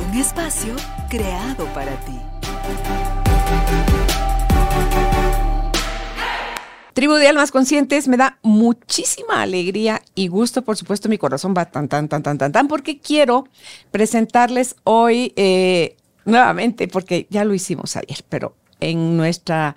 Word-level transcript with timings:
Un 0.00 0.18
espacio 0.18 0.74
creado 1.08 1.66
para 1.74 1.94
ti. 2.00 2.18
Tribu 6.94 7.14
de 7.14 7.26
Almas 7.28 7.50
Conscientes, 7.50 8.06
me 8.06 8.16
da 8.16 8.38
muchísima 8.42 9.42
alegría 9.42 10.00
y 10.14 10.28
gusto, 10.28 10.62
por 10.62 10.76
supuesto, 10.76 11.08
mi 11.08 11.18
corazón 11.18 11.54
va 11.56 11.64
tan, 11.64 11.88
tan, 11.88 12.08
tan, 12.08 12.22
tan, 12.22 12.38
tan, 12.38 12.52
tan, 12.52 12.68
porque 12.68 13.00
quiero 13.00 13.48
presentarles 13.90 14.76
hoy 14.84 15.32
eh, 15.36 15.96
nuevamente, 16.24 16.86
porque 16.86 17.26
ya 17.30 17.44
lo 17.44 17.52
hicimos 17.52 17.96
ayer, 17.96 18.24
pero 18.28 18.54
en 18.80 19.16
nuestra 19.16 19.74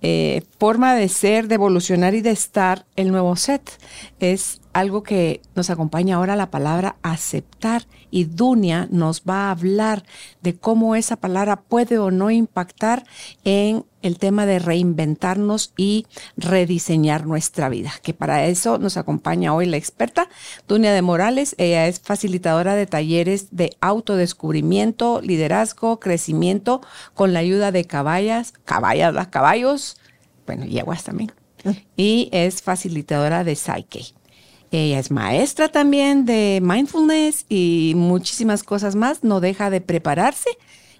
eh, 0.00 0.42
forma 0.58 0.94
de 0.94 1.08
ser, 1.08 1.48
de 1.48 1.54
evolucionar 1.56 2.14
y 2.14 2.22
de 2.22 2.30
estar, 2.30 2.86
el 2.96 3.10
nuevo 3.10 3.36
set 3.36 3.70
es 4.18 4.60
algo 4.74 5.04
que 5.04 5.40
nos 5.54 5.70
acompaña 5.70 6.16
ahora 6.16 6.36
la 6.36 6.50
palabra 6.50 6.96
aceptar 7.02 7.86
y 8.10 8.24
Dunia 8.24 8.88
nos 8.90 9.22
va 9.22 9.46
a 9.46 9.52
hablar 9.52 10.04
de 10.42 10.56
cómo 10.56 10.96
esa 10.96 11.16
palabra 11.16 11.62
puede 11.62 11.98
o 11.98 12.10
no 12.10 12.30
impactar 12.30 13.04
en 13.44 13.86
el 14.02 14.18
tema 14.18 14.46
de 14.46 14.58
reinventarnos 14.58 15.72
y 15.76 16.06
rediseñar 16.36 17.24
nuestra 17.24 17.68
vida, 17.68 17.92
que 18.02 18.12
para 18.12 18.46
eso 18.46 18.78
nos 18.78 18.96
acompaña 18.96 19.54
hoy 19.54 19.66
la 19.66 19.76
experta 19.76 20.28
Dunia 20.68 20.92
de 20.92 21.02
Morales. 21.02 21.54
Ella 21.56 21.86
es 21.86 22.00
facilitadora 22.00 22.74
de 22.74 22.86
talleres 22.86 23.48
de 23.52 23.76
autodescubrimiento, 23.80 25.20
liderazgo, 25.22 26.00
crecimiento 26.00 26.82
con 27.14 27.32
la 27.32 27.38
ayuda 27.38 27.70
de 27.72 27.84
caballas, 27.84 28.52
caballas, 28.64 29.28
caballos, 29.28 29.96
bueno, 30.46 30.66
y 30.66 30.80
aguas 30.80 31.04
también. 31.04 31.32
Mm. 31.62 31.70
Y 31.96 32.28
es 32.32 32.60
facilitadora 32.60 33.44
de 33.44 33.54
Psyche. 33.54 34.14
Ella 34.76 34.98
es 34.98 35.12
maestra 35.12 35.68
también 35.68 36.24
de 36.24 36.58
mindfulness 36.60 37.46
y 37.48 37.92
muchísimas 37.94 38.64
cosas 38.64 38.96
más. 38.96 39.22
No 39.22 39.38
deja 39.38 39.70
de 39.70 39.80
prepararse 39.80 40.50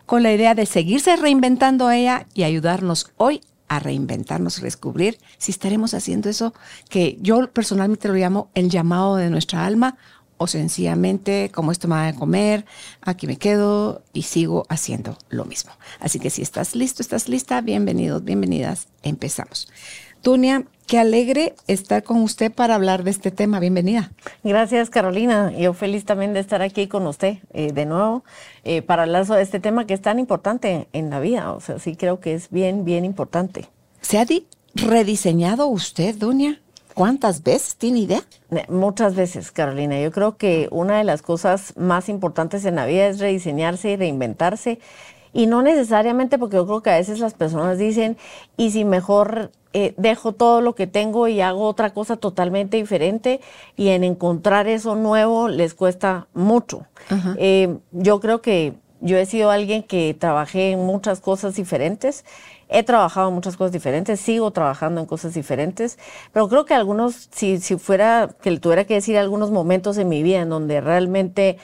con 0.07 0.23
la 0.23 0.33
idea 0.33 0.55
de 0.55 0.65
seguirse 0.65 1.17
reinventando 1.17 1.91
ella 1.91 2.29
y 2.35 2.45
ayudarnos 2.45 3.11
hoy 3.17 3.41
a 3.67 3.81
reinventarnos, 3.81 4.61
descubrir 4.61 5.19
si 5.39 5.51
estaremos 5.51 5.93
haciendo 5.93 6.31
eso 6.31 6.55
que 6.89 7.19
yo 7.21 7.51
personalmente 7.53 8.07
lo 8.07 8.15
llamo 8.15 8.49
el 8.55 8.71
llamado 8.71 9.17
de 9.17 9.29
nuestra 9.29 9.67
alma 9.67 9.97
o 10.37 10.47
sencillamente 10.47 11.51
como 11.53 11.73
esto 11.73 11.89
me 11.89 11.97
va 11.97 12.09
a 12.09 12.15
comer, 12.15 12.67
aquí 13.01 13.27
me 13.27 13.39
quedo 13.39 14.05
y 14.13 14.23
sigo 14.23 14.67
haciendo 14.69 15.19
lo 15.31 15.47
mismo. 15.47 15.73
Así 15.99 16.21
que 16.21 16.31
si 16.31 16.43
estás 16.43 16.77
listo, 16.77 17.03
estás 17.03 17.29
lista, 17.29 17.61
bienvenidos, 17.61 18.23
bienvenidas, 18.23 18.87
empezamos. 19.03 19.67
Tunia, 20.25 20.65
qué 20.87 20.99
alegre 20.99 21.55
estar 21.67 22.03
con 22.03 22.23
usted 22.23 22.51
para 22.51 22.77
hablar 22.77 23.05
de 23.05 23.11
este 23.11 23.31
tema. 23.31 23.61
Bienvenida. 23.61 24.11
Gracias, 24.43 24.89
Carolina. 24.89 25.53
Yo 25.53 25.75
feliz 25.75 26.07
también 26.07 26.33
de 26.33 26.41
estar 26.41 26.63
aquí 26.63 26.89
con 26.89 27.07
usted 27.07 27.41
eh, 27.53 27.73
de 27.73 27.85
nuevo 27.85 28.25
eh, 28.65 28.81
para 28.81 29.03
hablar 29.03 29.27
de 29.27 29.43
este 29.43 29.61
tema 29.61 29.87
que 29.87 29.93
es 29.93 30.01
tan 30.01 30.19
importante 30.19 30.89
en 30.95 31.11
la 31.11 31.21
vida. 31.21 31.53
O 31.53 31.61
sea, 31.61 31.79
sí 31.79 31.95
creo 31.95 32.21
que 32.21 32.33
es 32.33 32.49
bien, 32.49 32.87
bien 32.87 33.05
importante. 33.05 33.69
¿Se 34.01 34.19
ha 34.19 34.25
rediseñado 34.75 35.67
usted, 35.67 36.15
Dunia? 36.15 36.59
¿Cuántas 36.95 37.43
veces? 37.43 37.77
¿Tiene 37.77 37.99
idea? 37.99 38.23
Muchas 38.71 39.17
veces, 39.17 39.53
Carolina. 39.53 40.01
Yo 40.01 40.11
creo 40.11 40.39
que 40.39 40.69
una 40.71 40.97
de 40.97 41.05
las 41.05 41.21
cosas 41.21 41.75
más 41.77 42.09
importantes 42.09 42.65
en 42.65 42.77
la 42.77 42.87
vida 42.87 43.09
es 43.09 43.19
rediseñarse 43.19 43.91
y 43.91 43.97
reinventarse. 43.97 44.79
Y 45.35 45.49
no 45.49 45.61
necesariamente 45.61 46.39
porque 46.39 46.57
yo 46.57 46.65
creo 46.65 46.83
que 46.83 46.91
a 46.91 46.97
veces 46.97 47.19
las 47.19 47.35
personas 47.35 47.77
dicen, 47.77 48.17
y 48.57 48.71
si 48.71 48.87
mejor 48.87 49.51
eh, 49.77 49.93
dejo 49.97 50.31
todo 50.31 50.61
lo 50.61 50.77
que 50.77 50.87
tengo 50.87 51.27
y 51.27 51.41
hago 51.41 51.67
otra 51.67 51.91
cosa 51.91 52.17
totalmente 52.17 52.77
diferente 52.77 53.41
y 53.77 53.89
en 53.89 54.05
encontrar 54.05 54.69
eso 54.69 54.95
nuevo 54.95 55.49
les 55.49 55.75
cuesta 55.75 56.29
mucho. 56.33 56.87
Eh, 57.37 57.77
yo 57.91 58.21
creo 58.21 58.41
que 58.41 58.75
yo 59.01 59.19
he 59.19 59.27
sido 59.27 59.51
alguien 59.51 59.83
que 59.83 60.17
trabajé 60.17 60.71
en 60.71 60.87
muchas 60.87 61.19
cosas 61.19 61.57
diferentes. 61.57 62.25
He 62.69 62.85
trabajado 62.85 63.31
en 63.31 63.35
muchas 63.35 63.57
cosas 63.57 63.73
diferentes, 63.73 64.21
sigo 64.21 64.53
trabajando 64.53 65.01
en 65.01 65.07
cosas 65.09 65.35
diferentes, 65.35 65.99
pero 66.33 66.49
creo 66.49 66.65
que 66.65 66.75
algunos, 66.75 67.29
si, 67.33 67.59
si 67.59 67.77
fuera 67.77 68.31
que 68.43 68.53
le 68.53 68.61
tuviera 68.61 68.85
que 68.85 68.95
decir 68.95 69.19
algunos 69.19 69.51
momentos 69.51 69.99
en 69.99 70.09
mi 70.09 70.23
vida 70.23 70.41
en 70.41 70.51
donde 70.51 70.81
realmente 70.81 71.59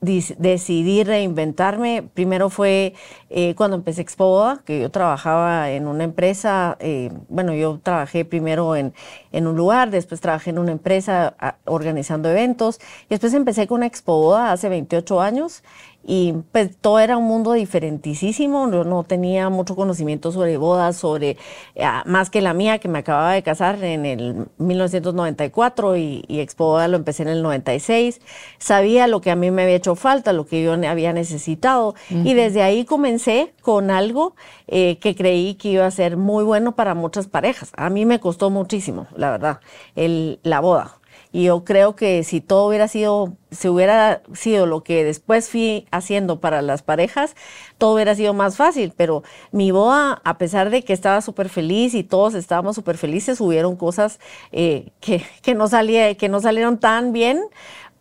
decidí 0.00 1.04
reinventarme. 1.04 2.02
Primero 2.14 2.48
fue 2.48 2.94
eh, 3.28 3.54
cuando 3.54 3.76
empecé 3.76 4.00
Expoboda, 4.00 4.62
que 4.64 4.80
yo 4.80 4.90
trabajaba 4.90 5.70
en 5.70 5.86
una 5.86 6.04
empresa, 6.04 6.76
eh, 6.80 7.10
bueno, 7.28 7.54
yo 7.54 7.80
trabajé 7.82 8.24
primero 8.24 8.76
en, 8.76 8.94
en, 9.32 9.46
un 9.46 9.56
lugar, 9.56 9.90
después 9.90 10.20
trabajé 10.20 10.50
en 10.50 10.58
una 10.58 10.72
empresa 10.72 11.34
organizando 11.64 12.28
eventos, 12.28 12.80
y 13.04 13.10
después 13.10 13.34
empecé 13.34 13.66
con 13.66 13.82
Expoboda 13.82 14.52
hace 14.52 14.68
28 14.68 15.20
años 15.20 15.62
y 16.02 16.32
pues 16.52 16.76
todo 16.80 16.98
era 16.98 17.16
un 17.16 17.24
mundo 17.24 17.52
diferentísimo, 17.52 18.70
yo 18.70 18.84
no 18.84 19.04
tenía 19.04 19.50
mucho 19.50 19.76
conocimiento 19.76 20.32
sobre 20.32 20.56
bodas, 20.56 20.96
sobre 20.96 21.36
ah, 21.80 22.02
más 22.06 22.30
que 22.30 22.40
la 22.40 22.54
mía 22.54 22.78
que 22.78 22.88
me 22.88 23.00
acababa 23.00 23.32
de 23.32 23.42
casar 23.42 23.82
en 23.84 24.06
el 24.06 24.46
1994 24.56 25.96
y, 25.98 26.24
y 26.26 26.40
Expo 26.40 26.64
Boda 26.64 26.88
lo 26.88 26.96
empecé 26.96 27.24
en 27.24 27.28
el 27.28 27.42
96, 27.42 28.20
sabía 28.58 29.06
lo 29.08 29.20
que 29.20 29.30
a 29.30 29.36
mí 29.36 29.50
me 29.50 29.62
había 29.62 29.74
hecho 29.74 29.94
falta, 29.94 30.32
lo 30.32 30.46
que 30.46 30.62
yo 30.62 30.72
había 30.72 31.12
necesitado 31.12 31.94
y 32.08 32.34
desde 32.34 32.62
ahí 32.62 32.84
comencé 32.84 33.52
con 33.60 33.90
algo 33.90 34.34
eh, 34.68 34.98
que 34.98 35.14
creí 35.14 35.54
que 35.54 35.68
iba 35.68 35.86
a 35.86 35.90
ser 35.90 36.16
muy 36.16 36.44
bueno 36.44 36.76
para 36.76 36.94
muchas 36.94 37.26
parejas. 37.26 37.72
A 37.76 37.90
mí 37.90 38.06
me 38.06 38.20
costó 38.20 38.50
muchísimo, 38.50 39.06
la 39.20 39.30
verdad, 39.30 39.60
el, 39.94 40.40
la 40.42 40.60
boda 40.60 41.00
y 41.32 41.44
yo 41.44 41.64
creo 41.64 41.94
que 41.94 42.24
si 42.24 42.40
todo 42.40 42.66
hubiera 42.66 42.88
sido, 42.88 43.36
si 43.52 43.68
hubiera 43.68 44.22
sido 44.34 44.66
lo 44.66 44.82
que 44.82 45.04
después 45.04 45.48
fui 45.48 45.86
haciendo 45.92 46.40
para 46.40 46.60
las 46.60 46.82
parejas, 46.82 47.36
todo 47.78 47.94
hubiera 47.94 48.16
sido 48.16 48.34
más 48.34 48.56
fácil. 48.56 48.92
Pero 48.96 49.22
mi 49.52 49.70
boda, 49.70 50.20
a 50.24 50.38
pesar 50.38 50.70
de 50.70 50.82
que 50.82 50.92
estaba 50.92 51.20
súper 51.20 51.48
feliz 51.48 51.94
y 51.94 52.02
todos 52.02 52.34
estábamos 52.34 52.74
súper 52.74 52.98
felices, 52.98 53.40
hubieron 53.40 53.76
cosas 53.76 54.18
eh, 54.50 54.90
que, 55.00 55.24
que, 55.42 55.54
no 55.54 55.68
salía, 55.68 56.16
que 56.16 56.28
no 56.28 56.40
salieron 56.40 56.78
tan 56.78 57.12
bien 57.12 57.40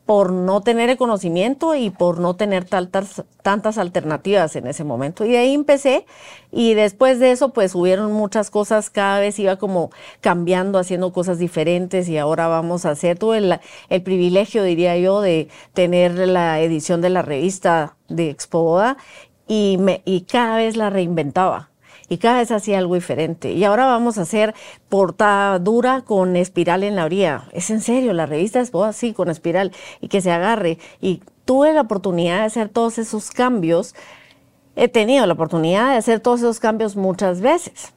por 0.09 0.31
no 0.31 0.62
tener 0.62 0.90
el 0.90 0.97
conocimiento 0.97 1.75
y 1.75 1.92
por 1.92 2.20
no 2.20 2.36
tener 2.36 2.66
tantas, 2.66 3.25
tantas 3.44 3.78
alternativas 3.78 4.56
en 4.56 4.66
ese 4.66 4.84
momento. 4.84 5.24
Y 5.24 5.34
de 5.34 5.38
ahí 5.38 5.53
empecé 5.53 6.08
y 6.52 6.74
después 6.74 7.20
de 7.20 7.30
eso 7.30 7.50
pues 7.50 7.75
hubieron 7.75 8.12
muchas 8.12 8.50
cosas, 8.50 8.90
cada 8.90 9.20
vez 9.20 9.38
iba 9.38 9.58
como 9.58 9.92
cambiando, 10.20 10.80
haciendo 10.80 11.14
cosas 11.14 11.38
diferentes 11.38 12.09
y 12.09 12.18
ahora 12.18 12.47
vamos 12.47 12.88
a 12.88 12.90
hacer, 12.90 13.20
todo 13.20 13.36
el, 13.36 13.59
el 13.90 14.02
privilegio 14.02 14.64
diría 14.64 14.97
yo 14.97 15.22
de 15.22 15.47
tener 15.74 16.18
la 16.18 16.59
edición 16.59 17.02
de 17.02 17.12
la 17.12 17.22
revista 17.22 17.96
de 18.08 18.31
Expo 18.31 18.81
y, 19.47 19.78
me, 19.80 20.02
y 20.06 20.22
cada 20.22 20.58
vez 20.58 20.76
la 20.76 20.90
reinventaba 20.90 21.70
y 22.09 22.18
cada 22.18 22.40
vez 22.40 22.52
hacía 22.52 22.80
algo 22.80 22.96
diferente. 22.96 23.53
Y 23.53 23.64
ahora 23.64 23.86
vamos 23.86 24.18
a 24.18 24.24
hacer 24.24 24.56
portada 24.90 25.59
dura 25.59 26.02
con 26.02 26.36
espiral 26.36 26.84
en 26.84 26.96
la 26.96 27.06
orilla. 27.06 27.46
Es 27.53 27.70
en 27.70 27.81
serio, 27.81 28.14
la 28.14 28.25
revista 28.25 28.59
es 28.59 28.74
así, 28.74 29.14
con 29.14 29.30
espiral 29.30 29.72
y 30.02 30.08
que 30.08 30.20
se 30.22 30.31
agarre. 30.31 30.80
Y 31.00 31.22
tuve 31.46 31.72
la 31.72 31.82
oportunidad 31.82 32.40
de 32.40 32.46
hacer 32.46 32.70
todos 32.70 32.97
esos 32.97 33.29
cambios. 33.29 33.96
He 34.76 34.88
tenido 34.88 35.26
la 35.28 35.34
oportunidad 35.34 35.91
de 35.91 35.97
hacer 35.97 36.20
todos 36.20 36.40
esos 36.40 36.59
cambios 36.59 36.96
muchas 36.96 37.41
veces. 37.41 37.94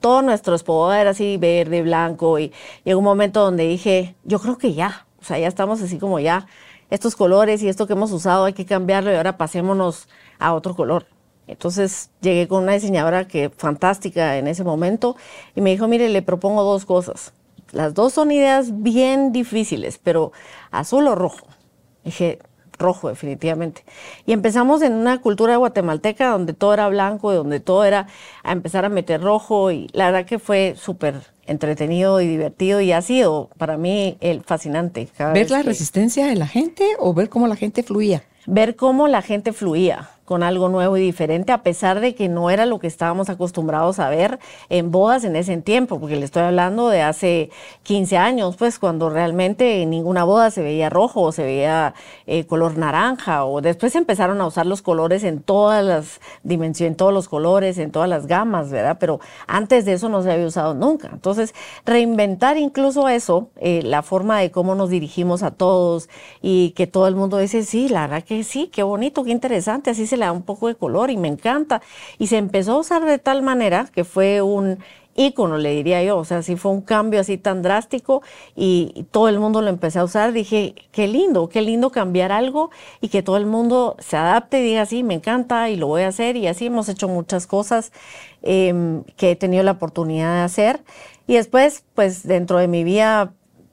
Todo 0.00 0.22
nuestro 0.22 0.54
esposo 0.54 0.92
era 0.92 1.10
así 1.10 1.36
verde, 1.36 1.82
blanco 1.82 2.38
y 2.38 2.52
llegó 2.84 2.98
un 2.98 3.04
momento 3.04 3.40
donde 3.40 3.66
dije, 3.68 4.16
yo 4.24 4.40
creo 4.40 4.58
que 4.58 4.74
ya, 4.74 5.06
o 5.20 5.24
sea, 5.24 5.38
ya 5.38 5.46
estamos 5.46 5.80
así 5.80 5.98
como 5.98 6.18
ya, 6.18 6.46
estos 6.90 7.14
colores 7.14 7.62
y 7.62 7.68
esto 7.68 7.86
que 7.86 7.92
hemos 7.92 8.10
usado 8.10 8.44
hay 8.44 8.52
que 8.52 8.66
cambiarlo 8.66 9.12
y 9.12 9.14
ahora 9.14 9.38
pasémonos 9.38 10.08
a 10.40 10.54
otro 10.54 10.74
color. 10.74 11.06
Entonces 11.46 12.10
llegué 12.20 12.48
con 12.48 12.62
una 12.62 12.72
diseñadora 12.72 13.26
que 13.26 13.50
fantástica 13.50 14.38
en 14.38 14.46
ese 14.46 14.64
momento 14.64 15.16
y 15.54 15.60
me 15.60 15.70
dijo, 15.70 15.88
mire, 15.88 16.08
le 16.08 16.22
propongo 16.22 16.62
dos 16.62 16.84
cosas. 16.84 17.32
Las 17.72 17.94
dos 17.94 18.12
son 18.12 18.30
ideas 18.30 18.82
bien 18.82 19.32
difíciles, 19.32 19.98
pero 20.02 20.32
azul 20.70 21.06
o 21.08 21.14
rojo. 21.14 21.46
Dije, 22.04 22.38
rojo 22.78 23.08
definitivamente. 23.08 23.84
Y 24.26 24.32
empezamos 24.32 24.82
en 24.82 24.92
una 24.92 25.20
cultura 25.20 25.56
guatemalteca 25.56 26.30
donde 26.30 26.52
todo 26.52 26.74
era 26.74 26.88
blanco, 26.88 27.32
donde 27.32 27.60
todo 27.60 27.84
era 27.84 28.08
a 28.42 28.52
empezar 28.52 28.84
a 28.84 28.88
meter 28.88 29.22
rojo 29.22 29.70
y 29.70 29.88
la 29.92 30.06
verdad 30.06 30.26
que 30.26 30.38
fue 30.38 30.74
súper 30.76 31.14
entretenido 31.46 32.20
y 32.20 32.28
divertido 32.28 32.80
y 32.80 32.92
ha 32.92 33.02
sido 33.02 33.50
para 33.58 33.76
mí 33.76 34.16
el 34.20 34.42
fascinante. 34.42 35.08
¿Ver 35.18 35.50
la 35.50 35.62
resistencia 35.62 36.26
de 36.26 36.36
la 36.36 36.46
gente 36.46 36.84
o 36.98 37.14
ver 37.14 37.28
cómo 37.28 37.46
la 37.46 37.56
gente 37.56 37.82
fluía? 37.82 38.22
ver 38.46 38.76
cómo 38.76 39.08
la 39.08 39.22
gente 39.22 39.52
fluía 39.52 40.10
con 40.24 40.42
algo 40.42 40.68
nuevo 40.68 40.96
y 40.96 41.00
diferente, 41.00 41.52
a 41.52 41.62
pesar 41.62 42.00
de 42.00 42.14
que 42.14 42.28
no 42.28 42.50
era 42.50 42.66
lo 42.66 42.78
que 42.78 42.86
estábamos 42.86 43.28
acostumbrados 43.28 43.98
a 43.98 44.08
ver 44.08 44.38
en 44.68 44.90
bodas 44.90 45.24
en 45.24 45.36
ese 45.36 45.56
tiempo, 45.58 46.00
porque 46.00 46.16
le 46.16 46.24
estoy 46.24 46.42
hablando 46.42 46.88
de 46.88 47.02
hace 47.02 47.50
15 47.82 48.16
años, 48.16 48.56
pues 48.56 48.78
cuando 48.78 49.10
realmente 49.10 49.82
en 49.82 49.90
ninguna 49.90 50.24
boda 50.24 50.50
se 50.50 50.62
veía 50.62 50.88
rojo 50.90 51.22
o 51.22 51.32
se 51.32 51.42
veía 51.42 51.94
eh, 52.26 52.46
color 52.46 52.78
naranja, 52.78 53.44
o 53.44 53.60
después 53.60 53.94
empezaron 53.96 54.40
a 54.40 54.46
usar 54.46 54.66
los 54.66 54.82
colores 54.82 55.24
en 55.24 55.40
todas 55.40 55.84
las 55.84 56.20
dimensiones, 56.42 56.92
en 56.92 56.96
todos 56.96 57.12
los 57.12 57.28
colores, 57.28 57.78
en 57.78 57.90
todas 57.90 58.08
las 58.08 58.26
gamas, 58.26 58.70
¿verdad? 58.70 58.96
Pero 58.98 59.20
antes 59.46 59.84
de 59.84 59.94
eso 59.94 60.08
no 60.08 60.22
se 60.22 60.32
había 60.32 60.46
usado 60.46 60.74
nunca. 60.74 61.10
Entonces, 61.12 61.54
reinventar 61.84 62.56
incluso 62.56 63.08
eso, 63.08 63.50
eh, 63.56 63.82
la 63.82 64.02
forma 64.02 64.38
de 64.38 64.50
cómo 64.50 64.74
nos 64.74 64.90
dirigimos 64.90 65.42
a 65.42 65.50
todos 65.50 66.08
y 66.40 66.70
que 66.70 66.86
todo 66.86 67.08
el 67.08 67.16
mundo 67.16 67.38
dice, 67.38 67.64
sí, 67.64 67.88
la 67.88 68.02
verdad 68.06 68.24
que 68.24 68.44
sí, 68.44 68.68
qué 68.72 68.82
bonito, 68.82 69.24
qué 69.24 69.30
interesante, 69.30 69.90
así 69.90 70.06
se 70.12 70.18
le 70.18 70.26
da 70.26 70.32
un 70.32 70.42
poco 70.42 70.68
de 70.68 70.74
color 70.74 71.10
y 71.10 71.16
me 71.16 71.28
encanta. 71.28 71.80
Y 72.18 72.26
se 72.26 72.36
empezó 72.36 72.72
a 72.72 72.78
usar 72.78 73.04
de 73.04 73.18
tal 73.18 73.42
manera 73.42 73.88
que 73.94 74.04
fue 74.04 74.42
un 74.42 74.78
ícono, 75.14 75.56
le 75.56 75.70
diría 75.70 76.02
yo. 76.02 76.18
O 76.18 76.24
sea, 76.24 76.42
si 76.42 76.56
fue 76.56 76.72
un 76.72 76.82
cambio 76.82 77.20
así 77.20 77.38
tan 77.38 77.62
drástico 77.62 78.22
y, 78.54 79.06
todo 79.10 79.28
el 79.28 79.38
mundo 79.38 79.62
lo 79.62 79.68
empecé 79.70 79.98
a 80.00 80.04
usar. 80.04 80.32
Dije, 80.32 80.74
qué 80.92 81.08
lindo, 81.08 81.48
qué 81.48 81.62
lindo 81.62 81.90
cambiar 81.90 82.30
algo 82.30 82.70
y 83.00 83.08
que 83.08 83.22
todo 83.22 83.38
el 83.38 83.46
mundo 83.46 83.96
se 84.00 84.16
adapte 84.16 84.60
y 84.60 84.64
diga, 84.64 84.84
sí, 84.86 85.02
me 85.02 85.14
encanta 85.14 85.70
y 85.70 85.76
lo 85.76 85.86
voy 85.86 86.02
a 86.02 86.08
hacer. 86.08 86.36
Y 86.36 86.46
así 86.46 86.66
hemos 86.66 86.88
hecho 86.90 87.08
muchas 87.08 87.46
cosas 87.46 87.92
em, 88.42 89.04
que 89.16 89.30
he 89.32 89.36
tenido 89.36 89.62
la 89.62 89.72
oportunidad 89.72 90.34
de 90.34 90.42
hacer. 90.42 90.82
Y 91.26 91.34
después, 91.36 91.84
pues 91.94 92.26
dentro 92.26 92.58
de 92.58 92.68
mi 92.68 92.84
vida 92.84 93.32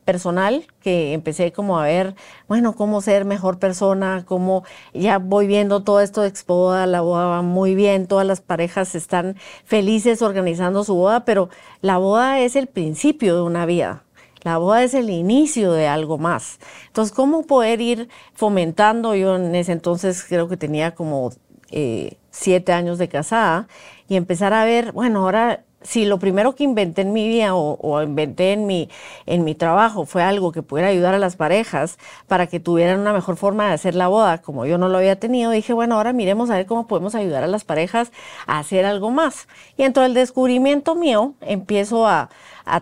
personal 0.10 0.66
que 0.82 1.14
empecé 1.14 1.52
como 1.52 1.78
a 1.78 1.84
ver, 1.84 2.16
bueno, 2.48 2.74
cómo 2.74 3.00
ser 3.00 3.26
mejor 3.26 3.60
persona, 3.60 4.24
cómo 4.26 4.64
ya 4.92 5.20
voy 5.20 5.46
viendo 5.46 5.84
todo 5.84 6.02
esto 6.02 6.24
de 6.24 6.30
Expoda, 6.30 6.88
la 6.88 7.02
boda 7.02 7.28
va 7.28 7.42
muy 7.44 7.76
bien, 7.76 8.08
todas 8.08 8.26
las 8.26 8.42
parejas 8.42 8.96
están 8.96 9.36
felices 9.66 10.24
organizando 10.24 10.84
su 10.84 10.96
boda, 10.96 11.26
pero 11.26 11.50
la 11.82 12.00
boda 12.00 12.40
es 12.40 12.56
el 12.56 12.66
principio 12.66 13.36
de 13.36 13.44
una 13.44 13.68
vida. 13.68 14.04
La 14.42 14.58
boda 14.58 14.84
es 14.84 14.96
el 14.96 15.12
inicio 15.12 15.74
de 15.74 15.88
algo 15.88 16.18
más. 16.18 16.58
Entonces, 16.88 17.14
¿cómo 17.16 17.44
poder 17.44 17.80
ir 17.80 18.10
fomentando? 18.34 19.14
Yo 19.14 19.36
en 19.36 19.54
ese 19.54 19.74
entonces 19.74 20.26
creo 20.28 20.48
que 20.48 20.58
tenía 20.58 20.96
como 20.96 21.30
eh, 21.70 22.18
siete 22.32 22.74
años 22.74 22.98
de 22.98 23.10
casada 23.10 23.68
y 24.08 24.16
empezar 24.16 24.54
a 24.54 24.66
ver, 24.66 24.92
bueno, 24.92 25.20
ahora 25.20 25.66
si 25.82 26.06
lo 26.06 26.20
primero 26.20 26.56
que 26.56 26.64
inventé 26.64 27.02
en 27.02 27.14
mi 27.14 27.28
vida 27.28 27.56
o, 27.56 28.02
inventé 28.02 28.54
en 28.54 28.66
mi, 28.66 28.90
en 29.26 29.44
mi 29.44 29.56
trabajo 29.56 30.06
fue 30.06 30.22
algo 30.24 30.52
que 30.52 30.62
pudiera 30.62 30.90
ayudar 30.90 31.14
a 31.14 31.20
las 31.20 31.36
parejas 31.36 31.98
para 32.28 32.48
que 32.48 32.60
tuvieran 32.60 33.00
una 33.00 33.14
mejor 33.14 33.38
forma 33.38 33.68
de 33.68 33.74
hacer 33.74 33.96
la 33.96 34.08
boda, 34.08 34.40
como 34.40 34.66
yo 34.66 34.78
no 34.78 34.90
lo 34.90 34.98
había 34.98 35.18
tenido, 35.20 35.52
dije, 35.52 35.74
bueno, 35.74 35.96
ahora 35.96 36.14
miremos 36.14 36.50
a 36.50 36.56
ver 36.56 36.66
cómo 36.66 36.88
podemos 36.88 37.16
ayudar 37.16 37.44
a 37.44 37.48
las 37.48 37.64
parejas 37.64 38.12
a 38.46 38.60
hacer 38.60 38.86
algo 38.86 39.10
más. 39.12 39.48
Y 39.78 39.84
en 39.84 39.94
todo 39.94 40.06
el 40.06 40.14
descubrimiento 40.14 40.96
mío 40.96 41.34
empiezo 41.42 42.08
a, 42.08 42.30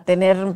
tener 0.04 0.54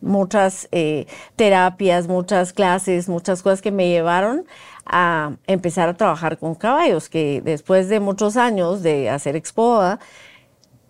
muchas 0.00 0.68
eh, 0.72 1.06
terapias, 1.36 2.08
muchas 2.08 2.52
clases, 2.52 3.08
muchas 3.08 3.42
cosas 3.42 3.62
que 3.62 3.70
me 3.70 3.88
llevaron 3.88 4.44
a 4.84 5.32
empezar 5.46 5.88
a 5.88 5.94
trabajar 5.94 6.38
con 6.38 6.54
caballos, 6.54 7.08
que 7.08 7.42
después 7.44 7.88
de 7.88 8.00
muchos 8.00 8.36
años 8.36 8.82
de 8.82 9.10
hacer 9.10 9.36
expoda, 9.36 10.00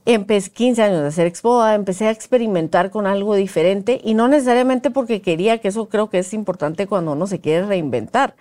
empecé 0.07 0.51
15 0.51 0.83
años 0.83 1.03
de 1.03 1.09
hacer 1.09 1.27
expoda, 1.27 1.75
empecé 1.75 2.07
a 2.07 2.11
experimentar 2.11 2.91
con 2.91 3.07
algo 3.07 3.35
diferente 3.35 4.01
y 4.03 4.15
no 4.15 4.29
necesariamente 4.29 4.91
porque 4.91 5.21
quería, 5.21 5.59
que 5.59 5.69
eso 5.69 5.89
creo 5.89 6.09
que 6.09 6.21
es 6.21 6.33
importante 6.33 6.87
cuando 6.87 7.13
uno 7.13 7.27
se 7.27 7.41
quiere 7.41 7.67
reinventar. 7.67 8.37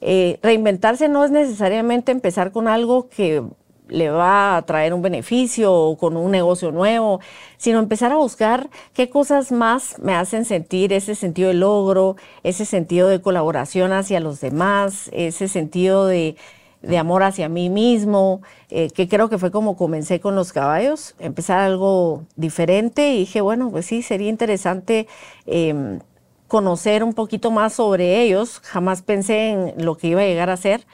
Eh, 0.00 0.38
reinventarse 0.42 1.08
no 1.08 1.24
es 1.24 1.30
necesariamente 1.30 2.12
empezar 2.12 2.52
con 2.52 2.68
algo 2.68 3.08
que 3.08 3.42
le 3.88 4.10
va 4.10 4.56
a 4.56 4.62
traer 4.62 4.92
un 4.94 5.02
beneficio 5.02 5.72
o 5.72 5.96
con 5.96 6.16
un 6.16 6.30
negocio 6.30 6.72
nuevo, 6.72 7.20
sino 7.58 7.78
empezar 7.78 8.12
a 8.12 8.16
buscar 8.16 8.68
qué 8.92 9.08
cosas 9.08 9.52
más 9.52 9.98
me 10.00 10.14
hacen 10.14 10.44
sentir 10.44 10.92
ese 10.92 11.14
sentido 11.14 11.48
de 11.48 11.54
logro, 11.54 12.16
ese 12.42 12.64
sentido 12.64 13.08
de 13.08 13.20
colaboración 13.20 13.92
hacia 13.92 14.20
los 14.20 14.40
demás, 14.40 15.10
ese 15.12 15.48
sentido 15.48 16.06
de, 16.06 16.36
de 16.86 16.98
amor 16.98 17.22
hacia 17.22 17.48
mí 17.48 17.70
mismo, 17.70 18.42
eh, 18.70 18.90
que 18.90 19.08
creo 19.08 19.28
que 19.28 19.38
fue 19.38 19.50
como 19.50 19.76
comencé 19.76 20.20
con 20.20 20.34
los 20.34 20.52
caballos, 20.52 21.14
empezar 21.18 21.60
algo 21.60 22.24
diferente 22.36 23.12
y 23.12 23.18
dije, 23.20 23.40
bueno, 23.40 23.70
pues 23.70 23.86
sí, 23.86 24.02
sería 24.02 24.28
interesante 24.28 25.06
em, 25.46 26.00
conocer 26.48 27.02
un 27.02 27.14
poquito 27.14 27.50
más 27.50 27.74
sobre 27.74 28.22
ellos. 28.22 28.60
Jamás 28.60 29.02
pensé 29.02 29.50
en 29.50 29.84
lo 29.84 29.96
que 29.96 30.08
iba 30.08 30.20
a 30.20 30.24
llegar 30.24 30.50
a 30.50 30.56
ser. 30.56 30.86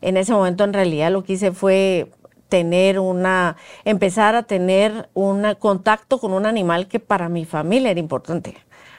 En 0.00 0.16
ese 0.16 0.32
momento 0.32 0.64
en 0.64 0.72
realidad 0.72 1.10
lo 1.10 1.24
que 1.24 1.34
hice 1.34 1.52
fue 1.52 2.10
tener 2.48 2.98
una, 2.98 3.56
empezar 3.84 4.34
a 4.34 4.42
tener 4.42 5.08
un 5.14 5.46
contacto 5.58 6.18
con 6.18 6.32
un 6.32 6.46
animal 6.46 6.88
que 6.88 7.00
para 7.00 7.28
mi 7.28 7.46
familia 7.46 7.90
era 7.90 8.00
importante. 8.00 8.56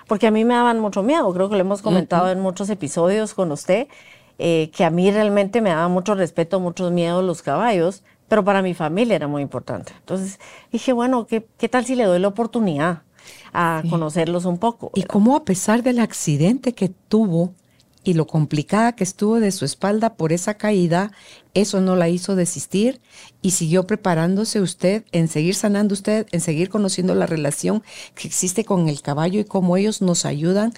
Porque 0.07 0.27
a 0.27 0.31
mí 0.31 0.43
me 0.43 0.55
daban 0.55 0.79
mucho 0.79 1.03
miedo, 1.03 1.31
creo 1.33 1.49
que 1.49 1.55
lo 1.55 1.61
hemos 1.61 1.81
comentado 1.81 2.31
en 2.31 2.39
muchos 2.39 2.69
episodios 2.69 3.33
con 3.33 3.51
usted. 3.51 3.88
Eh, 4.43 4.71
que 4.75 4.83
a 4.83 4.89
mí 4.89 5.11
realmente 5.11 5.61
me 5.61 5.69
daba 5.69 5.88
mucho 5.88 6.15
respeto, 6.15 6.59
mucho 6.59 6.89
miedo 6.89 7.21
los 7.21 7.43
caballos, 7.43 8.01
pero 8.27 8.43
para 8.43 8.63
mi 8.63 8.73
familia 8.73 9.15
era 9.15 9.27
muy 9.27 9.43
importante. 9.43 9.93
Entonces 9.99 10.39
dije, 10.71 10.93
bueno, 10.93 11.27
¿qué, 11.27 11.45
qué 11.59 11.69
tal 11.69 11.85
si 11.85 11.93
le 11.93 12.05
doy 12.05 12.17
la 12.17 12.29
oportunidad 12.29 13.03
a 13.53 13.83
conocerlos 13.88 14.45
un 14.45 14.57
poco? 14.57 14.89
Y 14.95 15.03
cómo 15.03 15.35
a 15.35 15.45
pesar 15.45 15.83
del 15.83 15.99
accidente 15.99 16.73
que 16.73 16.89
tuvo 16.89 17.53
y 18.03 18.13
lo 18.15 18.25
complicada 18.25 18.93
que 18.93 19.03
estuvo 19.03 19.39
de 19.39 19.51
su 19.51 19.63
espalda 19.63 20.15
por 20.15 20.33
esa 20.33 20.55
caída, 20.55 21.11
eso 21.53 21.81
no 21.81 21.95
la 21.95 22.09
hizo 22.09 22.35
desistir 22.35 22.99
y 23.41 23.51
siguió 23.51 23.85
preparándose 23.85 24.59
usted 24.59 25.03
en 25.11 25.27
seguir 25.27 25.53
sanando 25.53 25.93
usted, 25.93 26.25
en 26.31 26.41
seguir 26.41 26.69
conociendo 26.69 27.13
la 27.13 27.27
relación 27.27 27.83
que 28.15 28.27
existe 28.27 28.65
con 28.65 28.89
el 28.89 29.01
caballo 29.01 29.39
y 29.39 29.45
cómo 29.45 29.77
ellos 29.77 30.01
nos 30.01 30.25
ayudan 30.25 30.73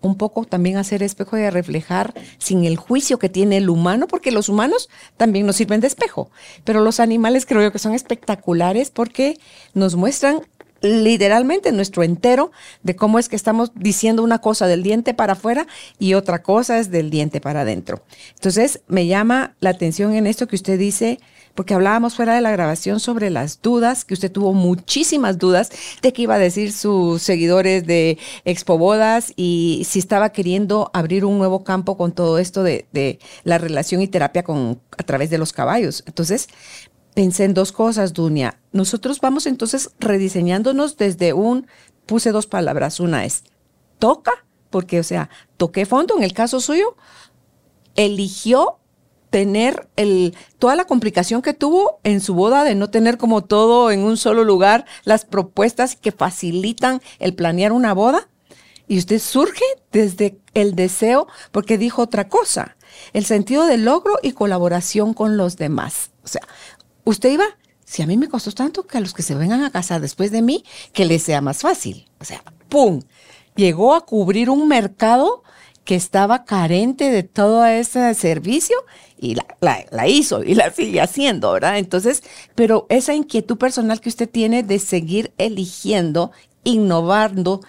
un 0.00 0.16
poco 0.16 0.44
también 0.44 0.76
hacer 0.76 1.02
espejo 1.02 1.36
y 1.36 1.48
reflejar 1.50 2.14
sin 2.38 2.64
el 2.64 2.76
juicio 2.76 3.18
que 3.18 3.28
tiene 3.28 3.56
el 3.58 3.70
humano, 3.70 4.06
porque 4.06 4.30
los 4.30 4.48
humanos 4.48 4.88
también 5.16 5.46
nos 5.46 5.56
sirven 5.56 5.80
de 5.80 5.86
espejo, 5.86 6.30
pero 6.64 6.80
los 6.80 7.00
animales 7.00 7.46
creo 7.46 7.62
yo 7.62 7.72
que 7.72 7.78
son 7.78 7.94
espectaculares 7.94 8.90
porque 8.90 9.38
nos 9.74 9.96
muestran 9.96 10.42
literalmente 10.80 11.72
nuestro 11.72 12.02
entero 12.02 12.50
de 12.82 12.96
cómo 12.96 13.18
es 13.18 13.28
que 13.28 13.36
estamos 13.36 13.72
diciendo 13.74 14.22
una 14.22 14.40
cosa 14.40 14.66
del 14.66 14.82
diente 14.82 15.14
para 15.14 15.34
afuera 15.34 15.66
y 15.98 16.14
otra 16.14 16.42
cosa 16.42 16.78
es 16.78 16.90
del 16.90 17.10
diente 17.10 17.40
para 17.40 17.62
adentro. 17.62 18.02
Entonces, 18.34 18.80
me 18.86 19.06
llama 19.06 19.54
la 19.60 19.70
atención 19.70 20.14
en 20.14 20.26
esto 20.26 20.46
que 20.46 20.56
usted 20.56 20.78
dice, 20.78 21.18
porque 21.54 21.74
hablábamos 21.74 22.14
fuera 22.14 22.34
de 22.34 22.40
la 22.40 22.52
grabación 22.52 23.00
sobre 23.00 23.30
las 23.30 23.60
dudas, 23.62 24.04
que 24.04 24.14
usted 24.14 24.30
tuvo 24.30 24.52
muchísimas 24.52 25.38
dudas 25.38 25.70
de 26.02 26.12
qué 26.12 26.22
iba 26.22 26.34
a 26.34 26.38
decir 26.38 26.72
sus 26.72 27.22
seguidores 27.22 27.86
de 27.86 28.18
Expo 28.44 28.78
Bodas 28.78 29.32
y 29.36 29.84
si 29.88 29.98
estaba 29.98 30.30
queriendo 30.30 30.90
abrir 30.92 31.24
un 31.24 31.38
nuevo 31.38 31.64
campo 31.64 31.96
con 31.96 32.12
todo 32.12 32.38
esto 32.38 32.62
de, 32.62 33.18
la 33.44 33.58
relación 33.58 34.02
y 34.02 34.08
terapia 34.08 34.42
con, 34.42 34.80
a 34.96 35.02
través 35.02 35.30
de 35.30 35.38
los 35.38 35.52
caballos. 35.52 36.04
Entonces, 36.06 36.48
pensé 37.16 37.44
en 37.44 37.54
dos 37.54 37.72
cosas, 37.72 38.12
Dunia. 38.12 38.60
Nosotros 38.72 39.22
vamos 39.22 39.46
entonces 39.46 39.90
rediseñándonos 39.98 40.98
desde 40.98 41.32
un, 41.32 41.66
puse 42.04 42.30
dos 42.30 42.46
palabras, 42.46 43.00
una 43.00 43.24
es 43.24 43.42
toca, 43.98 44.44
porque 44.68 45.00
o 45.00 45.02
sea, 45.02 45.30
toqué 45.56 45.86
fondo 45.86 46.14
en 46.18 46.22
el 46.22 46.34
caso 46.34 46.60
suyo, 46.60 46.94
eligió 47.94 48.80
tener 49.30 49.88
el, 49.96 50.36
toda 50.58 50.76
la 50.76 50.84
complicación 50.84 51.40
que 51.40 51.54
tuvo 51.54 52.00
en 52.04 52.20
su 52.20 52.34
boda 52.34 52.64
de 52.64 52.74
no 52.74 52.90
tener 52.90 53.16
como 53.16 53.42
todo 53.42 53.90
en 53.90 54.00
un 54.00 54.18
solo 54.18 54.44
lugar, 54.44 54.84
las 55.04 55.24
propuestas 55.24 55.96
que 55.96 56.12
facilitan 56.12 57.00
el 57.18 57.34
planear 57.34 57.72
una 57.72 57.94
boda. 57.94 58.28
Y 58.88 58.98
usted 58.98 59.20
surge 59.20 59.64
desde 59.90 60.38
el 60.52 60.76
deseo, 60.76 61.28
porque 61.50 61.78
dijo 61.78 62.02
otra 62.02 62.28
cosa, 62.28 62.76
el 63.14 63.24
sentido 63.24 63.64
de 63.64 63.78
logro 63.78 64.18
y 64.22 64.32
colaboración 64.32 65.14
con 65.14 65.38
los 65.38 65.56
demás. 65.56 66.10
O 66.26 66.28
sea, 66.28 66.42
usted 67.06 67.30
iba, 67.30 67.46
si 67.86 68.02
a 68.02 68.06
mí 68.06 68.18
me 68.18 68.28
costó 68.28 68.52
tanto 68.52 68.86
que 68.86 68.98
a 68.98 69.00
los 69.00 69.14
que 69.14 69.22
se 69.22 69.34
vengan 69.34 69.62
a 69.62 69.70
casar 69.70 70.02
después 70.02 70.30
de 70.30 70.42
mí, 70.42 70.64
que 70.92 71.06
les 71.06 71.22
sea 71.22 71.40
más 71.40 71.62
fácil. 71.62 72.06
O 72.20 72.24
sea, 72.24 72.42
¡pum! 72.68 73.00
Llegó 73.54 73.94
a 73.94 74.04
cubrir 74.04 74.50
un 74.50 74.68
mercado 74.68 75.42
que 75.84 75.94
estaba 75.94 76.44
carente 76.44 77.10
de 77.10 77.22
todo 77.22 77.64
ese 77.64 78.12
servicio 78.14 78.76
y 79.18 79.36
la, 79.60 80.08
hizo 80.08 80.42
y 80.42 80.54
la 80.56 80.70
sigue 80.72 81.00
haciendo, 81.00 81.52
¿verdad? 81.52 81.78
Entonces, 81.78 82.24
pero 82.56 82.86
esa 82.90 83.14
inquietud 83.14 83.56
personal 83.56 84.00
que 84.00 84.08
usted 84.08 84.28
tiene 84.28 84.64
de 84.64 84.80
seguir 84.80 85.32
eligiendo, 85.38 86.32
innovando, 86.66 87.62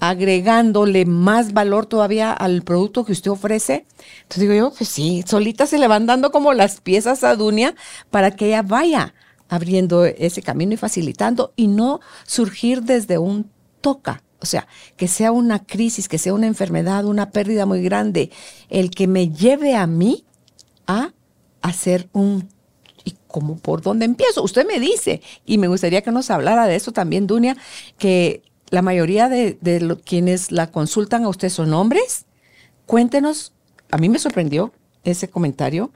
agregándole 0.00 1.04
más 1.04 1.52
valor 1.52 1.86
todavía 1.86 2.32
al 2.32 2.62
producto 2.62 3.04
que 3.04 3.12
usted 3.12 3.30
ofrece. 3.30 3.84
Entonces 4.22 4.40
digo 4.40 4.54
yo, 4.54 4.72
pues 4.72 4.88
sí, 4.88 5.24
solita 5.26 5.66
se 5.66 5.78
le 5.78 5.88
van 5.88 6.06
dando 6.06 6.30
como 6.30 6.54
las 6.54 6.80
piezas 6.80 7.24
a 7.24 7.36
Dunia 7.36 7.74
para 8.10 8.30
que 8.30 8.46
ella 8.46 8.62
vaya 8.62 9.14
abriendo 9.48 10.04
ese 10.04 10.40
camino 10.40 10.72
y 10.72 10.78
facilitando 10.78 11.52
y 11.56 11.66
no 11.66 12.00
surgir 12.24 12.82
desde 12.82 13.18
un 13.18 13.50
toca 13.80 14.22
o 14.44 14.46
sea, 14.46 14.68
que 14.98 15.08
sea 15.08 15.32
una 15.32 15.64
crisis, 15.64 16.06
que 16.06 16.18
sea 16.18 16.34
una 16.34 16.46
enfermedad, 16.46 17.06
una 17.06 17.30
pérdida 17.30 17.64
muy 17.64 17.82
grande, 17.82 18.30
el 18.68 18.90
que 18.90 19.06
me 19.06 19.30
lleve 19.30 19.74
a 19.74 19.86
mí 19.86 20.26
a 20.86 21.14
hacer 21.62 22.10
un 22.12 22.50
¿Y 23.04 23.16
cómo 23.28 23.56
por 23.56 23.82
dónde 23.82 24.06
empiezo? 24.06 24.42
Usted 24.42 24.66
me 24.66 24.80
dice, 24.80 25.20
y 25.44 25.58
me 25.58 25.68
gustaría 25.68 26.02
que 26.02 26.10
nos 26.10 26.30
hablara 26.30 26.66
de 26.66 26.76
eso 26.76 26.92
también, 26.92 27.26
Dunia, 27.26 27.56
que 27.98 28.42
la 28.70 28.82
mayoría 28.82 29.28
de, 29.28 29.58
quienes 30.04 30.50
la 30.50 30.70
consultan 30.70 31.24
a 31.24 31.28
usted 31.28 31.48
son 31.48 31.72
hombres. 31.74 32.26
Cuéntenos, 32.86 33.52
a 33.90 33.98
mí 33.98 34.08
me 34.08 34.18
sorprendió 34.18 34.72
ese 35.04 35.28
comentario 35.28 35.92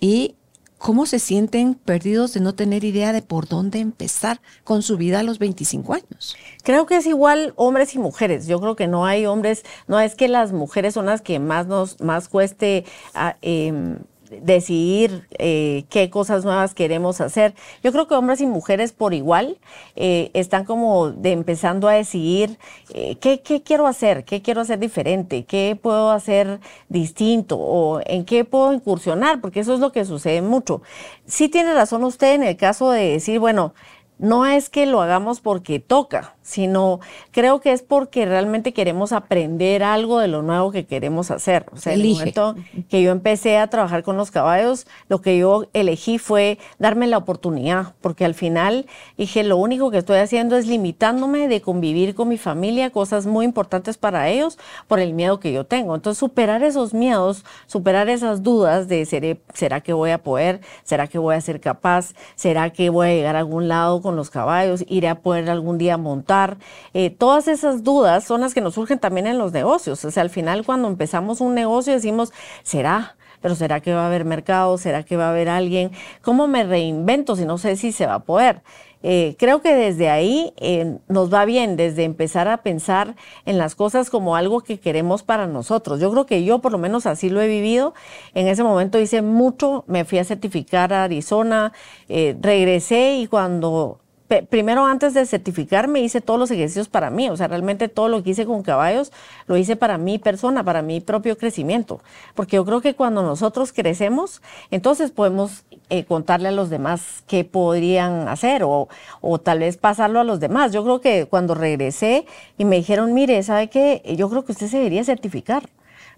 y 0.00 0.34
cómo 0.78 1.06
se 1.06 1.18
sienten 1.18 1.74
perdidos 1.74 2.34
de 2.34 2.40
no 2.40 2.54
tener 2.54 2.84
idea 2.84 3.12
de 3.12 3.22
por 3.22 3.48
dónde 3.48 3.80
empezar 3.80 4.40
con 4.62 4.82
su 4.82 4.96
vida 4.96 5.20
a 5.20 5.22
los 5.22 5.38
25 5.38 5.94
años. 5.94 6.36
Creo 6.62 6.86
que 6.86 6.96
es 6.96 7.06
igual 7.06 7.52
hombres 7.56 7.94
y 7.94 7.98
mujeres. 7.98 8.46
Yo 8.46 8.60
creo 8.60 8.76
que 8.76 8.86
no 8.86 9.04
hay 9.04 9.26
hombres, 9.26 9.64
no 9.88 9.98
es 9.98 10.14
que 10.14 10.28
las 10.28 10.52
mujeres 10.52 10.94
son 10.94 11.06
las 11.06 11.20
que 11.20 11.38
más 11.40 11.66
nos 11.66 12.00
más 12.00 12.28
cueste 12.28 12.84
ah, 13.14 13.36
em, 13.42 13.98
decidir 14.30 15.26
eh, 15.38 15.84
qué 15.90 16.10
cosas 16.10 16.44
nuevas 16.44 16.74
queremos 16.74 17.20
hacer. 17.20 17.54
Yo 17.82 17.92
creo 17.92 18.06
que 18.08 18.14
hombres 18.14 18.40
y 18.40 18.46
mujeres 18.46 18.92
por 18.92 19.14
igual 19.14 19.58
eh, 19.96 20.30
están 20.34 20.64
como 20.64 21.12
empezando 21.22 21.88
a 21.88 21.92
decidir 21.92 22.58
eh, 22.94 23.16
qué, 23.16 23.40
qué, 23.40 23.62
quiero 23.62 23.86
hacer, 23.86 24.24
qué 24.24 24.42
quiero 24.42 24.60
hacer 24.60 24.78
diferente, 24.78 25.44
qué 25.44 25.78
puedo 25.80 26.10
hacer 26.10 26.60
distinto 26.88 27.56
o 27.58 28.00
en 28.04 28.24
qué 28.24 28.44
puedo 28.44 28.72
incursionar, 28.72 29.40
porque 29.40 29.60
eso 29.60 29.74
es 29.74 29.80
lo 29.80 29.92
que 29.92 30.04
sucede 30.04 30.42
mucho. 30.42 30.82
Sí 31.26 31.48
tiene 31.48 31.74
razón 31.74 32.04
usted 32.04 32.34
en 32.34 32.42
el 32.42 32.56
caso 32.56 32.90
de 32.90 33.12
decir, 33.12 33.38
bueno, 33.38 33.74
no 34.18 34.46
es 34.46 34.68
que 34.68 34.86
lo 34.86 35.00
hagamos 35.00 35.40
porque 35.40 35.78
toca, 35.78 36.34
sino 36.42 37.00
creo 37.30 37.60
que 37.60 37.72
es 37.72 37.82
porque 37.82 38.24
realmente 38.24 38.72
queremos 38.72 39.12
aprender 39.12 39.82
algo 39.82 40.18
de 40.18 40.28
lo 40.28 40.42
nuevo 40.42 40.72
que 40.72 40.86
queremos 40.86 41.30
hacer. 41.30 41.66
O 41.72 41.76
sea, 41.76 41.92
el 41.92 42.08
momento 42.08 42.56
que 42.88 43.02
yo 43.02 43.10
empecé 43.10 43.58
a 43.58 43.68
trabajar 43.68 44.02
con 44.02 44.16
los 44.16 44.30
caballos, 44.30 44.86
lo 45.08 45.20
que 45.20 45.38
yo 45.38 45.66
elegí 45.72 46.18
fue 46.18 46.58
darme 46.78 47.06
la 47.06 47.18
oportunidad, 47.18 47.94
porque 48.00 48.24
al 48.24 48.34
final 48.34 48.86
dije, 49.16 49.44
lo 49.44 49.56
único 49.56 49.90
que 49.90 49.98
estoy 49.98 50.18
haciendo 50.18 50.56
es 50.56 50.66
limitándome 50.66 51.48
de 51.48 51.60
convivir 51.60 52.14
con 52.14 52.28
mi 52.28 52.38
familia, 52.38 52.90
cosas 52.90 53.26
muy 53.26 53.44
importantes 53.44 53.98
para 53.98 54.28
ellos, 54.28 54.58
por 54.86 55.00
el 55.00 55.12
miedo 55.12 55.40
que 55.40 55.52
yo 55.52 55.64
tengo. 55.64 55.94
Entonces, 55.94 56.18
superar 56.18 56.62
esos 56.62 56.94
miedos, 56.94 57.44
superar 57.66 58.08
esas 58.08 58.42
dudas 58.42 58.88
de 58.88 59.04
¿seré, 59.04 59.40
¿será 59.54 59.80
que 59.80 59.92
voy 59.92 60.10
a 60.10 60.22
poder? 60.22 60.60
¿Será 60.82 61.06
que 61.06 61.18
voy 61.18 61.36
a 61.36 61.40
ser 61.40 61.60
capaz? 61.60 62.14
¿Será 62.36 62.70
que 62.70 62.90
voy 62.90 63.08
a 63.08 63.14
llegar 63.14 63.36
a 63.36 63.40
algún 63.40 63.68
lado 63.68 64.00
con 64.08 64.16
los 64.16 64.30
caballos? 64.30 64.86
¿Iré 64.88 65.08
a 65.08 65.20
poder 65.20 65.50
algún 65.50 65.76
día 65.76 65.98
montar? 65.98 66.56
Eh, 66.94 67.10
todas 67.10 67.46
esas 67.46 67.84
dudas 67.84 68.24
son 68.24 68.40
las 68.40 68.54
que 68.54 68.62
nos 68.62 68.72
surgen 68.72 68.98
también 68.98 69.26
en 69.26 69.36
los 69.36 69.52
negocios. 69.52 70.02
O 70.02 70.10
sea, 70.10 70.22
al 70.22 70.30
final 70.30 70.64
cuando 70.64 70.88
empezamos 70.88 71.42
un 71.42 71.54
negocio 71.54 71.92
decimos, 71.92 72.32
¿será? 72.62 73.18
Pero 73.42 73.54
¿será 73.54 73.80
que 73.80 73.92
va 73.92 74.04
a 74.04 74.06
haber 74.06 74.24
mercado? 74.24 74.78
¿Será 74.78 75.02
que 75.02 75.18
va 75.18 75.26
a 75.26 75.30
haber 75.30 75.50
alguien? 75.50 75.90
¿Cómo 76.22 76.48
me 76.48 76.64
reinvento 76.64 77.36
si 77.36 77.44
no 77.44 77.58
sé 77.58 77.76
si 77.76 77.92
se 77.92 78.06
va 78.06 78.14
a 78.14 78.18
poder? 78.20 78.62
Eh, 79.02 79.36
creo 79.38 79.60
que 79.62 79.74
desde 79.74 80.10
ahí 80.10 80.52
eh, 80.56 80.98
nos 81.08 81.32
va 81.32 81.44
bien, 81.44 81.76
desde 81.76 82.04
empezar 82.04 82.48
a 82.48 82.58
pensar 82.58 83.14
en 83.46 83.58
las 83.58 83.74
cosas 83.74 84.10
como 84.10 84.36
algo 84.36 84.60
que 84.60 84.80
queremos 84.80 85.22
para 85.22 85.46
nosotros. 85.46 86.00
Yo 86.00 86.10
creo 86.10 86.26
que 86.26 86.44
yo 86.44 86.60
por 86.60 86.72
lo 86.72 86.78
menos 86.78 87.06
así 87.06 87.30
lo 87.30 87.40
he 87.40 87.48
vivido. 87.48 87.94
En 88.34 88.48
ese 88.48 88.62
momento 88.62 88.98
hice 88.98 89.22
mucho, 89.22 89.84
me 89.86 90.04
fui 90.04 90.18
a 90.18 90.24
certificar 90.24 90.92
a 90.92 91.04
Arizona, 91.04 91.72
regresé 92.08 93.16
y 93.16 93.26
cuando 93.26 94.00
primero 94.48 94.84
antes 94.84 95.14
de 95.14 95.24
certificarme 95.26 96.00
hice 96.00 96.20
todos 96.20 96.38
los 96.38 96.50
ejercicios 96.50 96.88
para 96.88 97.10
mí, 97.10 97.28
o 97.30 97.36
sea, 97.36 97.48
realmente 97.48 97.88
todo 97.88 98.08
lo 98.08 98.22
que 98.22 98.30
hice 98.30 98.46
con 98.46 98.62
caballos 98.62 99.12
lo 99.46 99.56
hice 99.56 99.76
para 99.76 99.98
mi 99.98 100.18
persona, 100.18 100.62
para 100.64 100.82
mi 100.82 101.00
propio 101.00 101.38
crecimiento, 101.38 102.00
porque 102.34 102.56
yo 102.56 102.64
creo 102.64 102.80
que 102.80 102.94
cuando 102.94 103.22
nosotros 103.22 103.72
crecemos, 103.72 104.42
entonces 104.70 105.10
podemos 105.10 105.64
eh, 105.90 106.04
contarle 106.04 106.48
a 106.48 106.52
los 106.52 106.68
demás 106.68 107.24
qué 107.26 107.44
podrían 107.44 108.28
hacer 108.28 108.62
o, 108.62 108.88
o, 109.20 109.38
tal 109.38 109.60
vez 109.60 109.78
pasarlo 109.78 110.20
a 110.20 110.24
los 110.24 110.40
demás. 110.40 110.72
Yo 110.72 110.84
creo 110.84 111.00
que 111.00 111.26
cuando 111.26 111.54
regresé 111.54 112.26
y 112.58 112.64
me 112.64 112.76
dijeron, 112.76 113.14
mire, 113.14 113.42
¿sabe 113.42 113.68
qué? 113.68 114.02
Yo 114.16 114.28
creo 114.28 114.44
que 114.44 114.52
usted 114.52 114.68
se 114.68 114.76
debería 114.76 115.04
certificar 115.04 115.68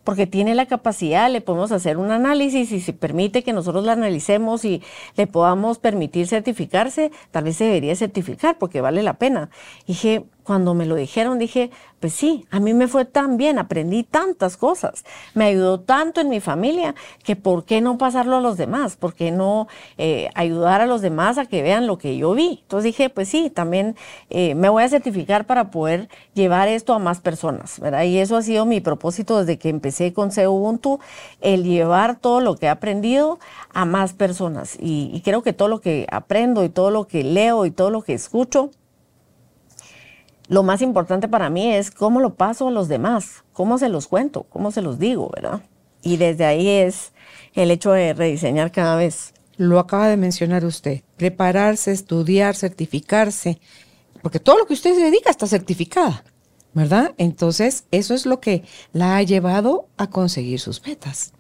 porque 0.04 0.26
tiene 0.26 0.54
la 0.54 0.66
capacidad, 0.66 1.30
le 1.30 1.40
podemos 1.40 1.72
hacer 1.72 1.96
un 1.96 2.10
análisis 2.10 2.72
y 2.72 2.80
si 2.80 2.92
permite 2.92 3.42
que 3.42 3.52
nosotros 3.52 3.84
la 3.84 3.92
analicemos 3.92 4.64
y 4.64 4.82
le 5.16 5.26
podamos 5.26 5.78
permitir 5.78 6.26
certificarse, 6.26 7.10
tal 7.30 7.44
vez 7.44 7.56
se 7.56 7.64
debería 7.64 7.94
certificar 7.96 8.58
porque 8.58 8.80
vale 8.80 9.02
la 9.02 9.14
pena. 9.14 9.50
dije, 9.86 10.24
cuando 10.50 10.74
me 10.74 10.84
lo 10.84 10.96
dijeron, 10.96 11.38
dije, 11.38 11.70
pues 12.00 12.12
sí, 12.12 12.44
a 12.50 12.58
mí 12.58 12.74
me 12.74 12.88
fue 12.88 13.04
tan 13.04 13.36
bien, 13.36 13.56
aprendí 13.60 14.02
tantas 14.02 14.56
cosas, 14.56 15.04
me 15.32 15.44
ayudó 15.44 15.78
tanto 15.78 16.20
en 16.20 16.28
mi 16.28 16.40
familia, 16.40 16.96
que 17.22 17.36
¿por 17.36 17.64
qué 17.64 17.80
no 17.80 17.98
pasarlo 17.98 18.38
a 18.38 18.40
los 18.40 18.56
demás? 18.56 18.96
¿Por 18.96 19.14
qué 19.14 19.30
no 19.30 19.68
eh, 19.96 20.28
ayudar 20.34 20.80
a 20.80 20.86
los 20.86 21.02
demás 21.02 21.38
a 21.38 21.46
que 21.46 21.62
vean 21.62 21.86
lo 21.86 21.98
que 21.98 22.16
yo 22.16 22.34
vi? 22.34 22.58
Entonces 22.62 22.82
dije, 22.82 23.10
pues 23.10 23.28
sí, 23.28 23.48
también 23.48 23.94
eh, 24.28 24.56
me 24.56 24.68
voy 24.68 24.82
a 24.82 24.88
certificar 24.88 25.46
para 25.46 25.70
poder 25.70 26.08
llevar 26.34 26.66
esto 26.66 26.94
a 26.94 26.98
más 26.98 27.20
personas, 27.20 27.78
¿verdad? 27.78 28.02
Y 28.02 28.18
eso 28.18 28.36
ha 28.36 28.42
sido 28.42 28.66
mi 28.66 28.80
propósito 28.80 29.38
desde 29.38 29.56
que 29.56 29.68
empecé 29.68 30.12
con 30.12 30.30
Ubuntu, 30.36 30.98
el 31.40 31.62
llevar 31.62 32.18
todo 32.18 32.40
lo 32.40 32.56
que 32.56 32.66
he 32.66 32.70
aprendido 32.70 33.38
a 33.72 33.84
más 33.84 34.14
personas. 34.14 34.76
y 34.80 35.20
creo 35.24 35.44
que 35.44 35.52
todo 35.52 35.68
lo 35.68 35.80
que 35.80 36.08
aprendo 36.10 36.64
y 36.64 36.70
todo 36.70 36.90
lo 36.90 37.06
que 37.06 37.22
leo 37.22 37.66
y 37.66 37.70
todo 37.70 37.90
lo 37.90 38.02
que 38.02 38.14
escucho, 38.14 38.72
lo 40.50 40.64
más 40.64 40.82
importante 40.82 41.28
para 41.28 41.48
mí 41.48 41.72
es 41.72 41.92
cómo 41.92 42.18
lo 42.18 42.34
paso 42.34 42.66
a 42.66 42.70
los 42.72 42.88
demás, 42.88 43.44
cómo 43.52 43.78
se 43.78 43.88
los 43.88 44.08
cuento, 44.08 44.46
cómo 44.50 44.72
se 44.72 44.82
los 44.82 44.98
digo, 44.98 45.30
¿verdad? 45.32 45.62
Y 46.02 46.16
desde 46.16 46.44
ahí 46.44 46.66
es 46.66 47.12
el 47.54 47.70
hecho 47.70 47.92
de 47.92 48.14
rediseñar 48.14 48.72
cada 48.72 48.96
vez. 48.96 49.32
Lo 49.56 49.78
acaba 49.78 50.08
de 50.08 50.16
mencionar 50.16 50.64
usted, 50.64 51.02
prepararse, 51.16 51.92
estudiar, 51.92 52.56
certificarse, 52.56 53.60
porque 54.22 54.40
todo 54.40 54.58
lo 54.58 54.66
que 54.66 54.72
usted 54.74 54.92
se 54.92 55.02
dedica 55.02 55.30
está 55.30 55.46
certificada, 55.46 56.24
¿verdad? 56.74 57.14
Entonces, 57.16 57.84
eso 57.92 58.12
es 58.12 58.26
lo 58.26 58.40
que 58.40 58.64
la 58.92 59.18
ha 59.18 59.22
llevado 59.22 59.86
a 59.98 60.10
conseguir 60.10 60.58
sus 60.58 60.84
metas. 60.84 61.32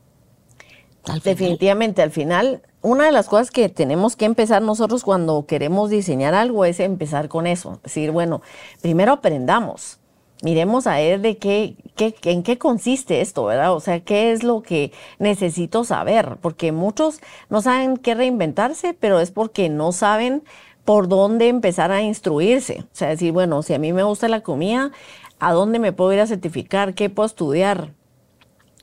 Definitivamente, 1.24 2.00
al 2.00 2.12
final 2.12 2.62
una 2.82 3.04
de 3.04 3.12
las 3.12 3.28
cosas 3.28 3.50
que 3.50 3.68
tenemos 3.68 4.16
que 4.16 4.24
empezar 4.24 4.62
nosotros 4.62 5.04
cuando 5.04 5.44
queremos 5.46 5.90
diseñar 5.90 6.34
algo 6.34 6.64
es 6.64 6.80
empezar 6.80 7.28
con 7.28 7.46
eso. 7.46 7.78
Decir, 7.82 8.10
bueno, 8.10 8.40
primero 8.80 9.12
aprendamos. 9.12 9.98
Miremos 10.42 10.86
a 10.86 10.96
ver 10.96 11.20
de 11.20 11.36
qué, 11.36 11.76
qué, 11.96 12.14
en 12.24 12.42
qué 12.42 12.56
consiste 12.56 13.20
esto, 13.20 13.44
¿verdad? 13.44 13.74
O 13.74 13.80
sea, 13.80 14.00
qué 14.00 14.32
es 14.32 14.42
lo 14.42 14.62
que 14.62 14.92
necesito 15.18 15.84
saber, 15.84 16.38
porque 16.40 16.72
muchos 16.72 17.20
no 17.50 17.60
saben 17.60 17.98
qué 17.98 18.14
reinventarse, 18.14 18.94
pero 18.94 19.20
es 19.20 19.30
porque 19.30 19.68
no 19.68 19.92
saben 19.92 20.42
por 20.86 21.08
dónde 21.08 21.48
empezar 21.48 21.92
a 21.92 22.00
instruirse. 22.00 22.84
O 22.84 22.94
sea, 22.96 23.08
decir, 23.08 23.32
bueno, 23.32 23.62
si 23.62 23.74
a 23.74 23.78
mí 23.78 23.92
me 23.92 24.02
gusta 24.02 24.28
la 24.28 24.40
comida, 24.40 24.92
¿a 25.38 25.52
dónde 25.52 25.78
me 25.78 25.92
puedo 25.92 26.14
ir 26.14 26.20
a 26.20 26.26
certificar? 26.26 26.94
¿Qué 26.94 27.10
puedo 27.10 27.26
estudiar? 27.26 27.92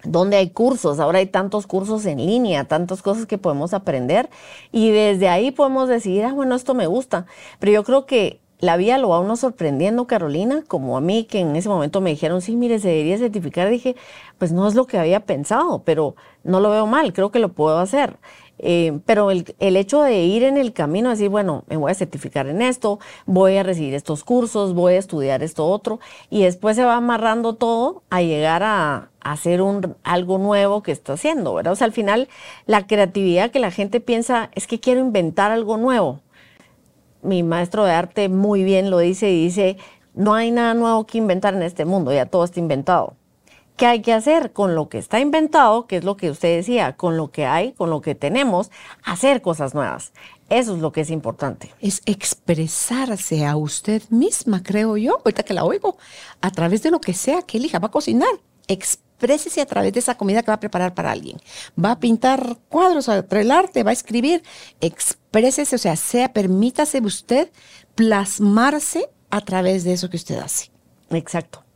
Donde 0.03 0.37
hay 0.37 0.49
cursos, 0.49 0.99
ahora 0.99 1.19
hay 1.19 1.25
tantos 1.25 1.67
cursos 1.67 2.05
en 2.05 2.17
línea, 2.17 2.65
tantas 2.65 3.01
cosas 3.01 3.25
que 3.25 3.37
podemos 3.37 3.73
aprender 3.73 4.29
y 4.71 4.91
desde 4.91 5.29
ahí 5.29 5.51
podemos 5.51 5.89
decidir, 5.89 6.25
ah, 6.25 6.33
bueno, 6.33 6.55
esto 6.55 6.73
me 6.73 6.87
gusta. 6.87 7.25
Pero 7.59 7.71
yo 7.71 7.83
creo 7.83 8.05
que 8.05 8.39
la 8.59 8.75
vida 8.77 8.97
lo 8.97 9.09
va 9.09 9.19
uno 9.19 9.35
sorprendiendo, 9.35 10.07
Carolina, 10.07 10.63
como 10.67 10.97
a 10.97 11.01
mí, 11.01 11.25
que 11.25 11.39
en 11.39 11.55
ese 11.55 11.69
momento 11.69 12.01
me 12.01 12.09
dijeron, 12.09 12.41
sí, 12.41 12.55
mire, 12.55 12.79
se 12.79 12.89
debería 12.89 13.17
certificar. 13.17 13.69
Dije, 13.69 13.95
pues 14.39 14.51
no 14.51 14.67
es 14.67 14.73
lo 14.73 14.87
que 14.87 14.97
había 14.97 15.21
pensado, 15.21 15.83
pero 15.83 16.15
no 16.43 16.59
lo 16.59 16.71
veo 16.71 16.87
mal, 16.87 17.13
creo 17.13 17.31
que 17.31 17.39
lo 17.39 17.53
puedo 17.53 17.77
hacer. 17.77 18.17
Eh, 18.59 18.99
pero 19.05 19.29
el, 19.31 19.45
hecho 19.59 20.01
de 20.01 20.23
ir 20.23 20.43
en 20.43 20.57
el 20.57 20.73
camino, 20.73 21.09
decir, 21.09 21.29
bueno, 21.29 21.63
me 21.67 21.77
voy 21.77 21.91
a 21.91 21.95
certificar 21.95 22.47
en 22.47 22.61
esto, 22.61 22.99
voy 23.25 23.57
a 23.57 23.63
recibir 23.63 23.93
estos 23.93 24.23
cursos, 24.23 24.73
voy 24.73 24.93
a 24.93 24.97
estudiar 24.97 25.43
esto 25.43 25.67
otro, 25.67 25.99
y 26.29 26.43
después 26.43 26.75
se 26.75 26.83
va 26.83 26.95
amarrando 26.95 27.55
todo 27.55 28.03
a 28.09 28.21
llegar 28.21 28.63
a, 28.63 29.09
hacer 29.21 29.61
un, 29.61 29.95
algo 30.03 30.37
nuevo 30.37 30.81
que 30.83 30.93
está 30.93 31.13
haciendo, 31.13 31.53
¿verdad? 31.53 31.73
O 31.73 31.75
sea, 31.75 31.85
al 31.85 31.91
final 31.91 32.29
la 32.65 32.87
creatividad 32.87 33.51
que 33.51 33.59
la 33.59 33.71
gente 33.71 33.99
piensa 33.99 34.49
es 34.55 34.67
que 34.67 34.79
quiero 34.79 35.01
inventar 35.01 35.51
algo 35.51 35.75
nuevo. 35.77 36.21
Mi 37.21 37.43
maestro 37.43 37.83
de 37.83 37.91
arte 37.91 38.29
muy 38.29 38.63
bien 38.63 38.89
lo 38.89 38.99
dice 38.99 39.29
y 39.29 39.43
dice, 39.43 39.77
no 40.13 40.33
hay 40.33 40.51
nada 40.51 40.73
nuevo 40.73 41.05
que 41.05 41.17
inventar 41.17 41.53
en 41.55 41.63
este 41.63 41.83
mundo, 41.83 42.13
ya 42.13 42.25
todo 42.25 42.45
está 42.45 42.59
inventado. 42.59 43.15
¿Qué 43.77 43.85
hay 43.85 44.01
que 44.01 44.11
hacer 44.11 44.53
con 44.53 44.73
lo 44.73 44.89
que 44.89 44.97
está 44.97 45.19
inventado? 45.19 45.85
Que 45.85 45.97
es 45.97 46.03
lo 46.03 46.17
que 46.17 46.31
usted 46.31 46.57
decía, 46.57 46.97
con 46.97 47.15
lo 47.15 47.29
que 47.29 47.45
hay, 47.45 47.73
con 47.73 47.91
lo 47.91 48.01
que 48.01 48.15
tenemos, 48.15 48.71
hacer 49.03 49.43
cosas 49.43 49.75
nuevas. 49.75 50.13
Eso 50.49 50.75
es 50.75 50.81
lo 50.81 50.91
que 50.91 51.01
es 51.01 51.11
importante. 51.11 51.71
Es 51.79 52.01
expresarse 52.07 53.45
a 53.45 53.55
usted 53.55 54.01
misma, 54.09 54.63
creo 54.63 54.97
yo, 54.97 55.19
ahorita 55.19 55.43
que 55.43 55.53
la 55.53 55.63
oigo, 55.63 55.95
a 56.41 56.49
través 56.49 56.81
de 56.81 56.89
lo 56.89 56.99
que 56.99 57.13
sea 57.13 57.43
que 57.43 57.59
elija. 57.59 57.77
Va 57.77 57.89
a 57.89 57.91
cocinar, 57.91 58.31
exprésese 58.67 59.61
a 59.61 59.67
través 59.67 59.93
de 59.93 59.99
esa 59.99 60.17
comida 60.17 60.41
que 60.41 60.49
va 60.49 60.55
a 60.55 60.59
preparar 60.59 60.95
para 60.95 61.11
alguien. 61.11 61.39
Va 61.77 61.91
a 61.91 61.99
pintar 61.99 62.57
cuadros, 62.69 63.09
a 63.09 63.19
el 63.29 63.51
arte, 63.51 63.83
va 63.83 63.91
a 63.91 63.93
escribir. 63.93 64.41
Exprésese, 64.81 65.75
o 65.75 65.79
sea, 65.79 65.95
sea, 65.97 66.33
permítase 66.33 66.99
usted 66.99 67.51
plasmarse 67.93 69.07
a 69.29 69.41
través 69.41 69.83
de 69.83 69.93
eso 69.93 70.09
que 70.09 70.17
usted 70.17 70.39
hace. 70.39 70.71
Exacto 71.11 71.66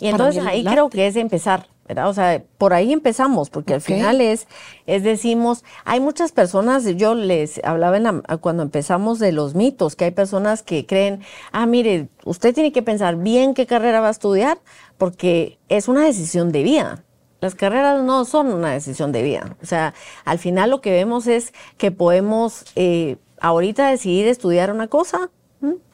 y 0.00 0.08
entonces 0.08 0.44
ahí 0.44 0.64
creo 0.64 0.90
que 0.90 1.06
es 1.06 1.16
empezar, 1.16 1.68
¿verdad? 1.86 2.08
O 2.08 2.14
sea, 2.14 2.42
por 2.58 2.72
ahí 2.72 2.92
empezamos, 2.92 3.50
porque 3.50 3.74
al 3.74 3.80
final 3.80 4.20
es, 4.20 4.46
es 4.86 5.02
decimos, 5.02 5.64
hay 5.84 6.00
muchas 6.00 6.32
personas, 6.32 6.84
yo 6.96 7.14
les 7.14 7.60
hablaba 7.64 7.96
en 7.96 8.22
cuando 8.40 8.62
empezamos 8.62 9.18
de 9.18 9.32
los 9.32 9.54
mitos, 9.54 9.96
que 9.96 10.06
hay 10.06 10.10
personas 10.10 10.62
que 10.62 10.86
creen, 10.86 11.20
ah, 11.52 11.66
mire, 11.66 12.08
usted 12.24 12.54
tiene 12.54 12.72
que 12.72 12.82
pensar 12.82 13.16
bien 13.16 13.54
qué 13.54 13.66
carrera 13.66 14.00
va 14.00 14.08
a 14.08 14.12
estudiar, 14.12 14.58
porque 14.98 15.58
es 15.68 15.88
una 15.88 16.04
decisión 16.04 16.52
de 16.52 16.62
vida. 16.62 17.04
Las 17.40 17.54
carreras 17.54 18.02
no 18.02 18.26
son 18.26 18.52
una 18.52 18.70
decisión 18.70 19.12
de 19.12 19.22
vida. 19.22 19.56
O 19.62 19.66
sea, 19.66 19.94
al 20.26 20.38
final 20.38 20.68
lo 20.68 20.82
que 20.82 20.90
vemos 20.90 21.26
es 21.26 21.54
que 21.78 21.90
podemos 21.90 22.64
eh, 22.76 23.16
ahorita 23.40 23.88
decidir 23.88 24.26
estudiar 24.26 24.70
una 24.70 24.88
cosa, 24.88 25.30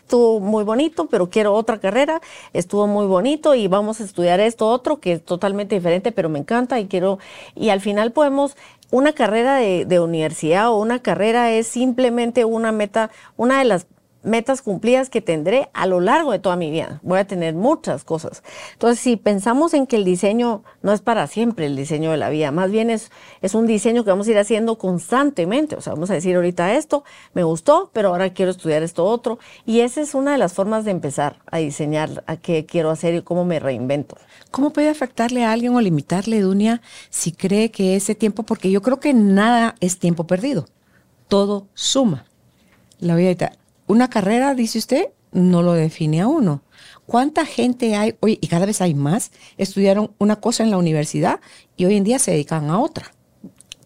estuvo 0.06 0.38
muy 0.38 0.62
bonito, 0.62 1.06
pero 1.06 1.28
quiero 1.30 1.52
otra 1.52 1.78
carrera, 1.78 2.20
estuvo 2.52 2.86
muy 2.86 3.06
bonito 3.06 3.56
y 3.56 3.66
vamos 3.66 4.00
a 4.00 4.04
estudiar 4.04 4.38
esto 4.38 4.68
otro 4.68 5.00
que 5.00 5.14
es 5.14 5.24
totalmente 5.24 5.74
diferente, 5.74 6.12
pero 6.12 6.28
me 6.28 6.38
encanta 6.38 6.78
y 6.78 6.86
quiero, 6.86 7.18
y 7.56 7.70
al 7.70 7.80
final 7.80 8.12
podemos, 8.12 8.56
una 8.92 9.12
carrera 9.12 9.56
de, 9.56 9.84
de 9.84 9.98
universidad 9.98 10.70
o 10.70 10.76
una 10.76 11.00
carrera 11.00 11.50
es 11.50 11.66
simplemente 11.66 12.44
una 12.44 12.70
meta, 12.70 13.10
una 13.36 13.58
de 13.58 13.64
las 13.64 13.88
metas 14.26 14.60
cumplidas 14.60 15.08
que 15.08 15.22
tendré 15.22 15.70
a 15.72 15.86
lo 15.86 16.00
largo 16.00 16.32
de 16.32 16.38
toda 16.38 16.56
mi 16.56 16.70
vida. 16.70 17.00
Voy 17.02 17.18
a 17.18 17.26
tener 17.26 17.54
muchas 17.54 18.04
cosas. 18.04 18.42
Entonces, 18.72 18.98
si 19.00 19.16
pensamos 19.16 19.72
en 19.72 19.86
que 19.86 19.96
el 19.96 20.04
diseño 20.04 20.64
no 20.82 20.92
es 20.92 21.00
para 21.00 21.26
siempre 21.28 21.66
el 21.66 21.76
diseño 21.76 22.10
de 22.10 22.16
la 22.16 22.28
vida, 22.28 22.50
más 22.50 22.70
bien 22.70 22.90
es, 22.90 23.10
es 23.40 23.54
un 23.54 23.66
diseño 23.66 24.04
que 24.04 24.10
vamos 24.10 24.26
a 24.26 24.32
ir 24.32 24.38
haciendo 24.38 24.76
constantemente. 24.76 25.76
O 25.76 25.80
sea, 25.80 25.94
vamos 25.94 26.10
a 26.10 26.14
decir 26.14 26.36
ahorita 26.36 26.74
esto, 26.74 27.04
me 27.32 27.44
gustó, 27.44 27.90
pero 27.92 28.08
ahora 28.08 28.30
quiero 28.30 28.50
estudiar 28.50 28.82
esto 28.82 29.04
otro. 29.04 29.38
Y 29.64 29.80
esa 29.80 30.00
es 30.00 30.14
una 30.14 30.32
de 30.32 30.38
las 30.38 30.52
formas 30.52 30.84
de 30.84 30.90
empezar 30.90 31.38
a 31.50 31.58
diseñar 31.58 32.24
a 32.26 32.36
qué 32.36 32.66
quiero 32.66 32.90
hacer 32.90 33.14
y 33.14 33.22
cómo 33.22 33.44
me 33.44 33.60
reinvento. 33.60 34.16
¿Cómo 34.50 34.72
puede 34.72 34.88
afectarle 34.88 35.44
a 35.44 35.52
alguien 35.52 35.74
o 35.74 35.80
limitarle, 35.80 36.40
Dunia, 36.40 36.80
si 37.10 37.32
cree 37.32 37.70
que 37.70 37.96
ese 37.96 38.14
tiempo, 38.14 38.42
porque 38.42 38.70
yo 38.70 38.82
creo 38.82 39.00
que 39.00 39.14
nada 39.14 39.76
es 39.80 39.98
tiempo 39.98 40.26
perdido, 40.26 40.66
todo 41.28 41.68
suma. 41.74 42.26
La 42.98 43.14
vida 43.14 43.52
una 43.86 44.08
carrera, 44.08 44.54
dice 44.54 44.78
usted, 44.78 45.08
no 45.32 45.62
lo 45.62 45.72
define 45.72 46.22
a 46.22 46.28
uno. 46.28 46.62
¿Cuánta 47.06 47.46
gente 47.46 47.94
hay 47.94 48.16
hoy, 48.20 48.38
y 48.40 48.48
cada 48.48 48.66
vez 48.66 48.80
hay 48.80 48.94
más, 48.94 49.30
estudiaron 49.58 50.12
una 50.18 50.36
cosa 50.36 50.64
en 50.64 50.70
la 50.70 50.78
universidad 50.78 51.40
y 51.76 51.84
hoy 51.84 51.96
en 51.96 52.04
día 52.04 52.18
se 52.18 52.32
dedican 52.32 52.68
a 52.70 52.80
otra? 52.80 53.12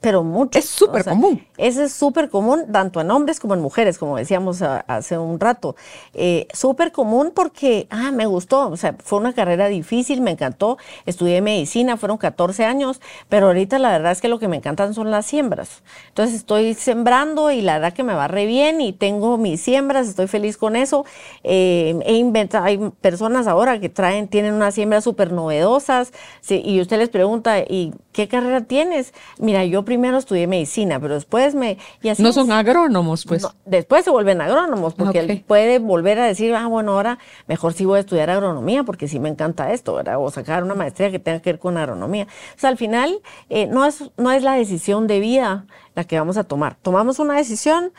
pero 0.01 0.25
mucho. 0.25 0.59
Es 0.59 0.69
súper 0.69 1.05
común. 1.05 1.47
Ese 1.61 1.85
es 1.85 1.93
súper 1.93 2.31
común, 2.31 2.73
tanto 2.73 3.01
en 3.03 3.11
hombres 3.11 3.39
como 3.39 3.53
en 3.55 3.61
mujeres, 3.61 3.99
como 3.99 4.17
decíamos 4.17 4.63
hace 4.63 5.19
un 5.19 5.39
rato. 5.39 5.77
Eh, 6.15 6.49
súper 6.55 6.91
común 6.91 7.33
porque, 7.35 7.87
ah, 7.91 8.11
me 8.13 8.25
gustó, 8.25 8.69
o 8.71 8.77
sea, 8.79 8.97
fue 9.05 9.19
una 9.19 9.35
carrera 9.35 9.69
difícil, 9.69 10.23
me 10.23 10.31
encantó, 10.31 10.79
estudié 11.05 11.43
medicina, 11.43 11.99
fueron 11.99 12.17
14 12.17 12.65
años, 12.65 13.01
pero 13.29 13.49
ahorita 13.49 13.79
la 13.79 13.91
verdad 13.91 14.13
es 14.13 14.23
que 14.23 14.29
lo 14.29 14.39
que 14.39 14.49
me 14.49 14.57
encantan 14.57 14.95
son 14.95 15.11
las 15.11 15.27
siembras. 15.27 15.83
Entonces 16.09 16.37
estoy 16.37 16.73
sembrando 16.73 17.51
y 17.51 17.61
la 17.61 17.75
verdad 17.75 17.93
que 17.93 18.05
me 18.05 18.15
va 18.15 18.27
re 18.27 18.47
bien 18.47 18.81
y 18.81 18.95
tengo 18.95 19.37
mis 19.37 19.61
siembras, 19.61 20.09
estoy 20.09 20.29
feliz 20.29 20.57
con 20.57 20.77
eso. 20.77 21.05
Eh, 21.45 21.99
he 22.07 22.15
inventado, 22.15 22.65
hay 22.65 22.79
personas 23.03 23.47
ahora 23.47 23.81
que 23.81 23.91
traen, 23.91 24.29
tienen 24.29 24.55
unas 24.55 24.75
siembras 24.75 25.05
súper 25.05 25.31
novedosas 25.31 26.13
y 26.49 26.81
usted 26.81 26.99
les 26.99 27.11
pregunta, 27.11 27.59
¿y 27.61 27.93
qué 28.13 28.29
carrera 28.29 28.63
tienes? 28.63 29.13
Mira, 29.39 29.65
yo 29.65 29.85
primero 29.85 30.17
estudié 30.17 30.47
medicina, 30.47 30.99
pero 31.01 31.15
después 31.15 31.50
me... 31.55 31.79
Y 32.03 32.09
así 32.09 32.23
no 32.23 32.33
son 32.33 32.53
agrónomos, 32.53 33.25
pues. 33.25 33.47
después 33.65 34.05
se 34.05 34.11
vuelven 34.11 34.41
agrónomos, 34.41 34.95
porque 34.95 35.21
él 35.21 35.45
puede 35.47 35.79
volver 35.79 36.19
a 36.19 36.27
decir, 36.27 36.55
ah, 36.55 36.67
bueno, 36.67 36.93
ahora 36.93 37.19
mejor 37.47 37.73
sí 37.73 37.85
voy 37.85 37.99
a 37.99 38.01
estudiar 38.01 38.31
agronomía, 38.31 38.85
porque 38.85 39.09
sí 39.09 39.19
me 39.19 39.29
encanta 39.29 39.73
esto, 39.73 39.95
¿verdad? 39.95 40.17
O 40.19 40.31
sacar 40.31 40.63
una 40.63 40.75
maestría 40.75 41.11
que 41.11 41.19
tenga 41.19 41.41
que 41.41 41.53
ver 41.53 41.59
con 41.59 41.77
agronomía. 41.77 42.27
O 42.57 42.61
sea, 42.61 42.71
al 42.71 42.77
final 42.77 43.21
eh, 43.49 43.67
no, 43.67 43.85
es, 43.85 44.11
no 44.17 44.33
es 44.33 44.43
la 44.43 44.55
decisión 44.55 45.07
de 45.07 45.21
vida 45.21 45.67
la 45.95 46.05
que 46.05 46.19
vamos 46.19 46.37
a 46.37 46.45
tomar. 46.45 46.77
Tomamos 46.83 47.19
una 47.19 47.37
decisión, 47.37 47.93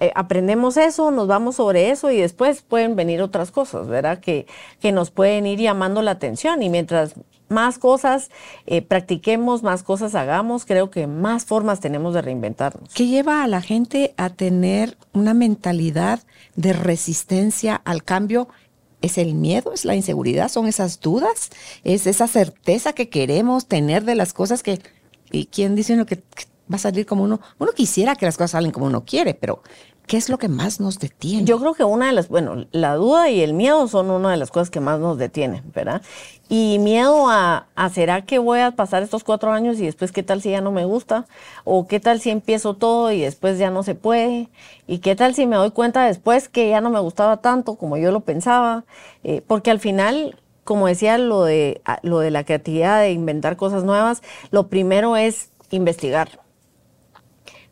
eh, 0.00 0.10
aprendemos 0.14 0.76
eso, 0.76 1.10
nos 1.10 1.28
vamos 1.28 1.56
sobre 1.56 1.90
eso 1.90 2.10
y 2.10 2.18
después 2.18 2.62
pueden 2.62 2.96
venir 2.96 3.22
otras 3.22 3.50
cosas, 3.50 3.86
¿verdad? 3.88 4.18
Que, 4.18 4.46
que 4.80 4.92
nos 4.92 5.10
pueden 5.10 5.46
ir 5.46 5.60
llamando 5.60 6.02
la 6.02 6.12
atención 6.12 6.62
y 6.62 6.68
mientras 6.68 7.14
más 7.52 7.78
cosas 7.78 8.30
eh, 8.66 8.82
practiquemos, 8.82 9.62
más 9.62 9.82
cosas 9.82 10.14
hagamos, 10.14 10.64
creo 10.64 10.90
que 10.90 11.06
más 11.06 11.44
formas 11.44 11.80
tenemos 11.80 12.14
de 12.14 12.22
reinventarnos. 12.22 12.92
¿Qué 12.94 13.06
lleva 13.06 13.44
a 13.44 13.48
la 13.48 13.60
gente 13.60 14.14
a 14.16 14.30
tener 14.30 14.96
una 15.12 15.34
mentalidad 15.34 16.20
de 16.56 16.72
resistencia 16.72 17.80
al 17.84 18.02
cambio? 18.02 18.48
¿Es 19.00 19.18
el 19.18 19.34
miedo? 19.34 19.72
¿Es 19.72 19.84
la 19.84 19.94
inseguridad? 19.94 20.48
¿Son 20.48 20.66
esas 20.66 21.00
dudas? 21.00 21.50
¿Es 21.84 22.06
esa 22.06 22.28
certeza 22.28 22.92
que 22.92 23.08
queremos 23.08 23.66
tener 23.66 24.04
de 24.04 24.14
las 24.14 24.32
cosas 24.32 24.62
que... 24.62 24.80
¿Y 25.30 25.46
quién 25.46 25.74
dice 25.74 25.94
uno 25.94 26.06
que, 26.06 26.16
que 26.16 26.44
va 26.70 26.76
a 26.76 26.78
salir 26.78 27.06
como 27.06 27.24
uno? 27.24 27.40
Uno 27.58 27.72
quisiera 27.72 28.16
que 28.16 28.26
las 28.26 28.36
cosas 28.36 28.52
salen 28.52 28.70
como 28.70 28.86
uno 28.86 29.04
quiere, 29.04 29.34
pero 29.34 29.62
¿Qué 30.06 30.16
es 30.16 30.28
lo 30.28 30.36
que 30.36 30.48
más 30.48 30.80
nos 30.80 30.98
detiene? 30.98 31.44
Yo 31.44 31.58
creo 31.58 31.74
que 31.74 31.84
una 31.84 32.06
de 32.06 32.12
las, 32.12 32.28
bueno, 32.28 32.66
la 32.72 32.96
duda 32.96 33.30
y 33.30 33.40
el 33.40 33.54
miedo 33.54 33.86
son 33.88 34.10
una 34.10 34.30
de 34.30 34.36
las 34.36 34.50
cosas 34.50 34.68
que 34.68 34.80
más 34.80 34.98
nos 34.98 35.16
detienen, 35.16 35.62
¿verdad? 35.72 36.02
Y 36.48 36.78
miedo 36.80 37.30
a, 37.30 37.68
¿será 37.94 38.22
que 38.22 38.38
voy 38.38 38.60
a 38.60 38.72
pasar 38.72 39.02
estos 39.02 39.24
cuatro 39.24 39.52
años 39.52 39.78
y 39.78 39.86
después 39.86 40.12
qué 40.12 40.22
tal 40.22 40.42
si 40.42 40.50
ya 40.50 40.60
no 40.60 40.70
me 40.70 40.84
gusta? 40.84 41.26
¿O 41.64 41.86
qué 41.86 41.98
tal 41.98 42.20
si 42.20 42.30
empiezo 42.30 42.74
todo 42.74 43.10
y 43.10 43.20
después 43.20 43.58
ya 43.58 43.70
no 43.70 43.82
se 43.82 43.94
puede? 43.94 44.50
¿Y 44.86 44.98
qué 44.98 45.16
tal 45.16 45.34
si 45.34 45.46
me 45.46 45.56
doy 45.56 45.70
cuenta 45.70 46.04
después 46.04 46.48
que 46.48 46.68
ya 46.68 46.82
no 46.82 46.90
me 46.90 47.00
gustaba 47.00 47.38
tanto 47.38 47.76
como 47.76 47.96
yo 47.96 48.12
lo 48.12 48.20
pensaba? 48.20 48.84
Eh, 49.24 49.40
porque 49.46 49.70
al 49.70 49.78
final, 49.78 50.38
como 50.64 50.88
decía 50.88 51.16
lo 51.16 51.44
de, 51.44 51.80
lo 52.02 52.18
de 52.18 52.30
la 52.30 52.44
creatividad, 52.44 53.00
de 53.00 53.12
inventar 53.12 53.56
cosas 53.56 53.84
nuevas, 53.84 54.22
lo 54.50 54.68
primero 54.68 55.16
es 55.16 55.48
investigar. 55.70 56.40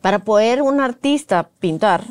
Para 0.00 0.20
poder 0.20 0.62
un 0.62 0.80
artista 0.80 1.50
pintar, 1.58 2.04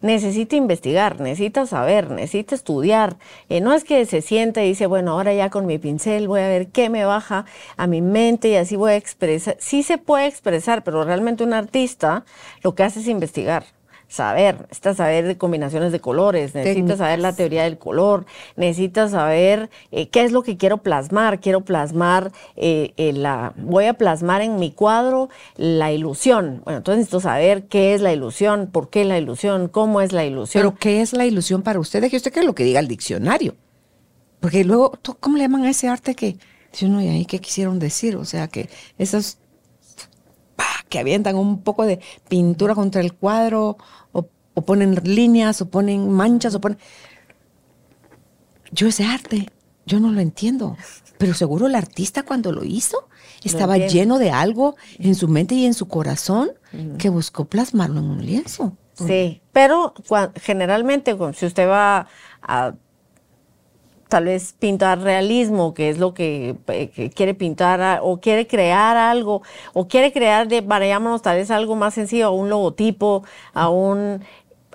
necesita 0.00 0.56
investigar, 0.56 1.20
necesita 1.20 1.66
saber, 1.66 2.10
necesita 2.10 2.54
estudiar. 2.54 3.16
Eh, 3.48 3.60
no 3.60 3.72
es 3.72 3.84
que 3.84 4.04
se 4.06 4.22
siente 4.22 4.64
y 4.64 4.68
dice, 4.70 4.86
bueno, 4.86 5.12
ahora 5.12 5.34
ya 5.34 5.50
con 5.50 5.66
mi 5.66 5.78
pincel 5.78 6.28
voy 6.28 6.40
a 6.40 6.48
ver 6.48 6.68
qué 6.68 6.88
me 6.90 7.04
baja 7.04 7.44
a 7.76 7.86
mi 7.86 8.02
mente 8.02 8.48
y 8.48 8.56
así 8.56 8.76
voy 8.76 8.92
a 8.92 8.96
expresar. 8.96 9.56
Sí 9.58 9.82
se 9.82 9.98
puede 9.98 10.26
expresar, 10.26 10.84
pero 10.84 11.04
realmente 11.04 11.44
un 11.44 11.54
artista 11.54 12.24
lo 12.62 12.74
que 12.74 12.82
hace 12.82 13.00
es 13.00 13.08
investigar 13.08 13.64
saber, 14.10 14.56
necesitas 14.62 14.96
saber 14.96 15.26
de 15.26 15.38
combinaciones 15.38 15.92
de 15.92 16.00
colores, 16.00 16.54
necesitas 16.54 16.98
saber 16.98 17.20
la 17.20 17.32
teoría 17.32 17.62
del 17.62 17.78
color, 17.78 18.26
necesitas 18.56 19.12
saber 19.12 19.70
eh, 19.92 20.08
qué 20.08 20.24
es 20.24 20.32
lo 20.32 20.42
que 20.42 20.56
quiero 20.56 20.78
plasmar, 20.78 21.40
quiero 21.40 21.60
plasmar 21.60 22.32
eh, 22.56 22.92
eh, 22.96 23.12
la, 23.12 23.54
voy 23.56 23.84
a 23.86 23.94
plasmar 23.94 24.42
en 24.42 24.56
mi 24.56 24.72
cuadro 24.72 25.30
la 25.56 25.92
ilusión. 25.92 26.60
Bueno, 26.64 26.78
entonces 26.78 26.98
necesito 26.98 27.20
saber 27.20 27.68
qué 27.68 27.94
es 27.94 28.00
la 28.00 28.12
ilusión, 28.12 28.68
por 28.70 28.90
qué 28.90 29.04
la 29.04 29.16
ilusión, 29.16 29.68
cómo 29.68 30.00
es 30.00 30.12
la 30.12 30.24
ilusión. 30.24 30.60
Pero 30.60 30.76
qué 30.76 31.02
es 31.02 31.12
la 31.12 31.24
ilusión 31.24 31.62
para 31.62 31.78
usted, 31.78 32.00
deje 32.00 32.16
usted 32.16 32.32
que 32.32 32.40
es 32.40 32.46
lo 32.46 32.54
que 32.54 32.64
diga 32.64 32.80
el 32.80 32.88
diccionario. 32.88 33.54
Porque 34.40 34.64
luego, 34.64 34.98
¿cómo 35.20 35.36
le 35.36 35.44
llaman 35.44 35.64
a 35.64 35.70
ese 35.70 35.86
arte 35.86 36.16
que, 36.16 36.36
si 36.72 36.86
uno 36.86 37.00
y 37.00 37.06
ahí 37.08 37.26
qué 37.26 37.38
quisieron 37.38 37.78
decir? 37.78 38.16
O 38.16 38.24
sea, 38.24 38.48
que 38.48 38.68
esos 38.98 39.38
que 40.90 40.98
avientan 40.98 41.36
un 41.36 41.62
poco 41.62 41.86
de 41.86 42.00
pintura 42.28 42.74
contra 42.74 43.00
el 43.00 43.14
cuadro 43.14 43.78
o 44.60 44.62
ponen 44.62 45.00
líneas, 45.04 45.62
o 45.62 45.70
ponen 45.70 46.10
manchas, 46.10 46.54
o 46.54 46.60
ponen... 46.60 46.78
Yo 48.72 48.88
ese 48.88 49.04
arte, 49.04 49.48
yo 49.86 50.00
no 50.00 50.12
lo 50.12 50.20
entiendo, 50.20 50.76
pero 51.18 51.34
seguro 51.34 51.66
el 51.66 51.74
artista 51.74 52.22
cuando 52.22 52.52
lo 52.52 52.62
hizo 52.64 53.08
estaba 53.42 53.78
lleno 53.78 54.18
de 54.18 54.30
algo 54.30 54.76
en 54.98 55.14
su 55.14 55.26
mente 55.26 55.54
y 55.54 55.64
en 55.64 55.74
su 55.74 55.88
corazón 55.88 56.50
que 56.98 57.08
buscó 57.08 57.46
plasmarlo 57.46 58.00
en 58.00 58.10
un 58.10 58.24
lienzo. 58.24 58.76
Sí, 58.94 59.40
pero 59.52 59.94
generalmente 60.36 61.16
si 61.34 61.46
usted 61.46 61.66
va 61.66 62.06
a 62.42 62.74
tal 64.10 64.24
vez 64.24 64.54
pintar 64.58 65.00
realismo, 65.00 65.72
que 65.72 65.88
es 65.88 65.98
lo 65.98 66.12
que, 66.12 66.56
quiere 67.14 67.32
pintar 67.32 68.00
o 68.02 68.20
quiere 68.20 68.46
crear 68.46 68.96
algo, 68.98 69.40
o 69.72 69.88
quiere 69.88 70.12
crear, 70.12 70.48
de, 70.48 70.60
vayámonos 70.60 71.22
tal 71.22 71.36
vez 71.36 71.50
algo 71.50 71.76
más 71.76 71.94
sencillo, 71.94 72.26
a 72.26 72.30
un 72.30 72.50
logotipo, 72.50 73.24
a 73.54 73.70
un 73.70 74.22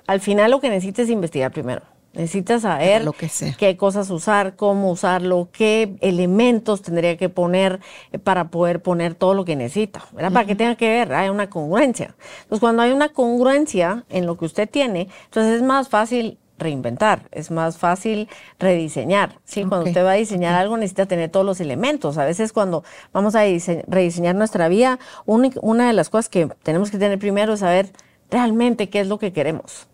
al 0.06 0.20
final 0.20 0.50
lo 0.50 0.60
que 0.60 0.68
necesitas 0.68 1.04
es 1.04 1.10
investigar 1.10 1.52
primero. 1.52 1.82
Necesitas 2.16 2.62
saber 2.62 3.04
lo 3.04 3.12
que 3.12 3.30
qué 3.58 3.76
cosas 3.76 4.08
usar, 4.08 4.56
cómo 4.56 4.90
usarlo, 4.90 5.50
qué 5.52 5.96
elementos 6.00 6.80
tendría 6.80 7.18
que 7.18 7.28
poner 7.28 7.80
eh, 8.10 8.18
para 8.18 8.48
poder 8.48 8.80
poner 8.80 9.14
todo 9.14 9.34
lo 9.34 9.44
que 9.44 9.54
necesita, 9.54 10.02
¿verdad? 10.12 10.32
Para 10.32 10.46
que 10.46 10.56
tenga 10.56 10.76
que 10.76 10.88
ver, 10.88 11.12
hay 11.12 11.28
una 11.28 11.50
congruencia. 11.50 12.14
Entonces, 12.42 12.60
cuando 12.60 12.82
hay 12.82 12.92
una 12.92 13.10
congruencia 13.10 14.04
en 14.08 14.24
lo 14.24 14.38
que 14.38 14.46
usted 14.46 14.68
tiene, 14.68 15.08
entonces 15.26 15.56
es 15.56 15.62
más 15.62 15.90
fácil 15.90 16.38
reinventar, 16.58 17.28
es 17.32 17.50
más 17.50 17.76
fácil 17.76 18.30
rediseñar. 18.58 19.38
¿sí? 19.44 19.64
Cuando 19.64 19.86
usted 19.86 20.02
va 20.02 20.12
a 20.12 20.14
diseñar 20.14 20.54
algo 20.54 20.78
necesita 20.78 21.04
tener 21.04 21.30
todos 21.30 21.44
los 21.44 21.60
elementos. 21.60 22.16
A 22.16 22.24
veces 22.24 22.54
cuando 22.54 22.82
vamos 23.12 23.34
a 23.34 23.40
rediseñar 23.40 24.34
nuestra 24.34 24.68
vida, 24.68 24.98
una 25.26 25.86
de 25.86 25.92
las 25.92 26.08
cosas 26.08 26.30
que 26.30 26.48
tenemos 26.62 26.90
que 26.90 26.96
tener 26.96 27.18
primero 27.18 27.52
es 27.52 27.60
saber 27.60 27.90
realmente 28.30 28.88
qué 28.88 29.00
es 29.00 29.08
lo 29.08 29.18
que 29.18 29.34
queremos. 29.34 29.86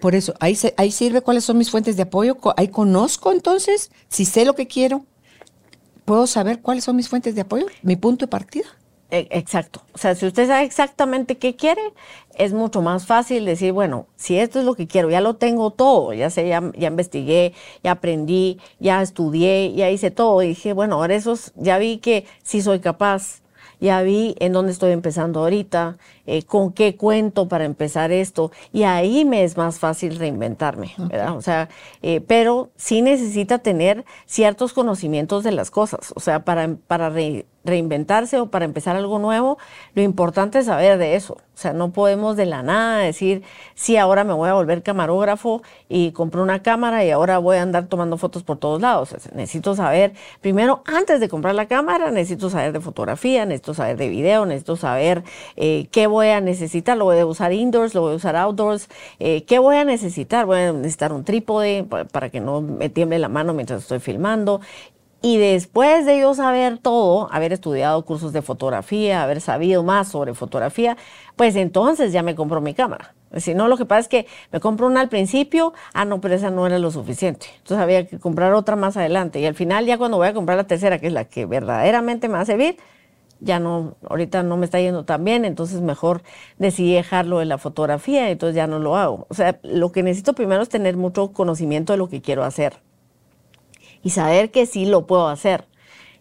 Por 0.00 0.14
eso, 0.14 0.34
ahí, 0.40 0.58
ahí 0.76 0.90
sirve 0.92 1.22
cuáles 1.22 1.44
son 1.44 1.58
mis 1.58 1.70
fuentes 1.70 1.96
de 1.96 2.02
apoyo. 2.02 2.36
Ahí 2.56 2.68
conozco 2.68 3.32
entonces, 3.32 3.90
si 4.08 4.24
sé 4.24 4.44
lo 4.44 4.54
que 4.54 4.66
quiero. 4.68 5.04
puedo 6.04 6.26
saber 6.26 6.60
cuáles 6.60 6.84
son 6.84 6.96
mis 6.96 7.08
fuentes 7.08 7.34
de 7.34 7.42
apoyo, 7.42 7.66
mi 7.82 7.96
punto 7.96 8.26
de 8.26 8.30
partida. 8.30 8.66
E- 9.10 9.28
Exacto. 9.30 9.82
O 9.92 9.98
sea, 9.98 10.14
si 10.14 10.26
usted 10.26 10.46
sabe 10.46 10.64
exactamente 10.64 11.36
qué 11.38 11.56
quiere, 11.56 11.80
es 12.34 12.52
mucho 12.52 12.80
más 12.82 13.06
fácil 13.06 13.44
decir, 13.44 13.72
bueno, 13.72 14.06
si 14.16 14.36
esto 14.38 14.60
es 14.60 14.64
lo 14.64 14.74
que 14.74 14.86
quiero, 14.86 15.10
ya 15.10 15.20
lo 15.20 15.34
tengo 15.36 15.70
todo, 15.72 16.12
ya 16.12 16.30
sé, 16.30 16.48
ya, 16.48 16.62
ya 16.76 16.88
investigué, 16.88 17.52
ya 17.82 17.92
aprendí, 17.92 18.58
ya 18.78 19.02
estudié, 19.02 19.72
ya 19.74 19.90
hice 19.90 20.10
todo. 20.12 20.42
Y 20.42 20.48
dije, 20.48 20.72
bueno, 20.74 20.96
ahora 20.96 21.14
eso 21.16 21.32
es- 21.32 21.52
ya 21.56 21.78
vi 21.78 21.98
que 21.98 22.24
sí 22.44 22.62
soy 22.62 22.78
capaz, 22.80 23.40
ya 23.80 24.02
vi 24.02 24.36
en 24.38 24.52
dónde 24.52 24.72
estoy 24.72 24.92
empezando 24.92 25.40
ahorita, 25.40 25.98
eh, 26.30 26.42
con 26.44 26.72
qué 26.72 26.96
cuento 26.96 27.48
para 27.48 27.64
empezar 27.64 28.12
esto. 28.12 28.50
Y 28.72 28.84
ahí 28.84 29.24
me 29.24 29.42
es 29.44 29.56
más 29.56 29.78
fácil 29.78 30.16
reinventarme, 30.18 30.92
¿verdad? 30.96 31.36
O 31.36 31.42
sea, 31.42 31.68
eh, 32.02 32.20
pero 32.20 32.70
sí 32.76 33.02
necesita 33.02 33.58
tener 33.58 34.04
ciertos 34.26 34.72
conocimientos 34.72 35.42
de 35.44 35.52
las 35.52 35.70
cosas. 35.70 36.12
O 36.14 36.20
sea, 36.20 36.44
para, 36.44 36.76
para 36.86 37.10
re- 37.10 37.46
reinventarse 37.64 38.38
o 38.40 38.46
para 38.46 38.64
empezar 38.64 38.96
algo 38.96 39.18
nuevo, 39.18 39.58
lo 39.94 40.02
importante 40.02 40.60
es 40.60 40.66
saber 40.66 40.98
de 40.98 41.16
eso. 41.16 41.34
O 41.34 41.58
sea, 41.60 41.74
no 41.74 41.90
podemos 41.90 42.36
de 42.36 42.46
la 42.46 42.62
nada 42.62 42.98
decir, 42.98 43.42
sí, 43.74 43.98
ahora 43.98 44.24
me 44.24 44.32
voy 44.32 44.48
a 44.48 44.54
volver 44.54 44.82
camarógrafo 44.82 45.62
y 45.90 46.12
compré 46.12 46.40
una 46.40 46.62
cámara 46.62 47.04
y 47.04 47.10
ahora 47.10 47.36
voy 47.38 47.58
a 47.58 47.62
andar 47.62 47.86
tomando 47.86 48.16
fotos 48.16 48.44
por 48.44 48.56
todos 48.56 48.80
lados. 48.80 49.12
O 49.12 49.18
sea, 49.18 49.32
necesito 49.34 49.74
saber, 49.74 50.14
primero, 50.40 50.82
antes 50.86 51.20
de 51.20 51.28
comprar 51.28 51.54
la 51.54 51.66
cámara, 51.66 52.10
necesito 52.10 52.48
saber 52.48 52.72
de 52.72 52.80
fotografía, 52.80 53.44
necesito 53.44 53.74
saber 53.74 53.98
de 53.98 54.08
video, 54.08 54.46
necesito 54.46 54.76
saber 54.76 55.22
eh, 55.56 55.88
qué 55.90 56.06
voy 56.06 56.19
a 56.28 56.40
necesitar. 56.40 56.96
Lo 56.96 57.04
voy 57.06 57.18
a 57.18 57.26
usar 57.26 57.52
indoors, 57.52 57.94
lo 57.94 58.02
voy 58.02 58.12
a 58.12 58.16
usar 58.16 58.36
outdoors. 58.36 58.88
eh, 59.18 59.44
¿Qué 59.44 59.58
voy 59.58 59.76
a 59.76 59.84
necesitar? 59.84 60.46
Voy 60.46 60.58
a 60.60 60.72
necesitar 60.72 61.12
un 61.12 61.24
trípode 61.24 61.84
pa- 61.84 62.04
para 62.04 62.30
que 62.30 62.40
no 62.40 62.60
me 62.60 62.88
tiemble 62.88 63.18
la 63.18 63.28
mano 63.28 63.54
mientras 63.54 63.82
estoy 63.82 63.98
filmando. 64.00 64.60
Y 65.22 65.36
después 65.36 66.06
de 66.06 66.18
yo 66.20 66.32
saber 66.34 66.78
todo, 66.78 67.28
haber 67.30 67.52
estudiado 67.52 68.02
cursos 68.06 68.32
de 68.32 68.40
fotografía, 68.40 69.22
haber 69.22 69.42
sabido 69.42 69.82
más 69.82 70.08
sobre 70.08 70.32
fotografía, 70.32 70.96
pues 71.36 71.56
entonces 71.56 72.12
ya 72.12 72.22
me 72.22 72.34
compro 72.34 72.62
mi 72.62 72.72
cámara. 72.72 73.14
Si 73.36 73.54
no, 73.54 73.68
lo 73.68 73.76
que 73.76 73.84
pasa 73.84 74.00
es 74.00 74.08
que 74.08 74.26
me 74.50 74.60
compro 74.60 74.86
una 74.86 75.02
al 75.02 75.10
principio, 75.10 75.74
ah, 75.92 76.06
no, 76.06 76.20
pero 76.22 76.34
esa 76.34 76.50
no 76.50 76.66
era 76.66 76.78
lo 76.78 76.90
suficiente. 76.90 77.46
Entonces 77.58 77.82
había 77.82 78.06
que 78.06 78.18
comprar 78.18 78.54
otra 78.54 78.76
más 78.76 78.96
adelante. 78.96 79.40
Y 79.40 79.46
al 79.46 79.54
final, 79.54 79.84
ya 79.84 79.98
cuando 79.98 80.16
voy 80.16 80.26
a 80.28 80.32
comprar 80.34 80.56
la 80.56 80.64
tercera, 80.64 80.98
que 80.98 81.08
es 81.08 81.12
la 81.12 81.26
que 81.26 81.44
verdaderamente 81.46 82.26
me 82.28 82.34
va 82.34 82.40
a 82.40 82.46
servir, 82.46 82.78
ya 83.40 83.58
no, 83.58 83.96
ahorita 84.08 84.42
no 84.42 84.56
me 84.56 84.64
está 84.64 84.80
yendo 84.80 85.04
tan 85.04 85.24
bien, 85.24 85.44
entonces 85.44 85.80
mejor 85.80 86.22
decidí 86.58 86.94
dejarlo 86.94 87.38
de 87.38 87.46
la 87.46 87.58
fotografía, 87.58 88.30
entonces 88.30 88.56
ya 88.56 88.66
no 88.66 88.78
lo 88.78 88.96
hago. 88.96 89.26
O 89.28 89.34
sea, 89.34 89.58
lo 89.62 89.92
que 89.92 90.02
necesito 90.02 90.34
primero 90.34 90.62
es 90.62 90.68
tener 90.68 90.96
mucho 90.96 91.32
conocimiento 91.32 91.92
de 91.92 91.98
lo 91.98 92.08
que 92.08 92.20
quiero 92.20 92.44
hacer 92.44 92.74
y 94.02 94.10
saber 94.10 94.50
que 94.50 94.66
sí 94.66 94.86
lo 94.86 95.06
puedo 95.06 95.28
hacer 95.28 95.66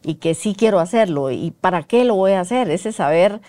y 0.04 0.16
que 0.16 0.34
sí 0.34 0.56
quiero 0.58 0.80
hacerlo 0.80 1.32
y 1.32 1.52
para 1.52 1.84
qué 1.84 2.04
lo 2.04 2.16
voy 2.16 2.32
a 2.34 2.42
hacer. 2.42 2.70
Ese 2.70 2.92
saber 2.92 3.42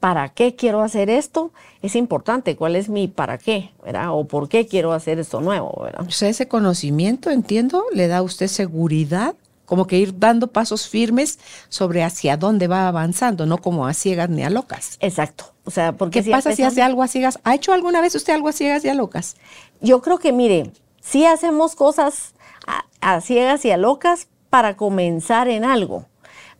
para 0.00 0.28
qué 0.28 0.54
quiero 0.54 0.82
hacer 0.82 1.10
esto 1.10 1.52
es 1.82 1.96
importante. 1.96 2.56
¿Cuál 2.56 2.76
es 2.76 2.88
mi 2.88 3.08
para 3.08 3.38
qué? 3.38 3.72
¿verdad? 3.84 4.12
O 4.12 4.26
por 4.26 4.48
qué 4.48 4.66
quiero 4.66 4.92
hacer 4.92 5.18
esto 5.18 5.40
nuevo. 5.40 5.82
¿verdad? 5.82 6.06
O 6.06 6.10
sea, 6.10 6.28
ese 6.28 6.48
conocimiento, 6.48 7.30
entiendo, 7.30 7.84
le 7.92 8.08
da 8.08 8.18
a 8.18 8.22
usted 8.22 8.46
seguridad, 8.46 9.34
como 9.68 9.86
que 9.86 9.98
ir 9.98 10.18
dando 10.18 10.46
pasos 10.46 10.88
firmes 10.88 11.38
sobre 11.68 12.02
hacia 12.02 12.38
dónde 12.38 12.68
va 12.68 12.88
avanzando, 12.88 13.44
no 13.44 13.58
como 13.58 13.86
a 13.86 13.92
ciegas 13.92 14.30
ni 14.30 14.42
a 14.42 14.48
locas. 14.48 14.96
Exacto. 15.00 15.52
O 15.64 15.70
sea, 15.70 15.92
porque 15.92 16.20
¿Qué 16.20 16.24
si 16.24 16.30
pasa 16.30 16.56
si 16.56 16.62
hace 16.62 16.80
algo 16.80 17.02
a 17.02 17.08
ciegas? 17.08 17.38
¿Ha 17.44 17.54
hecho 17.54 17.74
alguna 17.74 18.00
vez 18.00 18.14
usted 18.14 18.32
algo 18.32 18.48
a 18.48 18.52
ciegas 18.52 18.82
y 18.86 18.88
a 18.88 18.94
locas? 18.94 19.36
Yo 19.82 20.00
creo 20.00 20.18
que, 20.18 20.32
mire, 20.32 20.72
sí 21.02 21.26
hacemos 21.26 21.74
cosas 21.74 22.32
a, 22.66 22.86
a 23.02 23.20
ciegas 23.20 23.62
y 23.66 23.70
a 23.70 23.76
locas 23.76 24.28
para 24.48 24.74
comenzar 24.74 25.48
en 25.48 25.66
algo, 25.66 26.06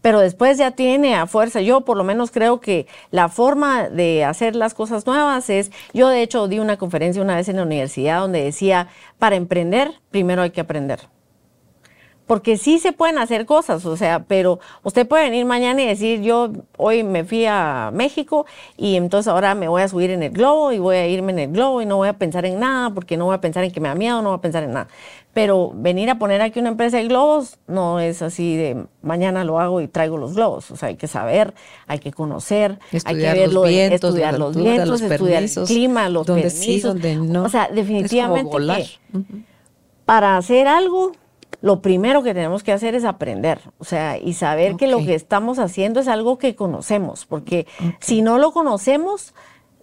pero 0.02 0.20
después 0.20 0.58
ya 0.58 0.72
tiene 0.72 1.14
a 1.14 1.26
fuerza. 1.26 1.62
Yo 1.62 1.86
por 1.86 1.96
lo 1.96 2.04
menos 2.04 2.30
creo 2.30 2.60
que 2.60 2.86
la 3.10 3.30
forma 3.30 3.88
de 3.88 4.26
hacer 4.26 4.54
las 4.54 4.74
cosas 4.74 5.06
nuevas 5.06 5.48
es, 5.48 5.70
yo 5.94 6.10
de 6.10 6.20
hecho 6.20 6.46
di 6.46 6.58
una 6.58 6.76
conferencia 6.76 7.22
una 7.22 7.36
vez 7.36 7.48
en 7.48 7.56
la 7.56 7.62
universidad 7.62 8.20
donde 8.20 8.44
decía, 8.44 8.88
para 9.18 9.36
emprender, 9.36 9.94
primero 10.10 10.42
hay 10.42 10.50
que 10.50 10.60
aprender. 10.60 11.00
Porque 12.28 12.58
sí 12.58 12.78
se 12.78 12.92
pueden 12.92 13.18
hacer 13.18 13.46
cosas, 13.46 13.84
o 13.86 13.96
sea, 13.96 14.20
pero 14.28 14.60
usted 14.82 15.08
puede 15.08 15.24
venir 15.24 15.46
mañana 15.46 15.82
y 15.82 15.86
decir, 15.86 16.20
yo 16.20 16.50
hoy 16.76 17.02
me 17.02 17.24
fui 17.24 17.46
a 17.46 17.90
México 17.92 18.44
y 18.76 18.96
entonces 18.96 19.28
ahora 19.28 19.54
me 19.56 19.66
voy 19.66 19.82
a 19.82 19.88
subir 19.88 20.10
en 20.10 20.22
el 20.22 20.30
globo 20.30 20.70
y 20.70 20.78
voy 20.78 20.96
a 20.96 21.06
irme 21.08 21.32
en 21.32 21.38
el 21.38 21.52
globo 21.52 21.82
y 21.82 21.86
no 21.86 21.96
voy 21.96 22.08
a 22.08 22.12
pensar 22.12 22.44
en 22.44 22.60
nada 22.60 22.90
porque 22.90 23.16
no 23.16 23.24
voy 23.24 23.34
a 23.34 23.40
pensar 23.40 23.64
en 23.64 23.72
que 23.72 23.80
me 23.80 23.88
da 23.88 23.94
miedo, 23.94 24.22
no 24.22 24.28
voy 24.28 24.38
a 24.38 24.42
pensar 24.42 24.62
en 24.62 24.72
nada. 24.74 24.88
Pero 25.32 25.72
venir 25.74 26.10
a 26.10 26.18
poner 26.18 26.42
aquí 26.42 26.60
una 26.60 26.68
empresa 26.68 26.98
de 26.98 27.04
globos 27.08 27.58
no 27.66 27.98
es 27.98 28.22
así 28.22 28.56
de 28.56 28.84
mañana 29.00 29.42
lo 29.44 29.58
hago 29.58 29.80
y 29.80 29.88
traigo 29.88 30.18
los 30.18 30.34
globos. 30.34 30.70
O 30.70 30.76
sea, 30.76 30.88
hay 30.90 30.96
que 30.96 31.06
saber, 31.08 31.54
hay 31.86 31.98
que 31.98 32.12
conocer, 32.12 32.78
hay 33.04 33.16
que 33.16 33.32
ver 33.32 33.52
los 33.52 33.66
vientos, 33.66 34.10
estudiar 34.10 34.32
la 34.34 34.38
los 34.38 34.48
altura, 34.48 34.70
vientos, 34.70 35.00
los 35.00 35.10
estudiar 35.10 35.42
el 35.44 35.50
clima, 35.66 36.08
los 36.10 36.26
donde 36.26 36.50
sí, 36.50 36.66
permisos. 36.66 36.92
donde 36.92 37.16
no. 37.16 37.44
O 37.44 37.48
sea, 37.48 37.62
Es 37.62 37.68
como 37.68 37.80
definitivamente 37.80 38.50
volar. 38.50 38.82
que 38.82 38.98
para 40.04 40.36
hacer 40.36 40.66
algo, 40.66 41.12
lo 41.60 41.82
primero 41.82 42.22
que 42.22 42.34
tenemos 42.34 42.62
que 42.62 42.72
hacer 42.72 42.94
es 42.94 43.04
aprender, 43.04 43.60
o 43.78 43.84
sea, 43.84 44.18
y 44.18 44.34
saber 44.34 44.76
que 44.76 44.86
lo 44.86 44.98
que 44.98 45.14
estamos 45.14 45.58
haciendo 45.58 46.00
es 46.00 46.08
algo 46.08 46.38
que 46.38 46.54
conocemos, 46.54 47.26
porque 47.26 47.66
si 47.98 48.22
no 48.22 48.38
lo 48.38 48.52
conocemos, 48.52 49.34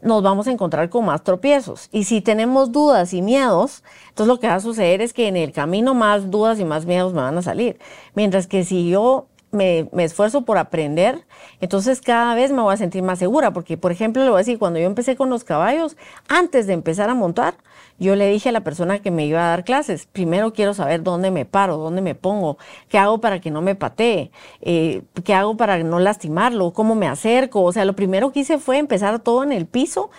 nos 0.02 0.22
vamos 0.22 0.48
a 0.48 0.52
encontrar 0.52 0.90
con 0.90 1.06
más 1.06 1.24
tropiezos. 1.24 1.90
Y 1.92 2.04
si 2.04 2.22
tenemos 2.22 2.72
dudas 2.72 3.14
y 3.14 3.22
miedos, 3.22 3.84
entonces 4.10 4.28
lo 4.28 4.40
que 4.40 4.48
va 4.48 4.56
a 4.56 4.60
suceder 4.60 5.02
es 5.02 5.14
que 5.14 5.28
en 5.28 5.36
el 5.36 5.52
camino 5.52 5.94
más 5.96 6.30
dudas 6.30 6.60
y 6.60 6.66
más 6.66 6.86
miedos 6.86 7.14
me 7.14 7.22
van 7.22 7.38
a 7.38 7.42
salir. 7.42 7.80
Mientras 8.14 8.46
que 8.46 8.64
si 8.64 8.90
yo 8.90 9.28
me, 9.52 9.90
me 9.92 10.04
esfuerzo 10.04 10.46
por 10.46 10.58
aprender, 10.58 11.26
entonces 11.60 12.02
cada 12.02 12.36
vez 12.36 12.52
me 12.52 12.62
voy 12.62 12.74
a 12.74 12.78
sentir 12.78 13.02
más 13.02 13.20
segura, 13.20 13.52
porque 13.52 13.78
por 13.78 13.92
ejemplo, 13.92 14.24
le 14.24 14.30
voy 14.30 14.38
a 14.38 14.40
decir, 14.40 14.60
cuando 14.60 14.80
yo 14.80 14.86
empecé 14.86 15.16
con 15.16 15.30
los 15.30 15.44
caballos, 15.44 15.98
antes 16.28 16.68
de 16.68 16.74
empezar 16.74 17.10
a 17.10 17.16
montar, 17.16 17.56
yo 17.98 18.16
le 18.16 18.30
dije 18.30 18.50
a 18.50 18.52
la 18.52 18.62
persona 18.62 19.00
que 19.00 19.10
me 19.12 19.26
iba 19.26 19.40
a 19.40 19.50
dar 19.50 19.64
clases, 19.64 20.06
primero 20.06 20.52
quiero 20.54 20.74
saber 20.74 21.02
dónde 21.02 21.32
me 21.32 21.46
paro, 21.46 21.78
dónde 21.78 22.02
me 22.02 22.14
pongo, 22.14 22.58
qué 22.90 22.98
hago 22.98 23.22
para 23.22 23.40
que 23.40 23.52
no 23.52 23.62
me 23.62 23.76
patee, 23.76 24.32
eh, 24.62 25.04
qué 25.24 25.34
hago 25.34 25.56
para 25.56 25.78
no 25.84 26.00
lastimarlo, 26.00 26.74
cómo 26.74 26.96
me 26.96 27.08
acerco. 27.08 27.64
O 27.64 27.72
sea, 27.72 27.86
lo 27.86 27.96
primero 27.96 28.32
que 28.32 28.42
hice 28.42 28.58
fue 28.58 28.78
empezar 28.80 29.20
todo 29.20 29.44
en 29.44 29.54
el 29.54 29.66
piso, 29.66 30.10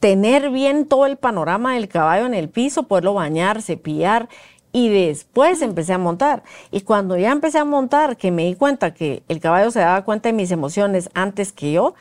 tener 0.00 0.50
bien 0.50 0.86
todo 0.86 1.04
el 1.04 1.18
panorama 1.18 1.74
del 1.74 1.88
caballo 1.88 2.24
en 2.26 2.34
el 2.34 2.48
piso, 2.48 2.84
poderlo 2.84 3.14
bañar, 3.14 3.60
cepillar. 3.62 4.28
Y 4.72 4.88
después 4.88 5.62
empecé 5.62 5.92
a 5.94 5.98
montar. 5.98 6.44
Y 6.70 6.82
cuando 6.82 7.16
ya 7.16 7.32
empecé 7.32 7.58
a 7.58 7.64
montar, 7.64 8.16
que 8.16 8.30
me 8.30 8.44
di 8.44 8.54
cuenta 8.54 8.94
que 8.94 9.24
el 9.28 9.40
caballo 9.40 9.72
se 9.72 9.80
daba 9.80 10.04
cuenta 10.04 10.28
de 10.28 10.32
mis 10.32 10.52
emociones 10.52 11.10
antes 11.12 11.52
que 11.52 11.72
yo, 11.72 11.94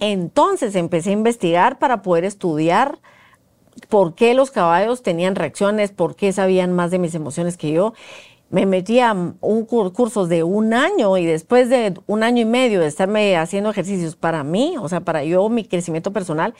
entonces 0.00 0.74
empecé 0.74 1.10
a 1.10 1.12
investigar 1.12 1.78
para 1.78 2.00
poder 2.00 2.24
estudiar 2.24 2.98
por 3.88 4.14
qué 4.14 4.34
los 4.34 4.50
caballos 4.50 5.02
tenían 5.02 5.34
reacciones, 5.34 5.92
por 5.92 6.16
qué 6.16 6.32
sabían 6.32 6.72
más 6.72 6.90
de 6.90 6.98
mis 6.98 7.14
emociones 7.14 7.56
que 7.56 7.72
yo. 7.72 7.94
Me 8.50 8.66
metí 8.66 9.00
a 9.00 9.12
un 9.12 9.66
cur- 9.66 9.92
cursos 9.92 10.28
de 10.28 10.42
un 10.42 10.74
año 10.74 11.16
y 11.16 11.24
después 11.24 11.68
de 11.68 11.94
un 12.06 12.22
año 12.22 12.42
y 12.42 12.44
medio 12.44 12.80
de 12.80 12.86
estarme 12.86 13.36
haciendo 13.36 13.70
ejercicios 13.70 14.16
para 14.16 14.44
mí, 14.44 14.76
o 14.78 14.88
sea, 14.88 15.00
para 15.00 15.24
yo, 15.24 15.48
mi 15.48 15.64
crecimiento 15.64 16.12
personal, 16.12 16.54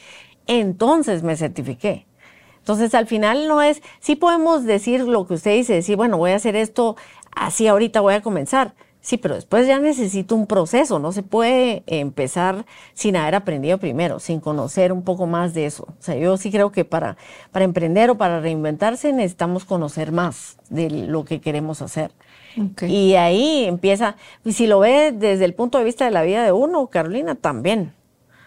entonces 0.47 1.23
me 1.23 1.37
certifiqué. 1.37 2.05
Entonces, 2.57 2.95
al 2.95 3.05
final 3.05 3.47
no 3.47 3.61
es, 3.61 3.81
sí 3.99 4.15
podemos 4.15 4.65
decir 4.65 5.01
lo 5.01 5.27
que 5.27 5.35
usted 5.35 5.53
dice, 5.53 5.73
decir, 5.73 5.95
bueno, 5.95 6.17
voy 6.17 6.31
a 6.31 6.35
hacer 6.35 6.55
esto 6.55 6.95
así 7.35 7.67
ahorita, 7.67 8.01
voy 8.01 8.15
a 8.15 8.21
comenzar. 8.21 8.73
Sí, 9.05 9.17
pero 9.17 9.35
después 9.35 9.67
ya 9.67 9.77
necesito 9.77 10.33
un 10.33 10.47
proceso, 10.47 10.97
no 10.97 11.11
se 11.11 11.21
puede 11.21 11.83
empezar 11.85 12.65
sin 12.95 13.15
haber 13.15 13.35
aprendido 13.35 13.77
primero, 13.77 14.19
sin 14.19 14.39
conocer 14.39 14.91
un 14.91 15.03
poco 15.03 15.27
más 15.27 15.53
de 15.53 15.67
eso. 15.67 15.83
O 15.83 16.01
sea, 16.01 16.15
yo 16.15 16.37
sí 16.37 16.49
creo 16.49 16.71
que 16.71 16.85
para, 16.85 17.15
para 17.51 17.65
emprender 17.65 18.09
o 18.09 18.17
para 18.17 18.39
reinventarse 18.39 19.13
necesitamos 19.13 19.63
conocer 19.63 20.11
más 20.11 20.57
de 20.71 20.89
lo 20.89 21.23
que 21.23 21.39
queremos 21.39 21.83
hacer. 21.83 22.13
Y 22.87 23.13
ahí 23.13 23.65
empieza, 23.65 24.15
y 24.43 24.53
si 24.53 24.65
lo 24.65 24.79
ve 24.79 25.11
desde 25.11 25.45
el 25.45 25.53
punto 25.53 25.77
de 25.77 25.83
vista 25.83 26.05
de 26.05 26.09
la 26.09 26.23
vida 26.23 26.43
de 26.43 26.51
uno, 26.51 26.87
Carolina, 26.87 27.35
también. 27.35 27.93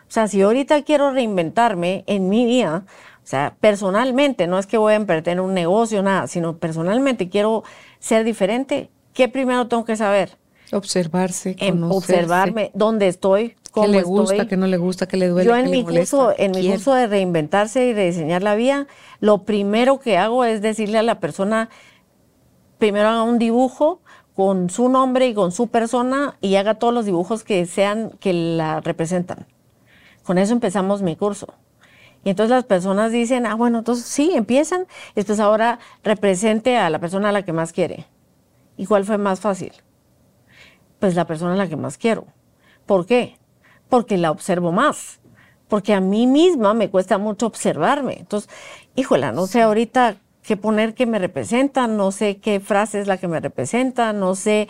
O 0.08 0.10
sea, 0.10 0.26
si 0.26 0.42
ahorita 0.42 0.82
quiero 0.82 1.12
reinventarme 1.12 2.02
en 2.08 2.28
mi 2.28 2.46
vida, 2.46 2.82
o 3.22 3.26
sea, 3.28 3.54
personalmente, 3.60 4.48
no 4.48 4.58
es 4.58 4.66
que 4.66 4.76
voy 4.76 4.94
a 4.94 4.96
emprender 4.96 5.40
un 5.40 5.54
negocio, 5.54 6.02
nada, 6.02 6.26
sino 6.26 6.56
personalmente 6.56 7.28
quiero 7.28 7.62
ser 8.00 8.24
diferente, 8.24 8.90
¿qué 9.12 9.28
primero 9.28 9.68
tengo 9.68 9.84
que 9.84 9.94
saber? 9.94 10.36
Observarse, 10.72 11.56
Em, 11.58 11.74
conocerse. 11.80 12.12
observarme 12.14 12.70
dónde 12.74 13.08
estoy, 13.08 13.56
cómo 13.72 13.86
¿Qué 13.86 13.92
le 13.92 14.02
gusta, 14.02 14.34
estoy. 14.34 14.48
qué 14.48 14.56
no 14.56 14.66
le 14.66 14.76
gusta, 14.76 15.06
qué 15.08 15.16
le 15.16 15.28
duele, 15.28 15.46
Yo 15.46 15.54
qué 15.54 15.60
en 15.60 15.64
le 15.66 15.70
mi 15.70 15.82
molesta, 15.82 16.16
curso, 16.16 16.34
en 16.36 16.50
mi 16.52 16.68
curso 16.70 16.94
de 16.94 17.06
reinventarse 17.06 17.86
y 17.86 17.94
rediseñar 17.94 18.42
la 18.42 18.54
vida, 18.54 18.86
lo 19.20 19.44
primero 19.44 19.98
que 20.00 20.18
hago 20.18 20.44
es 20.44 20.60
decirle 20.62 20.98
a 20.98 21.02
la 21.02 21.20
persona, 21.20 21.68
primero 22.78 23.08
haga 23.08 23.22
un 23.22 23.38
dibujo 23.38 24.00
con 24.34 24.70
su 24.70 24.88
nombre 24.88 25.26
y 25.26 25.34
con 25.34 25.50
su 25.52 25.68
persona 25.68 26.36
y 26.40 26.54
haga 26.56 26.74
todos 26.74 26.94
los 26.94 27.04
dibujos 27.06 27.42
que 27.44 27.66
sean 27.66 28.10
que 28.20 28.32
la 28.32 28.80
representan. 28.80 29.46
Con 30.22 30.38
eso 30.38 30.52
empezamos 30.52 31.02
mi 31.02 31.16
curso. 31.16 31.54
Y 32.24 32.30
entonces 32.30 32.50
las 32.50 32.64
personas 32.64 33.10
dicen, 33.12 33.46
ah, 33.46 33.54
bueno, 33.54 33.78
entonces 33.78 34.04
sí, 34.04 34.32
empiezan. 34.34 34.86
Después 35.14 35.40
ahora 35.40 35.78
represente 36.04 36.76
a 36.76 36.90
la 36.90 36.98
persona 36.98 37.30
a 37.30 37.32
la 37.32 37.42
que 37.44 37.52
más 37.52 37.72
quiere. 37.72 38.06
¿Y 38.76 38.86
cuál 38.86 39.04
fue 39.04 39.18
más 39.18 39.40
fácil? 39.40 39.72
Pues 40.98 41.14
la 41.14 41.26
persona 41.26 41.54
a 41.54 41.56
la 41.56 41.68
que 41.68 41.76
más 41.76 41.98
quiero. 41.98 42.26
¿Por 42.86 43.06
qué? 43.06 43.38
Porque 43.88 44.18
la 44.18 44.30
observo 44.30 44.72
más. 44.72 45.20
Porque 45.68 45.92
a 45.94 46.00
mí 46.00 46.26
misma 46.26 46.74
me 46.74 46.90
cuesta 46.90 47.18
mucho 47.18 47.46
observarme. 47.46 48.16
Entonces, 48.18 48.50
híjola, 48.94 49.32
no 49.32 49.46
sé 49.46 49.62
ahorita 49.62 50.16
qué 50.42 50.56
poner 50.56 50.94
que 50.94 51.06
me 51.06 51.18
representa, 51.18 51.86
no 51.86 52.10
sé 52.10 52.38
qué 52.38 52.58
frase 52.60 53.00
es 53.00 53.06
la 53.06 53.18
que 53.18 53.28
me 53.28 53.38
representa, 53.38 54.12
no 54.14 54.34
sé 54.34 54.68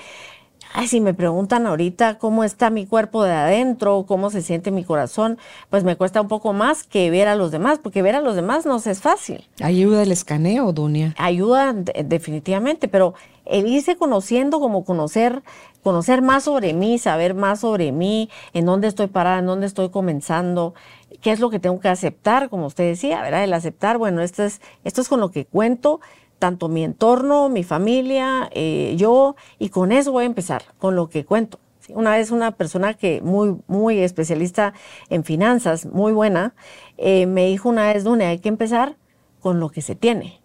Ay, 0.75 0.87
si 0.87 1.01
me 1.01 1.15
preguntan 1.15 1.67
ahorita 1.67 2.19
cómo 2.19 2.45
está 2.45 2.71
mi 2.71 2.87
cuerpo 2.87 3.25
de 3.25 3.33
adentro, 3.33 4.05
cómo 4.07 4.31
se 4.31 4.43
siente 4.43 4.71
mi 4.71 4.85
corazón, 4.85 5.39
pues 5.71 5.85
me 5.85 5.97
cuesta 5.97 6.21
un 6.21 6.29
poco 6.29 6.53
más 6.53 6.85
que 6.85 7.11
ver 7.11 7.29
a 7.29 7.35
los 7.35 7.51
demás, 7.51 7.79
porque 7.83 8.03
ver 8.03 8.15
a 8.15 8.21
los 8.21 8.37
demás 8.37 8.67
no 8.67 8.77
es 8.77 9.01
fácil. 9.01 9.49
Ayuda 9.63 10.03
el 10.03 10.13
escaneo, 10.13 10.73
Dunia. 10.73 11.15
Ayuda 11.19 11.73
definitivamente, 11.73 12.89
pero 12.89 13.15
el 13.45 13.67
irse 13.67 13.97
conociendo 13.97 14.61
como 14.61 14.85
conocer, 14.85 15.43
conocer 15.83 16.23
más 16.23 16.45
sobre 16.45 16.75
mí, 16.75 16.99
saber 16.99 17.35
más 17.35 17.61
sobre 17.61 17.93
mí, 17.93 18.29
en 18.53 18.67
dónde 18.67 18.89
estoy 18.89 19.07
parada, 19.07 19.39
en 19.39 19.47
dónde 19.47 19.67
estoy 19.67 19.89
comenzando, 19.89 20.75
qué 21.23 21.33
es 21.33 21.41
lo 21.41 21.51
que 21.51 21.59
tengo 21.59 21.81
que 21.81 21.89
aceptar, 21.89 22.51
como 22.51 22.67
usted 22.67 22.85
decía, 22.85 23.23
¿verdad? 23.23 23.45
El 23.45 23.55
aceptar, 23.55 23.97
bueno, 23.97 24.21
esto 24.21 24.45
es, 24.45 24.61
esto 24.85 25.01
es 25.01 25.09
con 25.09 25.21
lo 25.21 25.31
que 25.31 25.47
cuento, 25.47 26.01
tanto 26.39 26.69
mi 26.69 26.85
entorno, 26.85 27.49
mi 27.49 27.65
familia, 27.65 28.49
eh, 28.53 28.95
yo, 28.97 29.37
y 29.59 29.71
con 29.71 29.93
eso 29.93 30.13
voy 30.13 30.25
a 30.25 30.27
empezar, 30.27 30.63
con 30.79 30.97
lo 30.97 31.09
que 31.09 31.25
cuento. 31.25 31.59
Una 31.89 32.13
vez 32.13 32.31
una 32.31 32.53
persona 32.53 32.95
que 32.95 33.23
muy, 33.23 33.57
muy 33.67 33.99
especialista 33.99 34.75
en 35.09 35.25
finanzas, 35.25 35.87
muy 35.87 36.13
buena, 36.13 36.55
eh, 36.99 37.27
me 37.27 37.47
dijo 37.47 37.69
una 37.69 37.93
vez, 37.93 38.05
Dune, 38.05 38.27
hay 38.27 38.41
que 38.41 38.51
empezar 38.51 38.97
con 39.41 39.59
lo 39.59 39.71
que 39.71 39.81
se 39.81 39.95
tiene, 39.95 40.41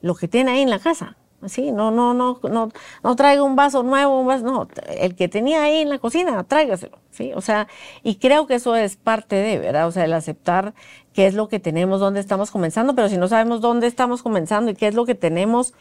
lo 0.00 0.14
que 0.14 0.28
tiene 0.28 0.52
ahí 0.52 0.62
en 0.62 0.70
la 0.70 0.78
casa. 0.78 1.17
Sí, 1.46 1.70
no, 1.70 1.92
no, 1.92 2.14
no, 2.14 2.40
no, 2.50 2.72
no 3.04 3.16
traiga 3.16 3.44
un 3.44 3.54
vaso 3.54 3.84
nuevo, 3.84 4.20
un 4.20 4.26
vaso, 4.26 4.44
no, 4.44 4.68
el 4.88 5.14
que 5.14 5.28
tenía 5.28 5.62
ahí 5.62 5.76
en 5.82 5.88
la 5.88 6.00
cocina, 6.00 6.42
tráigaselo, 6.42 6.98
sí, 7.12 7.32
o 7.32 7.40
sea, 7.40 7.68
y 8.02 8.16
creo 8.16 8.48
que 8.48 8.56
eso 8.56 8.74
es 8.74 8.96
parte 8.96 9.36
de, 9.36 9.58
¿verdad? 9.60 9.86
O 9.86 9.92
sea, 9.92 10.04
el 10.04 10.14
aceptar 10.14 10.74
qué 11.12 11.28
es 11.28 11.34
lo 11.34 11.48
que 11.48 11.60
tenemos, 11.60 12.00
dónde 12.00 12.18
estamos 12.18 12.50
comenzando, 12.50 12.96
pero 12.96 13.08
si 13.08 13.18
no 13.18 13.28
sabemos 13.28 13.60
dónde 13.60 13.86
estamos 13.86 14.24
comenzando 14.24 14.72
y 14.72 14.74
qué 14.74 14.88
es 14.88 14.96
lo 14.96 15.06
que 15.06 15.14
tenemos 15.14 15.74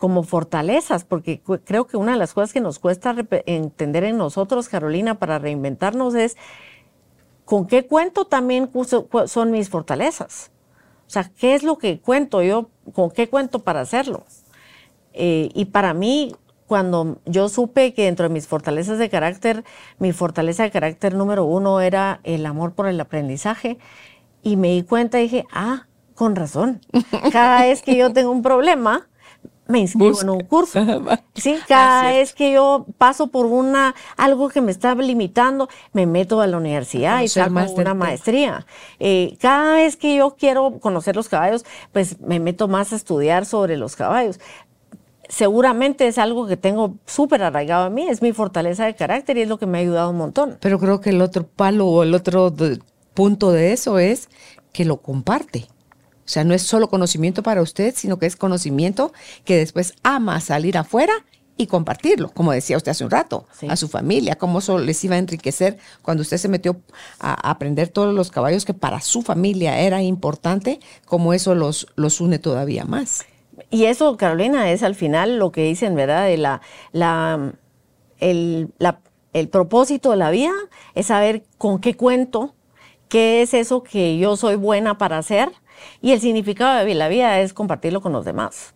como 0.00 0.24
fortalezas, 0.24 1.04
porque 1.04 1.40
creo 1.64 1.86
que 1.86 1.96
una 1.96 2.12
de 2.12 2.18
las 2.18 2.34
cosas 2.34 2.52
que 2.52 2.60
nos 2.60 2.80
cuesta 2.80 3.14
entender 3.46 4.02
en 4.02 4.18
nosotros, 4.18 4.68
Carolina, 4.68 5.20
para 5.20 5.38
reinventarnos 5.38 6.16
es 6.16 6.36
con 7.44 7.68
qué 7.68 7.86
cuento 7.86 8.24
también 8.24 8.68
son 9.26 9.50
mis 9.52 9.68
fortalezas. 9.68 10.50
O 11.06 11.10
sea, 11.10 11.30
¿qué 11.38 11.54
es 11.54 11.62
lo 11.62 11.78
que 11.78 12.00
cuento 12.00 12.42
yo? 12.42 12.70
¿Con 12.92 13.10
qué 13.10 13.28
cuento 13.28 13.60
para 13.60 13.80
hacerlo? 13.80 14.24
Eh, 15.14 15.48
y 15.54 15.66
para 15.66 15.94
mí, 15.94 16.34
cuando 16.66 17.18
yo 17.24 17.48
supe 17.48 17.94
que 17.94 18.04
dentro 18.04 18.28
de 18.28 18.34
mis 18.34 18.46
fortalezas 18.46 18.98
de 18.98 19.08
carácter, 19.08 19.64
mi 19.98 20.12
fortaleza 20.12 20.64
de 20.64 20.70
carácter 20.70 21.14
número 21.14 21.44
uno 21.44 21.80
era 21.80 22.20
el 22.24 22.44
amor 22.46 22.72
por 22.72 22.88
el 22.88 23.00
aprendizaje, 23.00 23.78
y 24.42 24.56
me 24.56 24.68
di 24.68 24.82
cuenta 24.82 25.20
y 25.20 25.24
dije, 25.24 25.44
ah, 25.52 25.86
con 26.14 26.36
razón. 26.36 26.80
Cada 27.32 27.62
vez 27.62 27.82
que 27.82 27.96
yo 27.96 28.12
tengo 28.12 28.30
un 28.30 28.42
problema, 28.42 29.08
me 29.66 29.78
inscribo 29.78 30.20
en 30.20 30.28
un 30.28 30.40
curso. 30.40 30.80
Sí, 31.34 31.56
cada 31.66 32.10
vez 32.10 32.34
que 32.34 32.52
yo 32.52 32.86
paso 32.98 33.28
por 33.28 33.46
una 33.46 33.94
algo 34.16 34.48
que 34.48 34.60
me 34.60 34.70
está 34.70 34.94
limitando, 34.94 35.68
me 35.92 36.06
meto 36.06 36.40
a 36.40 36.46
la 36.46 36.58
universidad 36.58 37.22
y 37.22 37.28
saco 37.28 37.72
una 37.74 37.94
maestría. 37.94 38.66
Eh, 39.00 39.36
cada 39.40 39.76
vez 39.76 39.96
que 39.96 40.16
yo 40.16 40.36
quiero 40.38 40.78
conocer 40.80 41.16
los 41.16 41.28
caballos, 41.28 41.64
pues 41.92 42.20
me 42.20 42.40
meto 42.40 42.68
más 42.68 42.92
a 42.92 42.96
estudiar 42.96 43.46
sobre 43.46 43.76
los 43.76 43.96
caballos 43.96 44.38
seguramente 45.28 46.06
es 46.06 46.18
algo 46.18 46.46
que 46.46 46.56
tengo 46.56 46.96
súper 47.06 47.42
arraigado 47.42 47.84
a 47.84 47.90
mí, 47.90 48.08
es 48.08 48.22
mi 48.22 48.32
fortaleza 48.32 48.86
de 48.86 48.94
carácter 48.94 49.36
y 49.36 49.42
es 49.42 49.48
lo 49.48 49.58
que 49.58 49.66
me 49.66 49.78
ha 49.78 49.80
ayudado 49.80 50.10
un 50.10 50.16
montón. 50.16 50.58
Pero 50.60 50.78
creo 50.78 51.00
que 51.00 51.10
el 51.10 51.20
otro 51.20 51.46
palo 51.46 51.86
o 51.86 52.02
el 52.02 52.14
otro 52.14 52.52
punto 53.14 53.52
de 53.52 53.72
eso 53.72 53.98
es 53.98 54.28
que 54.72 54.84
lo 54.84 54.98
comparte. 54.98 55.66
O 56.18 56.28
sea, 56.28 56.44
no 56.44 56.54
es 56.54 56.62
solo 56.62 56.88
conocimiento 56.88 57.42
para 57.42 57.60
usted, 57.60 57.94
sino 57.96 58.18
que 58.18 58.26
es 58.26 58.36
conocimiento 58.36 59.12
que 59.44 59.56
después 59.56 59.94
ama 60.02 60.40
salir 60.40 60.78
afuera 60.78 61.12
y 61.56 61.66
compartirlo, 61.66 62.30
como 62.30 62.52
decía 62.52 62.76
usted 62.76 62.90
hace 62.90 63.04
un 63.04 63.10
rato, 63.10 63.46
a 63.68 63.76
su 63.76 63.88
familia, 63.88 64.34
cómo 64.36 64.58
eso 64.58 64.78
les 64.78 65.04
iba 65.04 65.14
a 65.14 65.18
enriquecer 65.18 65.78
cuando 66.02 66.22
usted 66.22 66.38
se 66.38 66.48
metió 66.48 66.80
a 67.20 67.48
aprender 67.48 67.88
todos 67.88 68.12
los 68.12 68.30
caballos 68.30 68.64
que 68.64 68.74
para 68.74 69.00
su 69.00 69.22
familia 69.22 69.78
era 69.78 70.02
importante, 70.02 70.80
como 71.04 71.32
eso 71.32 71.54
los, 71.54 71.86
los 71.94 72.20
une 72.20 72.40
todavía 72.40 72.84
más. 72.84 73.24
Y 73.70 73.84
eso, 73.84 74.16
Carolina, 74.16 74.70
es 74.70 74.82
al 74.82 74.94
final 74.94 75.38
lo 75.38 75.52
que 75.52 75.64
dicen, 75.64 75.94
¿verdad? 75.94 76.26
De 76.26 76.36
la, 76.36 76.60
la, 76.92 77.52
el, 78.18 78.72
el 79.32 79.48
propósito 79.48 80.10
de 80.10 80.16
la 80.16 80.30
vida 80.30 80.52
es 80.94 81.06
saber 81.06 81.44
con 81.58 81.80
qué 81.80 81.96
cuento, 81.96 82.54
qué 83.08 83.42
es 83.42 83.54
eso 83.54 83.82
que 83.82 84.18
yo 84.18 84.36
soy 84.36 84.56
buena 84.56 84.98
para 84.98 85.18
hacer. 85.18 85.50
Y 86.00 86.12
el 86.12 86.20
significado 86.20 86.84
de 86.84 86.94
la 86.94 87.08
vida 87.08 87.40
es 87.40 87.52
compartirlo 87.52 88.00
con 88.00 88.12
los 88.12 88.24
demás. 88.24 88.74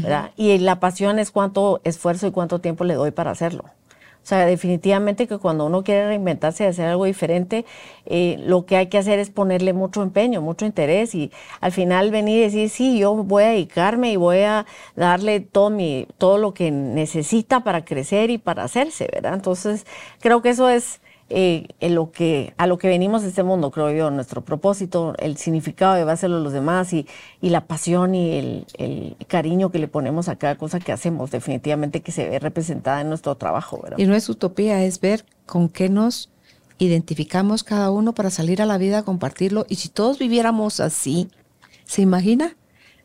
¿verdad? 0.00 0.30
Y 0.36 0.56
la 0.58 0.80
pasión 0.80 1.18
es 1.18 1.30
cuánto 1.30 1.82
esfuerzo 1.84 2.26
y 2.26 2.30
cuánto 2.30 2.60
tiempo 2.60 2.84
le 2.84 2.94
doy 2.94 3.10
para 3.10 3.30
hacerlo. 3.30 3.64
O 4.22 4.26
sea, 4.26 4.46
definitivamente 4.46 5.26
que 5.26 5.38
cuando 5.38 5.66
uno 5.66 5.82
quiere 5.82 6.06
reinventarse 6.06 6.62
y 6.64 6.66
hacer 6.68 6.86
algo 6.86 7.06
diferente, 7.06 7.64
eh, 8.06 8.36
lo 8.46 8.66
que 8.66 8.76
hay 8.76 8.86
que 8.86 8.98
hacer 8.98 9.18
es 9.18 9.30
ponerle 9.30 9.72
mucho 9.72 10.02
empeño, 10.02 10.40
mucho 10.40 10.64
interés 10.64 11.14
y 11.14 11.32
al 11.60 11.72
final 11.72 12.12
venir 12.12 12.38
y 12.38 12.42
decir, 12.42 12.70
sí, 12.70 12.98
yo 12.98 13.14
voy 13.14 13.42
a 13.42 13.48
dedicarme 13.48 14.12
y 14.12 14.16
voy 14.16 14.38
a 14.40 14.64
darle 14.94 15.40
todo, 15.40 15.70
mi, 15.70 16.06
todo 16.18 16.38
lo 16.38 16.54
que 16.54 16.70
necesita 16.70 17.64
para 17.64 17.84
crecer 17.84 18.30
y 18.30 18.38
para 18.38 18.62
hacerse, 18.62 19.08
¿verdad? 19.12 19.34
Entonces, 19.34 19.86
creo 20.20 20.40
que 20.40 20.50
eso 20.50 20.68
es 20.68 21.00
eh, 21.30 21.66
lo 21.80 22.10
que, 22.10 22.52
a 22.58 22.66
lo 22.66 22.78
que 22.78 22.88
venimos 22.88 23.22
de 23.22 23.28
este 23.28 23.42
mundo, 23.42 23.70
creo 23.70 23.90
yo, 23.90 24.10
nuestro 24.10 24.42
propósito, 24.42 25.14
el 25.18 25.36
significado 25.36 25.94
de 25.94 26.10
hacerlo 26.10 26.36
a 26.36 26.40
los 26.40 26.52
demás 26.52 26.92
y, 26.92 27.06
y 27.40 27.50
la 27.50 27.66
pasión 27.66 28.14
y 28.14 28.32
el, 28.32 28.66
el, 28.78 29.16
cariño 29.28 29.70
que 29.70 29.78
le 29.78 29.88
ponemos 29.88 30.28
a 30.28 30.36
cada 30.36 30.56
cosa 30.56 30.78
que 30.78 30.92
hacemos, 30.92 31.30
definitivamente 31.30 32.02
que 32.02 32.12
se 32.12 32.28
ve 32.28 32.38
representada 32.38 33.00
en 33.00 33.08
nuestro 33.08 33.34
trabajo. 33.36 33.82
Y 33.96 34.04
no 34.04 34.14
es 34.14 34.28
utopía, 34.28 34.84
es 34.84 35.00
ver 35.00 35.24
con 35.46 35.68
qué 35.68 35.88
nos 35.88 36.28
identificamos 36.78 37.64
cada 37.64 37.90
uno 37.90 38.12
para 38.12 38.30
salir 38.30 38.60
a 38.60 38.66
la 38.66 38.76
vida 38.76 38.98
a 38.98 39.02
compartirlo. 39.02 39.64
Y 39.68 39.76
si 39.76 39.88
todos 39.88 40.18
viviéramos 40.18 40.80
así, 40.80 41.28
¿se 41.84 42.02
imagina? 42.02 42.56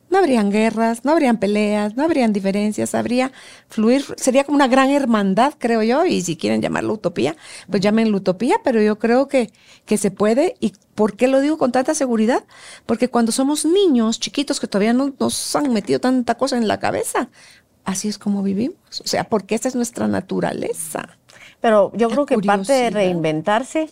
No 0.10 0.18
habrían 0.18 0.52
guerras, 0.52 1.04
no 1.04 1.12
habrían 1.12 1.38
peleas, 1.38 1.96
no 1.96 2.04
habrían 2.04 2.34
diferencias, 2.34 2.96
habría 2.96 3.32
fluir, 3.68 4.06
sería 4.18 4.44
como 4.44 4.56
una 4.56 4.68
gran 4.68 4.90
hermandad, 4.90 5.54
creo 5.58 5.84
yo, 5.84 6.06
y 6.06 6.22
si 6.22 6.38
quieren 6.38 6.62
llamarlo 6.62 6.94
utopía, 6.94 7.36
pues 7.70 7.82
llámenlo 7.82 8.18
utopía, 8.18 8.58
pero 8.64 8.82
yo 8.82 8.98
creo 9.00 9.28
que, 9.28 9.52
que 9.86 9.98
se 9.98 10.12
puede. 10.12 10.56
¿Y 10.60 10.74
por 10.96 11.16
qué 11.16 11.28
lo 11.28 11.42
digo 11.42 11.58
con 11.58 11.72
tanta 11.72 11.94
seguridad? 11.94 12.44
Porque 12.86 13.10
cuando 13.10 13.32
somos 13.32 13.66
niños 13.66 14.20
chiquitos 14.20 14.60
que 14.60 14.68
todavía 14.68 14.94
no 14.94 15.14
nos 15.20 15.56
han 15.56 15.74
metido 15.74 16.00
tanta 16.00 16.36
cosa 16.36 16.58
en 16.58 16.68
la 16.68 16.80
cabeza, 16.80 17.30
así 17.84 18.08
es 18.08 18.18
como 18.18 18.44
vivimos. 18.44 19.02
O 19.04 19.08
sea, 19.08 19.26
porque 19.26 19.56
esa 19.56 19.68
es 19.68 19.76
nuestra 19.76 20.08
naturaleza. 20.08 21.18
Pero 21.60 21.92
yo 21.96 22.10
creo 22.10 22.26
que 22.26 22.38
parte 22.38 22.74
de 22.74 22.90
reinventarse 22.92 23.90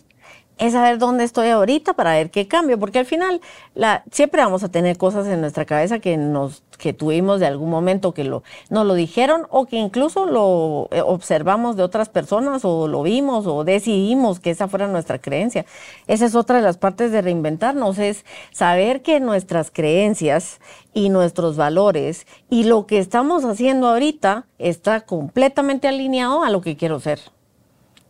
es 0.58 0.72
saber 0.72 0.98
dónde 0.98 1.24
estoy 1.24 1.48
ahorita 1.48 1.94
para 1.94 2.12
ver 2.12 2.30
qué 2.30 2.48
cambio, 2.48 2.78
porque 2.78 2.98
al 2.98 3.06
final 3.06 3.40
la, 3.74 4.04
siempre 4.10 4.42
vamos 4.42 4.64
a 4.64 4.70
tener 4.70 4.96
cosas 4.96 5.26
en 5.26 5.40
nuestra 5.40 5.64
cabeza 5.64 5.98
que 5.98 6.16
nos 6.16 6.62
que 6.78 6.92
tuvimos 6.92 7.40
de 7.40 7.46
algún 7.46 7.70
momento 7.70 8.12
que 8.12 8.24
lo 8.24 8.42
nos 8.68 8.86
lo 8.86 8.94
dijeron 8.94 9.46
o 9.50 9.66
que 9.66 9.76
incluso 9.76 10.26
lo 10.26 10.88
eh, 10.90 11.00
observamos 11.00 11.76
de 11.76 11.82
otras 11.82 12.08
personas 12.08 12.64
o 12.64 12.86
lo 12.86 13.02
vimos 13.02 13.46
o 13.46 13.64
decidimos 13.64 14.40
que 14.40 14.50
esa 14.50 14.68
fuera 14.68 14.86
nuestra 14.86 15.18
creencia. 15.18 15.64
Esa 16.06 16.26
es 16.26 16.34
otra 16.34 16.56
de 16.56 16.62
las 16.62 16.76
partes 16.78 17.12
de 17.12 17.22
reinventarnos, 17.22 17.98
es 17.98 18.24
saber 18.52 19.02
que 19.02 19.20
nuestras 19.20 19.70
creencias 19.70 20.60
y 20.92 21.08
nuestros 21.08 21.56
valores 21.56 22.26
y 22.50 22.64
lo 22.64 22.86
que 22.86 22.98
estamos 22.98 23.44
haciendo 23.44 23.88
ahorita 23.88 24.46
está 24.58 25.00
completamente 25.02 25.88
alineado 25.88 26.42
a 26.44 26.50
lo 26.50 26.60
que 26.60 26.76
quiero 26.76 27.00
ser. 27.00 27.20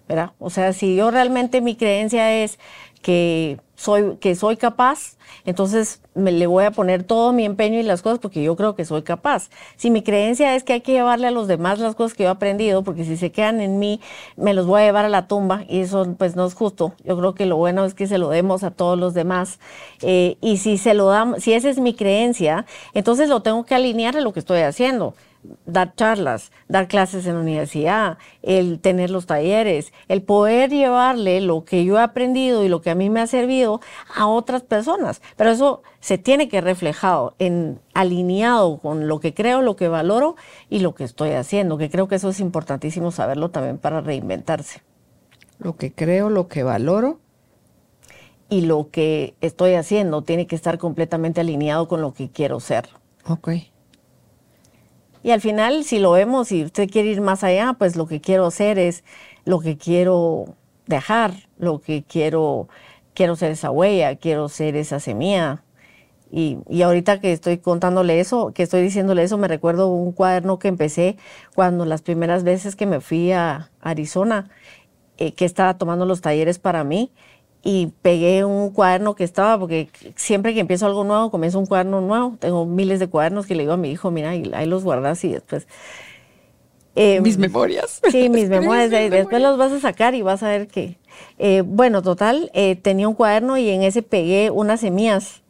¿Verdad? 0.09 0.33
O 0.39 0.51
sea, 0.51 0.73
si 0.73 0.97
yo 0.97 1.11
realmente 1.11 1.61
mi 1.61 1.77
creencia 1.77 2.43
es 2.43 2.59
que 3.03 3.59
soy, 3.77 4.17
que 4.17 4.35
soy 4.35 4.57
capaz, 4.57 5.17
entonces 5.45 6.01
me 6.15 6.33
le 6.33 6.47
voy 6.47 6.65
a 6.65 6.71
poner 6.71 7.05
todo 7.05 7.33
mi 7.33 7.45
empeño 7.45 7.79
y 7.79 7.83
las 7.83 8.03
cosas 8.03 8.19
porque 8.19 8.43
yo 8.43 8.57
creo 8.57 8.75
que 8.75 8.85
soy 8.85 9.03
capaz. 9.03 9.49
Si 9.77 9.91
mi 9.91 10.03
creencia 10.03 10.57
es 10.57 10.65
que 10.65 10.73
hay 10.73 10.81
que 10.81 10.93
llevarle 10.93 11.29
a 11.29 11.31
los 11.31 11.47
demás 11.47 11.79
las 11.79 11.95
cosas 11.95 12.17
que 12.17 12.25
yo 12.25 12.31
he 12.31 12.33
aprendido, 12.33 12.83
porque 12.83 13.05
si 13.05 13.17
se 13.17 13.31
quedan 13.31 13.61
en 13.61 13.79
mí, 13.79 14.01
me 14.37 14.55
los 14.55 14.67
voy 14.67 14.83
a 14.83 14.85
llevar 14.87 15.05
a 15.05 15.09
la 15.09 15.29
tumba 15.29 15.65
y 15.69 15.81
eso 15.81 16.15
pues 16.19 16.35
no 16.37 16.47
es 16.47 16.55
justo. 16.55 16.95
Yo 17.05 17.17
creo 17.17 17.35
que 17.35 17.47
lo 17.47 17.57
bueno 17.57 17.85
es 17.85 17.95
que 17.95 18.07
se 18.07 18.19
lo 18.19 18.29
demos 18.31 18.65
a 18.65 18.71
todos 18.71 18.99
los 18.99 19.15
demás. 19.15 19.61
Eh, 20.03 20.37
y 20.41 20.57
si 20.57 20.79
se 20.79 20.95
lo 20.95 21.07
damos, 21.07 21.43
si 21.43 21.53
esa 21.53 21.69
es 21.69 21.79
mi 21.79 21.95
creencia, 21.95 22.67
entonces 22.95 23.29
lo 23.29 23.41
tengo 23.43 23.65
que 23.65 23.75
alinear 23.75 24.17
a 24.17 24.21
lo 24.21 24.33
que 24.33 24.41
estoy 24.41 24.61
haciendo 24.61 25.15
dar 25.65 25.95
charlas, 25.95 26.53
dar 26.69 26.89
clases 26.89 27.27
en 27.27 27.35
la 27.35 27.41
universidad, 27.41 28.19
el 28.43 28.81
tener 28.81 29.11
los 29.11 29.27
talleres, 29.27 29.93
el 30.09 30.23
poder 30.23 30.71
llevarle 30.71 31.41
lo 31.41 31.65
que 31.65 31.85
yo 31.85 31.99
he 31.99 32.03
aprendido 32.03 32.65
y 32.65 32.69
lo 32.69 32.81
que 32.81 32.91
a 32.91 32.95
mí 32.95 33.11
me 33.11 33.21
ha 33.21 33.27
servido 33.27 33.81
a 34.15 34.27
otras 34.27 34.63
personas. 34.63 35.23
Pero 35.37 35.51
eso 35.51 35.83
se 36.01 36.19
tiene 36.19 36.49
que 36.49 36.61
reflejado 36.61 37.35
en 37.39 37.81
alineado 37.95 38.79
con 38.79 39.09
lo 39.09 39.21
que 39.21 39.35
creo, 39.35 39.63
lo 39.63 39.77
que 39.77 39.89
valoro 39.89 40.37
y 40.71 40.81
lo 40.81 40.95
que 40.95 41.05
estoy 41.05 41.31
haciendo, 41.31 41.79
que 41.79 41.91
creo 41.91 42.09
que 42.09 42.17
eso 42.17 42.29
es 42.29 42.41
importantísimo 42.41 43.11
saberlo 43.11 43.51
también 43.51 43.79
para 43.79 44.01
reinventarse. 44.01 44.83
Lo 45.59 45.77
que 45.77 45.93
creo, 45.93 46.31
lo 46.31 46.49
que 46.49 46.63
valoro 46.63 47.19
y 48.49 48.63
lo 48.63 48.91
que 48.91 49.35
estoy 49.41 49.75
haciendo 49.75 50.23
tiene 50.23 50.47
que 50.47 50.57
estar 50.57 50.79
completamente 50.79 51.41
alineado 51.41 51.89
con 51.89 52.01
lo 52.01 52.13
que 52.13 52.31
quiero 52.31 52.61
ser. 52.61 52.89
Ok. 53.29 53.49
Y 55.27 55.33
al 55.33 55.41
final, 55.41 55.83
si 55.83 55.99
lo 55.99 56.13
vemos, 56.13 56.47
si 56.47 56.63
usted 56.63 56.89
quiere 56.89 57.09
ir 57.09 57.21
más 57.21 57.43
allá, 57.43 57.73
pues 57.77 57.97
lo 57.97 58.07
que 58.07 58.21
quiero 58.21 58.47
hacer 58.47 58.79
es 58.79 59.03
lo 59.45 59.59
que 59.59 59.77
quiero 59.77 60.55
dejar, 60.87 61.33
lo 61.59 61.81
que 61.81 62.05
quiero, 62.05 62.69
quiero 63.13 63.35
ser 63.35 63.51
esa 63.51 63.73
huella, 63.73 64.15
quiero 64.15 64.49
ser 64.49 64.77
esa 64.77 65.01
semilla. 65.01 65.65
Y, 66.31 66.59
y, 66.69 66.83
ahorita 66.83 67.21
que 67.21 67.33
estoy 67.33 67.59
contándole 67.59 68.21
eso, 68.21 68.53
que 68.55 68.63
estoy 68.63 68.83
diciéndole 68.83 69.25
eso, 69.25 69.37
me 69.37 69.49
recuerdo 69.49 69.89
un 69.89 70.13
cuaderno 70.13 70.61
que 70.61 70.69
empecé 70.69 71.17
cuando 71.57 71.87
las 71.87 72.03
primeras 72.03 72.45
veces 72.45 72.77
que 72.77 72.87
me 72.87 73.01
fui 73.01 73.33
a 73.33 73.73
Arizona, 73.81 74.49
eh, 75.19 75.33
que 75.33 75.45
estaba 75.45 75.77
tomando 75.77 76.07
los 76.07 76.21
talleres 76.21 76.61
para 76.61 76.85
mí 76.85 77.11
y 77.67 77.89
pegué 78.01 78.45
un 78.45 78.71
cuaderno 78.71 79.17
que 79.17 79.25
estaba, 79.25 79.59
porque 79.59 79.89
siempre 80.15 80.55
que 80.55 80.61
empiezo 80.61 80.87
algo 80.87 81.03
nuevo, 81.03 81.33
comienzo 81.33 81.59
un 81.59 81.67
cuaderno 81.67 82.01
nuevo. 82.01 82.37
Tengo 82.39 82.65
miles 82.65 83.01
de 83.01 83.09
cuadernos 83.09 83.45
que 83.45 83.57
le 83.57 83.65
digo 83.65 83.73
a 83.73 83.77
mi 83.77 83.91
hijo, 83.91 84.13
mira, 84.13 84.31
ahí 84.31 84.67
los 84.67 84.85
guardas 84.85 85.25
y 85.25 85.33
después... 85.33 85.67
Eh, 86.95 87.21
mis 87.21 87.39
memorias. 87.39 88.01
Sí, 88.09 88.29
mis 88.29 88.49
memorias. 88.51 89.11
después 89.11 89.43
los 89.43 89.59
vas 89.59 89.73
a 89.73 89.81
sacar 89.81 90.15
y 90.15 90.23
vas 90.23 90.45
a 90.45 90.49
ver 90.49 90.69
que... 90.69 90.97
Eh, 91.39 91.65
bueno, 91.67 92.03
total, 92.03 92.53
eh, 92.55 92.77
tenía 92.77 93.09
un 93.09 93.15
cuaderno 93.15 93.59
y 93.59 93.69
en 93.69 93.83
ese 93.83 94.01
pegué 94.03 94.53
unas 94.53 94.79
semillas 94.79 95.43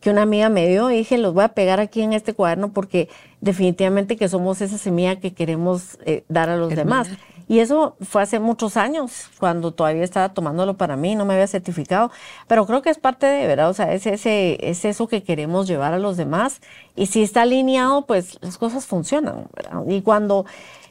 que 0.00 0.10
una 0.10 0.22
amiga 0.22 0.48
me 0.48 0.68
dio 0.68 0.90
y 0.90 0.96
dije, 0.96 1.16
los 1.16 1.32
voy 1.32 1.44
a 1.44 1.48
pegar 1.48 1.78
aquí 1.78 2.02
en 2.02 2.12
este 2.12 2.34
cuaderno 2.34 2.72
porque 2.72 3.08
definitivamente 3.40 4.16
que 4.16 4.28
somos 4.28 4.60
esa 4.60 4.78
semilla 4.78 5.20
que 5.20 5.32
queremos 5.32 5.98
dar 6.28 6.50
a 6.50 6.56
los 6.56 6.74
demás. 6.74 7.08
Y 7.52 7.60
eso 7.60 7.96
fue 8.00 8.22
hace 8.22 8.38
muchos 8.40 8.78
años, 8.78 9.28
cuando 9.38 9.72
todavía 9.72 10.04
estaba 10.04 10.30
tomándolo 10.32 10.78
para 10.78 10.96
mí, 10.96 11.16
no 11.16 11.26
me 11.26 11.34
había 11.34 11.46
certificado, 11.46 12.10
pero 12.48 12.64
creo 12.64 12.80
que 12.80 12.88
es 12.88 12.96
parte 12.96 13.26
de, 13.26 13.46
¿verdad? 13.46 13.68
O 13.68 13.74
sea, 13.74 13.92
es, 13.92 14.06
ese, 14.06 14.56
es 14.62 14.86
eso 14.86 15.06
que 15.06 15.22
queremos 15.22 15.66
llevar 15.68 15.92
a 15.92 15.98
los 15.98 16.16
demás. 16.16 16.62
Y 16.96 17.08
si 17.08 17.22
está 17.22 17.42
alineado, 17.42 18.06
pues 18.06 18.38
las 18.40 18.56
cosas 18.56 18.86
funcionan. 18.86 19.48
Y 19.86 20.00
cuando 20.00 20.46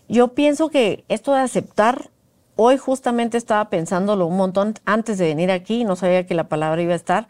yo 0.08 0.36
pienso 0.36 0.69
que 0.69 1.04
esto 1.10 1.34
de 1.34 1.39
aceptar, 1.39 2.12
hoy 2.56 2.78
justamente 2.78 3.39
estaba 3.39 3.71
pensándolo 3.71 4.28
un 4.28 4.38
montón 4.38 4.76
antes 4.86 5.17
de 5.17 5.26
venir 5.26 5.50
aquí, 5.50 5.84
no 5.84 5.95
sabía 5.95 6.28
que 6.28 6.36
la 6.36 6.43
palabra 6.47 6.80
iba 6.84 6.93
a 6.93 6.95
estar, 6.95 7.28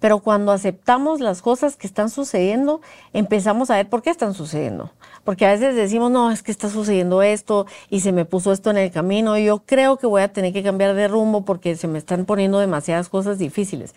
pero 0.00 0.18
cuando 0.18 0.52
aceptamos 0.52 1.20
las 1.20 1.42
cosas 1.42 1.76
que 1.76 1.86
están 1.86 2.10
sucediendo, 2.10 2.80
empezamos 3.12 3.70
a 3.70 3.76
ver 3.76 3.88
por 3.88 4.02
qué 4.02 4.10
están 4.10 4.34
sucediendo. 4.34 4.92
Porque 5.24 5.46
a 5.46 5.50
veces 5.50 5.74
decimos, 5.74 6.10
no, 6.10 6.30
es 6.30 6.42
que 6.42 6.52
está 6.52 6.68
sucediendo 6.68 7.22
esto 7.22 7.66
y 7.90 8.00
se 8.00 8.12
me 8.12 8.24
puso 8.24 8.52
esto 8.52 8.70
en 8.70 8.76
el 8.76 8.90
camino. 8.90 9.36
Y 9.36 9.46
yo 9.46 9.62
creo 9.64 9.96
que 9.96 10.06
voy 10.06 10.22
a 10.22 10.32
tener 10.32 10.52
que 10.52 10.62
cambiar 10.62 10.94
de 10.94 11.08
rumbo 11.08 11.44
porque 11.44 11.76
se 11.76 11.88
me 11.88 11.98
están 11.98 12.26
poniendo 12.26 12.58
demasiadas 12.58 13.08
cosas 13.08 13.38
difíciles. 13.38 13.94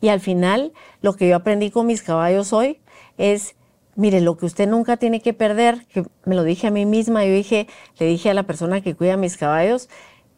Y 0.00 0.08
al 0.08 0.20
final, 0.20 0.72
lo 1.02 1.14
que 1.14 1.28
yo 1.28 1.36
aprendí 1.36 1.70
con 1.70 1.86
mis 1.86 2.02
caballos 2.02 2.52
hoy 2.52 2.78
es, 3.18 3.56
mire, 3.96 4.20
lo 4.20 4.36
que 4.36 4.46
usted 4.46 4.68
nunca 4.68 4.96
tiene 4.96 5.20
que 5.20 5.34
perder, 5.34 5.84
que 5.86 6.04
me 6.24 6.36
lo 6.36 6.44
dije 6.44 6.68
a 6.68 6.70
mí 6.70 6.86
misma, 6.86 7.24
yo 7.24 7.32
dije, 7.32 7.66
le 7.98 8.06
dije 8.06 8.30
a 8.30 8.34
la 8.34 8.44
persona 8.44 8.80
que 8.80 8.94
cuida 8.94 9.16
mis 9.16 9.36
caballos, 9.36 9.88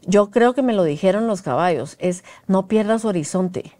yo 0.05 0.31
creo 0.31 0.55
que 0.55 0.62
me 0.62 0.72
lo 0.72 0.83
dijeron 0.83 1.29
los 1.29 1.42
caballos, 1.42 1.96
es 2.01 2.25
no 2.48 2.66
pierdas 2.66 3.05
horizonte 3.05 3.77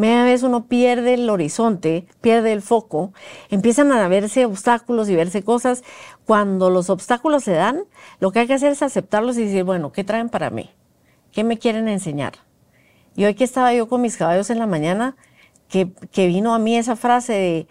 media 0.00 0.24
vez 0.24 0.42
uno 0.42 0.66
pierde 0.66 1.14
el 1.14 1.28
horizonte, 1.30 2.06
pierde 2.20 2.52
el 2.52 2.62
foco, 2.62 3.12
empiezan 3.50 3.92
a 3.92 4.08
verse 4.08 4.46
obstáculos 4.46 5.08
y 5.08 5.14
verse 5.14 5.44
cosas. 5.44 5.84
Cuando 6.24 6.70
los 6.70 6.90
obstáculos 6.90 7.44
se 7.44 7.52
dan, 7.52 7.84
lo 8.18 8.32
que 8.32 8.40
hay 8.40 8.46
que 8.46 8.54
hacer 8.54 8.72
es 8.72 8.82
aceptarlos 8.82 9.36
y 9.38 9.44
decir, 9.44 9.62
bueno, 9.64 9.92
¿qué 9.92 10.02
traen 10.02 10.28
para 10.28 10.50
mí? 10.50 10.70
¿Qué 11.32 11.44
me 11.44 11.58
quieren 11.58 11.86
enseñar? 11.86 12.32
Y 13.14 13.24
hoy 13.24 13.34
que 13.34 13.44
estaba 13.44 13.72
yo 13.74 13.88
con 13.88 14.00
mis 14.00 14.16
caballos 14.16 14.50
en 14.50 14.58
la 14.58 14.66
mañana, 14.66 15.16
que, 15.68 15.92
vino 16.26 16.54
a 16.54 16.58
mí 16.58 16.76
esa 16.76 16.96
frase 16.96 17.32
de, 17.32 17.66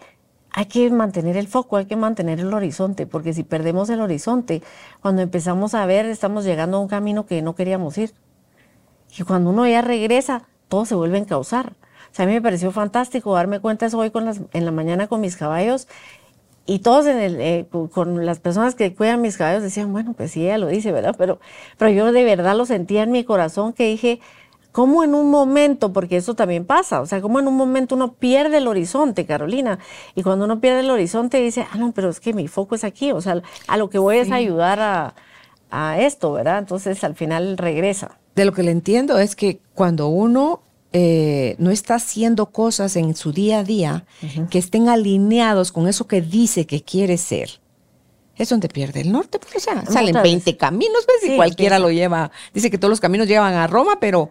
hay 0.52 0.66
que 0.66 0.90
mantener 0.90 1.36
el 1.36 1.48
foco, 1.48 1.76
hay 1.76 1.86
que 1.86 1.96
mantener 1.96 2.40
el 2.40 2.54
horizonte, 2.54 3.06
porque 3.06 3.34
si 3.34 3.42
perdemos 3.42 3.90
el 3.90 4.00
horizonte, 4.00 4.62
cuando 5.02 5.22
empezamos 5.22 5.74
a 5.74 5.84
ver, 5.84 6.06
estamos 6.06 6.44
llegando 6.44 6.78
a 6.78 6.80
un 6.80 6.88
camino 6.88 7.26
que 7.26 7.42
no 7.42 7.54
queríamos 7.54 7.98
ir. 7.98 8.14
Y 9.18 9.22
cuando 9.24 9.50
uno 9.50 9.66
ya 9.66 9.82
regresa, 9.82 10.48
todo 10.68 10.84
se 10.86 10.94
vuelve 10.94 11.18
a 11.18 11.20
encauzar. 11.20 11.74
O 12.12 12.14
sea, 12.14 12.24
a 12.24 12.28
mí 12.28 12.34
me 12.34 12.42
pareció 12.42 12.72
fantástico 12.72 13.34
darme 13.34 13.60
cuenta 13.60 13.86
eso 13.86 13.98
hoy 13.98 14.10
con 14.10 14.24
las, 14.24 14.40
en 14.52 14.64
la 14.64 14.72
mañana 14.72 15.06
con 15.06 15.20
mis 15.20 15.36
caballos. 15.36 15.86
Y 16.66 16.80
todos 16.80 17.06
en 17.06 17.18
el, 17.18 17.40
eh, 17.40 17.66
con 17.92 18.24
las 18.26 18.38
personas 18.38 18.74
que 18.74 18.94
cuidan 18.94 19.20
mis 19.20 19.36
caballos 19.36 19.62
decían, 19.62 19.92
bueno, 19.92 20.12
pues 20.12 20.32
sí, 20.32 20.44
ella 20.44 20.58
lo 20.58 20.68
dice, 20.68 20.92
¿verdad? 20.92 21.14
Pero, 21.18 21.40
pero 21.78 21.90
yo 21.90 22.12
de 22.12 22.24
verdad 22.24 22.56
lo 22.56 22.66
sentía 22.66 23.02
en 23.02 23.10
mi 23.10 23.24
corazón 23.24 23.72
que 23.72 23.88
dije, 23.88 24.20
¿cómo 24.72 25.02
en 25.02 25.14
un 25.14 25.30
momento, 25.30 25.92
porque 25.92 26.16
eso 26.16 26.34
también 26.34 26.64
pasa, 26.64 27.00
o 27.00 27.06
sea, 27.06 27.20
cómo 27.20 27.40
en 27.40 27.48
un 27.48 27.56
momento 27.56 27.96
uno 27.96 28.12
pierde 28.12 28.58
el 28.58 28.68
horizonte, 28.68 29.26
Carolina, 29.26 29.78
y 30.14 30.22
cuando 30.22 30.44
uno 30.44 30.60
pierde 30.60 30.80
el 30.80 30.90
horizonte 30.90 31.40
dice, 31.40 31.66
ah, 31.72 31.76
no, 31.76 31.92
pero 31.92 32.08
es 32.10 32.20
que 32.20 32.34
mi 32.34 32.46
foco 32.46 32.74
es 32.74 32.84
aquí, 32.84 33.10
o 33.10 33.20
sea, 33.20 33.42
a 33.66 33.76
lo 33.76 33.90
que 33.90 33.98
voy 33.98 34.18
es 34.18 34.30
ayudar 34.30 34.78
a, 34.80 35.14
a 35.70 35.98
esto, 36.00 36.32
¿verdad? 36.32 36.58
Entonces 36.58 37.02
al 37.04 37.14
final 37.14 37.56
regresa. 37.58 38.18
De 38.34 38.44
lo 38.44 38.52
que 38.52 38.62
le 38.62 38.70
entiendo 38.70 39.18
es 39.18 39.34
que 39.34 39.60
cuando 39.74 40.08
uno 40.08 40.60
eh, 40.92 41.54
no 41.58 41.70
está 41.70 41.94
haciendo 41.94 42.46
cosas 42.46 42.96
en 42.96 43.14
su 43.14 43.32
día 43.32 43.60
a 43.60 43.64
día 43.64 44.04
que 44.50 44.58
estén 44.58 44.88
alineados 44.88 45.70
con 45.70 45.86
eso 45.86 46.08
que 46.08 46.20
dice 46.20 46.66
que 46.66 46.82
quiere 46.82 47.16
ser, 47.16 47.60
es 48.36 48.48
donde 48.48 48.68
pierde 48.68 49.02
el 49.02 49.12
norte. 49.12 49.38
Porque, 49.38 49.58
o 49.58 49.60
sea, 49.60 49.84
salen 49.86 50.16
20 50.22 50.56
caminos, 50.56 51.06
¿ves? 51.06 51.30
y 51.30 51.36
cualquiera 51.36 51.78
lo 51.78 51.90
lleva. 51.90 52.30
Dice 52.52 52.70
que 52.70 52.78
todos 52.78 52.90
los 52.90 53.00
caminos 53.00 53.28
llevan 53.28 53.54
a 53.54 53.66
Roma, 53.66 53.98
pero 54.00 54.30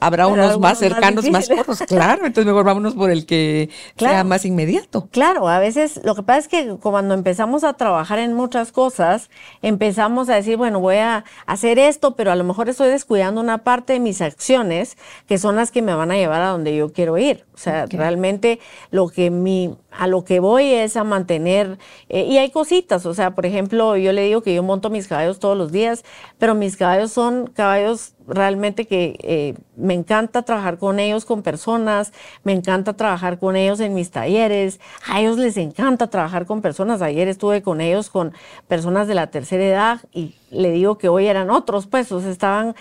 habrá 0.00 0.26
unos 0.26 0.58
más 0.58 0.78
cercanos, 0.78 1.28
más, 1.30 1.48
cortos, 1.48 1.80
claro. 1.86 2.26
Entonces 2.26 2.46
mejor 2.46 2.64
vámonos 2.64 2.94
por 2.94 3.10
el 3.10 3.26
que 3.26 3.70
sea 3.96 4.24
más 4.24 4.44
inmediato. 4.44 5.08
Claro, 5.10 5.48
a 5.48 5.58
veces 5.58 6.00
lo 6.04 6.14
que 6.14 6.22
pasa 6.22 6.40
es 6.40 6.48
que 6.48 6.76
cuando 6.80 7.14
empezamos 7.14 7.64
a 7.64 7.74
trabajar 7.74 8.18
en 8.18 8.34
muchas 8.34 8.72
cosas, 8.72 9.30
empezamos 9.62 10.28
a 10.28 10.34
decir, 10.34 10.56
bueno, 10.56 10.80
voy 10.80 10.96
a 10.96 11.24
hacer 11.46 11.78
esto, 11.78 12.16
pero 12.16 12.32
a 12.32 12.36
lo 12.36 12.44
mejor 12.44 12.68
estoy 12.68 12.88
descuidando 12.88 13.40
una 13.40 13.58
parte 13.58 13.94
de 13.94 14.00
mis 14.00 14.20
acciones 14.20 14.96
que 15.26 15.38
son 15.38 15.56
las 15.56 15.70
que 15.70 15.82
me 15.82 15.94
van 15.94 16.10
a 16.10 16.16
llevar 16.16 16.42
a 16.42 16.48
donde 16.48 16.76
yo 16.76 16.92
quiero 16.92 17.16
ir. 17.18 17.44
O 17.54 17.58
sea, 17.58 17.86
realmente 17.86 18.58
lo 18.90 19.08
que 19.08 19.30
mi, 19.30 19.76
a 19.90 20.06
lo 20.06 20.24
que 20.24 20.40
voy 20.40 20.72
es 20.72 20.96
a 20.96 21.04
mantener, 21.04 21.78
eh, 22.08 22.24
y 22.24 22.38
hay 22.38 22.50
cositas, 22.50 23.06
o 23.06 23.14
sea, 23.14 23.34
por 23.34 23.46
ejemplo, 23.46 23.96
yo 23.96 24.12
le 24.12 24.22
digo 24.22 24.42
que 24.42 24.54
yo 24.54 24.62
monto 24.62 24.90
mis 24.90 25.06
caballos 25.06 25.38
todos 25.38 25.56
los 25.56 25.70
días, 25.70 26.04
pero 26.38 26.54
mis 26.54 26.76
caballos 26.76 27.12
son 27.12 27.46
caballos 27.46 28.13
realmente 28.26 28.86
que 28.86 29.16
eh, 29.22 29.54
me 29.76 29.94
encanta 29.94 30.42
trabajar 30.42 30.78
con 30.78 30.98
ellos, 30.98 31.24
con 31.24 31.42
personas, 31.42 32.12
me 32.42 32.52
encanta 32.52 32.94
trabajar 32.94 33.38
con 33.38 33.56
ellos 33.56 33.80
en 33.80 33.94
mis 33.94 34.10
talleres, 34.10 34.80
a 35.06 35.20
ellos 35.20 35.38
les 35.38 35.56
encanta 35.56 36.08
trabajar 36.08 36.46
con 36.46 36.62
personas, 36.62 37.02
ayer 37.02 37.28
estuve 37.28 37.62
con 37.62 37.80
ellos, 37.80 38.10
con 38.10 38.32
personas 38.68 39.08
de 39.08 39.14
la 39.14 39.28
tercera 39.28 39.64
edad, 39.64 40.00
y 40.12 40.34
le 40.50 40.70
digo 40.70 40.98
que 40.98 41.08
hoy 41.08 41.26
eran 41.26 41.50
otros, 41.50 41.86
pues, 41.86 42.10
o 42.12 42.20
sea, 42.20 42.30
estaban 42.30 42.74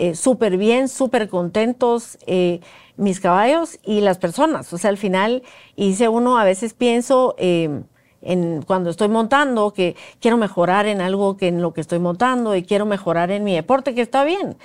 eh, 0.00 0.14
súper 0.14 0.56
bien, 0.58 0.88
súper 0.88 1.28
contentos 1.28 2.18
eh, 2.26 2.60
mis 2.96 3.18
caballos 3.18 3.80
y 3.84 4.00
las 4.00 4.18
personas. 4.18 4.72
O 4.72 4.78
sea, 4.78 4.90
al 4.90 4.96
final 4.96 5.42
hice 5.74 6.08
uno, 6.08 6.38
a 6.38 6.44
veces 6.44 6.72
pienso 6.72 7.34
em, 7.38 7.82
en 8.20 8.62
cuando 8.62 8.90
estoy 8.90 9.08
montando 9.08 9.72
que 9.72 9.96
quiero 10.20 10.36
mejorar 10.36 10.86
en 10.86 11.00
algo 11.00 11.36
que 11.36 11.48
en 11.48 11.62
lo 11.62 11.72
que 11.72 11.80
estoy 11.80 11.98
montando 11.98 12.54
y 12.54 12.62
quiero 12.62 12.86
mejorar 12.86 13.30
en 13.30 13.44
mi 13.44 13.54
deporte, 13.54 13.94
que 13.94 14.02
está 14.02 14.24
bien. 14.24 14.56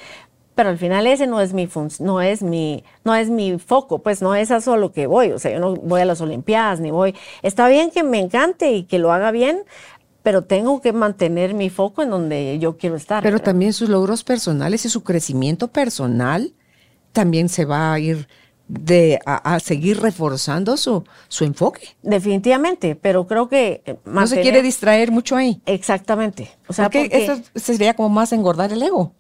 Pero 0.56 0.70
al 0.70 0.78
final 0.78 1.08
ese 1.08 1.26
no 1.26 1.42
es 1.42 1.54
mi 1.54 1.68
no 2.00 2.22
es 2.22 2.44
mi 2.44 2.84
no 3.04 3.16
es 3.16 3.30
mi 3.30 3.58
foco, 3.58 4.00
pues 4.00 4.22
no 4.22 4.36
es 4.36 4.52
eso 4.52 4.74
a 4.74 4.78
lo 4.78 4.92
que 4.92 5.08
voy, 5.08 5.32
o 5.32 5.40
sea, 5.40 5.52
yo 5.52 5.60
no 5.60 5.76
voy 5.76 6.02
a 6.02 6.06
las 6.06 6.22
olimpiadas 6.22 6.80
ni 6.80 6.92
voy. 6.92 7.16
Está 7.42 7.68
bien 7.68 7.90
que 7.90 8.04
me 8.04 8.20
encante 8.20 8.72
y 8.72 8.84
que 8.84 9.00
lo 9.00 9.12
haga 9.12 9.32
bien, 9.32 9.64
pero 10.22 10.44
tengo 10.44 10.82
que 10.82 10.94
mantener 10.94 11.54
mi 11.54 11.70
foco 11.70 12.04
en 12.04 12.10
donde 12.10 12.60
yo 12.60 12.78
quiero 12.78 12.96
estar. 12.96 13.24
Pero 13.24 13.40
también 13.40 13.74
sus 13.74 13.90
logros 13.90 14.24
personales 14.24 14.86
y 14.86 14.90
su 14.90 15.04
crecimiento 15.04 15.68
personal 15.70 16.54
también 17.12 17.50
se 17.50 17.66
va 17.66 17.94
a 17.94 18.00
ir 18.00 18.28
de 18.68 19.20
a, 19.26 19.60
seguir 19.60 20.00
reforzando 20.02 20.78
su, 20.78 21.04
su 21.28 21.44
enfoque. 21.44 21.90
Definitivamente, 22.02 22.96
pero 22.96 23.28
creo 23.28 23.50
que 23.50 23.84
eh, 23.86 23.98
no 24.06 24.26
se 24.26 24.42
quiere 24.42 24.62
distraer 24.62 25.12
mucho 25.12 25.36
ahí. 25.36 25.62
Exactamente. 25.66 26.50
O 26.68 26.74
sea, 26.74 26.86
porque, 26.86 27.10
eso 27.12 27.40
sería 27.56 27.94
como 27.94 28.10
más 28.10 28.32
engordar 28.32 28.72
el 28.72 28.82
ego. 28.82 29.14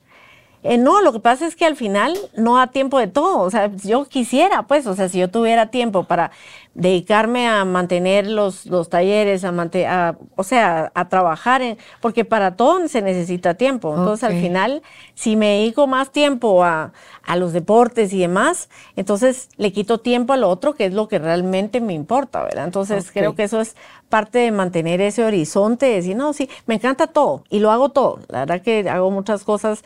Eh, 0.63 0.77
no, 0.77 1.01
lo 1.01 1.11
que 1.11 1.19
pasa 1.19 1.45
es 1.45 1.55
que 1.55 1.65
al 1.65 1.75
final 1.75 2.17
no 2.35 2.55
da 2.55 2.67
tiempo 2.67 2.97
de 2.97 3.07
todo. 3.07 3.39
O 3.41 3.51
sea, 3.51 3.69
yo 3.83 4.05
quisiera, 4.05 4.63
pues, 4.63 4.87
o 4.87 4.95
sea, 4.95 5.09
si 5.09 5.19
yo 5.19 5.29
tuviera 5.29 5.67
tiempo 5.67 6.05
para 6.05 6.31
dedicarme 6.73 7.47
a 7.47 7.65
mantener 7.65 8.25
los, 8.25 8.65
los 8.65 8.89
talleres, 8.89 9.43
a, 9.43 9.49
a 9.49 10.15
o 10.35 10.43
sea, 10.43 10.91
a 10.95 11.09
trabajar, 11.09 11.61
en, 11.61 11.77
porque 12.01 12.25
para 12.25 12.55
todo 12.55 12.87
se 12.87 13.01
necesita 13.01 13.53
tiempo. 13.55 13.93
Entonces, 13.95 14.23
al 14.23 14.39
final, 14.39 14.81
si 15.13 15.35
me 15.35 15.57
dedico 15.57 15.85
más 15.85 16.11
tiempo 16.11 16.63
a, 16.63 16.93
a, 17.23 17.35
los 17.35 17.53
deportes 17.53 18.13
y 18.13 18.19
demás, 18.19 18.69
entonces 18.95 19.49
le 19.57 19.71
quito 19.71 19.99
tiempo 19.99 20.33
al 20.33 20.43
otro, 20.43 20.73
que 20.73 20.85
es 20.85 20.93
lo 20.93 21.07
que 21.07 21.19
realmente 21.19 21.81
me 21.81 21.93
importa, 21.93 22.41
¿verdad? 22.43 22.65
Entonces, 22.65 23.11
creo 23.11 23.35
que 23.35 23.43
eso 23.43 23.61
es 23.61 23.75
parte 24.09 24.39
de 24.39 24.51
mantener 24.51 25.01
ese 25.01 25.23
horizonte, 25.25 25.87
de 25.87 25.95
decir, 25.95 26.15
no, 26.15 26.33
sí, 26.33 26.49
me 26.65 26.75
encanta 26.75 27.07
todo 27.07 27.43
y 27.49 27.59
lo 27.59 27.69
hago 27.71 27.89
todo. 27.89 28.19
La 28.29 28.39
verdad 28.39 28.61
que 28.61 28.89
hago 28.89 29.11
muchas 29.11 29.43
cosas 29.43 29.83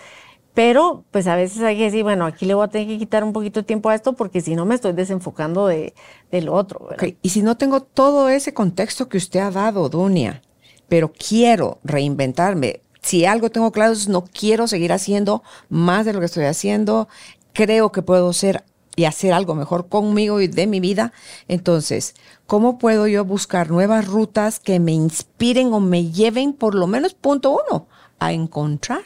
pero 0.58 1.06
pues 1.12 1.28
a 1.28 1.36
veces 1.36 1.62
hay 1.62 1.78
que 1.78 1.84
decir, 1.84 2.02
bueno, 2.02 2.26
aquí 2.26 2.48
le 2.48 2.56
voy 2.56 2.66
a 2.66 2.68
tener 2.68 2.88
que 2.88 2.98
quitar 2.98 3.24
un 3.24 3.32
poquito 3.32 3.60
de 3.60 3.64
tiempo 3.68 3.90
a 3.90 3.96
esto 3.96 4.14
porque 4.14 4.42
si 4.42 4.56
no 4.56 4.66
me 4.66 4.74
estoy 4.74 4.92
desenfocando 4.94 5.68
de, 5.68 5.94
lo 6.32 6.56
otro. 6.56 6.90
Y 7.22 7.30
si 7.30 7.44
no 7.44 7.58
tengo 7.58 7.84
todo 7.84 8.28
ese 8.28 8.56
contexto 8.56 9.08
que 9.08 9.18
usted 9.18 9.40
ha 9.42 9.52
dado, 9.52 9.88
Dunia, 9.88 10.42
pero 10.88 11.14
quiero 11.14 11.78
reinventarme, 11.84 12.82
si 13.04 13.24
algo 13.26 13.52
tengo 13.52 13.72
claro 13.72 13.94
es 13.94 14.10
no 14.10 14.24
quiero 14.24 14.66
seguir 14.66 14.94
haciendo 14.94 15.44
más 15.70 16.08
de 16.08 16.14
lo 16.14 16.22
que 16.22 16.26
estoy 16.26 16.46
haciendo, 16.46 17.08
creo 17.54 17.92
que 17.92 18.02
puedo 18.02 18.34
ser 18.34 18.64
y 18.96 19.06
hacer 19.06 19.34
algo 19.34 19.54
mejor 19.54 19.90
conmigo 19.90 20.42
y 20.42 20.48
de 20.48 20.66
mi 20.66 20.80
vida, 20.80 21.14
entonces, 21.48 22.16
¿cómo 22.48 22.80
puedo 22.80 23.06
yo 23.06 23.24
buscar 23.26 23.70
nuevas 23.70 24.08
rutas 24.08 24.60
que 24.60 24.80
me 24.80 24.94
inspiren 24.94 25.72
o 25.72 25.80
me 25.80 26.10
lleven 26.10 26.54
por 26.54 26.74
lo 26.74 26.88
menos 26.88 27.14
punto 27.14 27.62
uno 27.70 27.88
a 28.18 28.34
encontrar? 28.34 29.04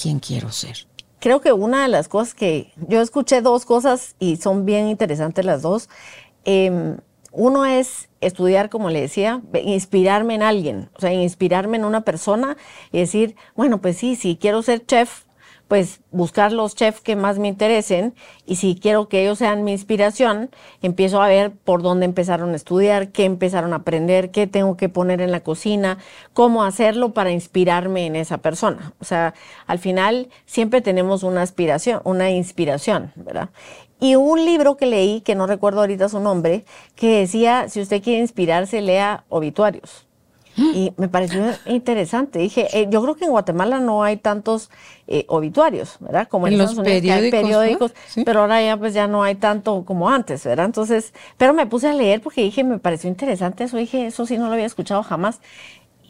Quién 0.00 0.18
quiero 0.20 0.52
ser. 0.52 0.86
Creo 1.18 1.40
que 1.40 1.52
una 1.52 1.82
de 1.82 1.88
las 1.88 2.08
cosas 2.08 2.34
que 2.34 2.72
yo 2.88 3.00
escuché 3.00 3.40
dos 3.40 3.64
cosas 3.64 4.14
y 4.18 4.36
son 4.36 4.64
bien 4.64 4.88
interesantes 4.88 5.44
las 5.44 5.62
dos. 5.62 5.88
Em, 6.44 6.98
uno 7.32 7.64
es 7.64 8.08
estudiar, 8.20 8.70
como 8.70 8.90
le 8.90 9.00
decía, 9.00 9.42
inspirarme 9.62 10.34
en 10.34 10.42
alguien, 10.42 10.88
o 10.96 11.00
sea, 11.00 11.12
inspirarme 11.12 11.76
en 11.76 11.84
una 11.84 12.00
persona 12.02 12.56
y 12.92 12.98
decir, 12.98 13.36
bueno, 13.54 13.80
pues 13.80 13.98
sí, 13.98 14.16
si 14.16 14.36
quiero 14.36 14.62
ser 14.62 14.86
chef, 14.86 15.25
pues 15.68 16.00
buscar 16.12 16.52
los 16.52 16.74
chefs 16.76 17.00
que 17.00 17.16
más 17.16 17.38
me 17.38 17.48
interesen 17.48 18.14
y 18.46 18.56
si 18.56 18.76
quiero 18.76 19.08
que 19.08 19.22
ellos 19.22 19.38
sean 19.38 19.64
mi 19.64 19.72
inspiración, 19.72 20.50
empiezo 20.80 21.20
a 21.20 21.28
ver 21.28 21.52
por 21.52 21.82
dónde 21.82 22.04
empezaron 22.04 22.52
a 22.52 22.56
estudiar, 22.56 23.08
qué 23.10 23.24
empezaron 23.24 23.72
a 23.72 23.76
aprender, 23.76 24.30
qué 24.30 24.46
tengo 24.46 24.76
que 24.76 24.88
poner 24.88 25.20
en 25.20 25.32
la 25.32 25.40
cocina, 25.40 25.98
cómo 26.32 26.62
hacerlo 26.62 27.12
para 27.12 27.32
inspirarme 27.32 28.06
en 28.06 28.16
esa 28.16 28.38
persona. 28.38 28.92
O 29.00 29.04
sea, 29.04 29.34
al 29.66 29.78
final 29.78 30.28
siempre 30.46 30.80
tenemos 30.80 31.22
una 31.24 31.42
aspiración, 31.42 32.00
una 32.04 32.30
inspiración, 32.30 33.12
¿verdad? 33.16 33.50
Y 33.98 34.14
un 34.14 34.44
libro 34.44 34.76
que 34.76 34.86
leí, 34.86 35.22
que 35.22 35.34
no 35.34 35.46
recuerdo 35.46 35.80
ahorita 35.80 36.08
su 36.08 36.20
nombre, 36.20 36.64
que 36.94 37.20
decía, 37.20 37.68
si 37.68 37.80
usted 37.80 38.02
quiere 38.02 38.20
inspirarse, 38.20 38.82
lea 38.82 39.24
obituarios. 39.28 40.05
Y 40.56 40.92
me 40.96 41.08
pareció 41.08 41.52
interesante. 41.66 42.38
Dije, 42.38 42.68
eh, 42.72 42.86
yo 42.90 43.02
creo 43.02 43.14
que 43.14 43.26
en 43.26 43.30
Guatemala 43.30 43.78
no 43.78 44.02
hay 44.02 44.16
tantos 44.16 44.70
eh, 45.06 45.24
obituarios, 45.28 45.96
¿verdad? 46.00 46.28
Como 46.28 46.48
en, 46.48 46.56
los 46.56 46.74
periódicos, 46.74 47.30
periódicos 47.30 47.92
pero 48.24 48.40
ahora 48.40 48.62
ya 48.62 48.76
pues 48.76 48.94
ya 48.94 49.06
no 49.06 49.22
hay 49.22 49.34
tanto 49.34 49.84
como 49.84 50.08
antes, 50.08 50.44
¿verdad? 50.44 50.66
Entonces, 50.66 51.12
pero 51.36 51.52
me 51.52 51.66
puse 51.66 51.88
a 51.88 51.92
leer 51.92 52.22
porque 52.22 52.42
dije, 52.42 52.64
me 52.64 52.78
pareció 52.78 53.08
interesante 53.08 53.64
eso. 53.64 53.76
Dije, 53.76 54.06
eso 54.06 54.24
sí 54.24 54.38
no 54.38 54.46
lo 54.46 54.54
había 54.54 54.66
escuchado 54.66 55.02
jamás. 55.02 55.40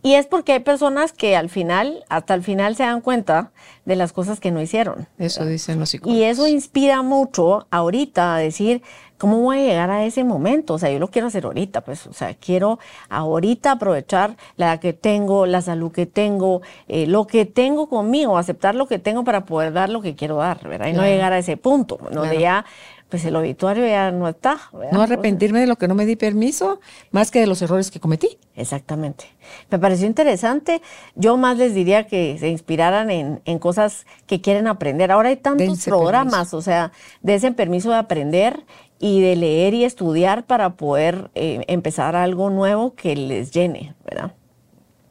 Y 0.06 0.14
es 0.14 0.26
porque 0.26 0.52
hay 0.52 0.60
personas 0.60 1.12
que 1.12 1.34
al 1.34 1.50
final, 1.50 2.04
hasta 2.08 2.34
el 2.34 2.44
final 2.44 2.76
se 2.76 2.84
dan 2.84 3.00
cuenta 3.00 3.50
de 3.84 3.96
las 3.96 4.12
cosas 4.12 4.38
que 4.38 4.52
no 4.52 4.62
hicieron. 4.62 5.08
Eso 5.18 5.44
dicen 5.44 5.80
los 5.80 5.90
psicólogos. 5.90 6.20
Y 6.20 6.22
eso 6.22 6.46
inspira 6.46 7.02
mucho 7.02 7.66
ahorita 7.72 8.36
a 8.36 8.38
decir, 8.38 8.82
¿cómo 9.18 9.40
voy 9.40 9.58
a 9.58 9.62
llegar 9.62 9.90
a 9.90 10.04
ese 10.04 10.24
momento? 10.24 10.74
O 10.74 10.78
sea, 10.78 10.90
yo 10.90 10.98
lo 10.98 11.08
quiero 11.08 11.28
hacer 11.28 11.44
ahorita, 11.44 11.80
pues, 11.82 12.06
o 12.06 12.12
sea, 12.12 12.34
quiero 12.34 12.78
ahorita 13.08 13.72
aprovechar 13.72 14.36
la 14.56 14.78
que 14.80 14.92
tengo, 14.92 15.46
la 15.46 15.62
salud 15.62 15.92
que 15.92 16.06
tengo, 16.06 16.62
eh, 16.88 17.06
lo 17.06 17.26
que 17.26 17.44
tengo 17.46 17.88
conmigo, 17.88 18.38
aceptar 18.38 18.74
lo 18.74 18.86
que 18.86 18.98
tengo 18.98 19.24
para 19.24 19.44
poder 19.44 19.72
dar 19.72 19.88
lo 19.88 20.02
que 20.02 20.14
quiero 20.14 20.36
dar, 20.36 20.66
¿verdad? 20.68 20.88
Y 20.88 20.92
no 20.92 21.02
llegar 21.02 21.32
a 21.32 21.38
ese 21.38 21.56
punto, 21.56 21.98
donde 22.10 22.40
ya 22.40 22.64
pues 23.08 23.24
el 23.24 23.36
obituario 23.36 23.86
ya 23.86 24.10
no 24.10 24.28
está. 24.28 24.58
No 24.90 25.02
arrepentirme 25.02 25.60
de 25.60 25.66
lo 25.66 25.76
que 25.76 25.86
no 25.86 25.94
me 25.94 26.06
di 26.06 26.16
permiso, 26.16 26.80
más 27.12 27.30
que 27.30 27.38
de 27.38 27.46
los 27.46 27.62
errores 27.62 27.90
que 27.90 28.00
cometí. 28.00 28.36
Exactamente. 28.56 29.26
Me 29.70 29.78
pareció 29.78 30.06
interesante. 30.06 30.82
Yo 31.14 31.36
más 31.36 31.56
les 31.56 31.72
diría 31.72 32.06
que 32.08 32.36
se 32.38 32.48
inspiraran 32.48 33.10
en, 33.10 33.58
cosas 33.60 34.06
que 34.26 34.40
quieren 34.40 34.66
aprender. 34.66 35.12
Ahora 35.12 35.28
hay 35.28 35.36
tantos 35.36 35.84
programas, 35.84 36.52
o 36.52 36.62
sea, 36.62 36.90
ese 37.24 37.52
permiso 37.52 37.90
de 37.90 37.96
aprender 37.96 38.64
y 38.98 39.20
de 39.20 39.36
leer 39.36 39.74
y 39.74 39.84
estudiar 39.84 40.46
para 40.46 40.76
poder 40.76 41.30
eh, 41.34 41.64
empezar 41.68 42.16
algo 42.16 42.50
nuevo 42.50 42.94
que 42.94 43.14
les 43.14 43.50
llene, 43.50 43.94
¿verdad? 44.04 44.34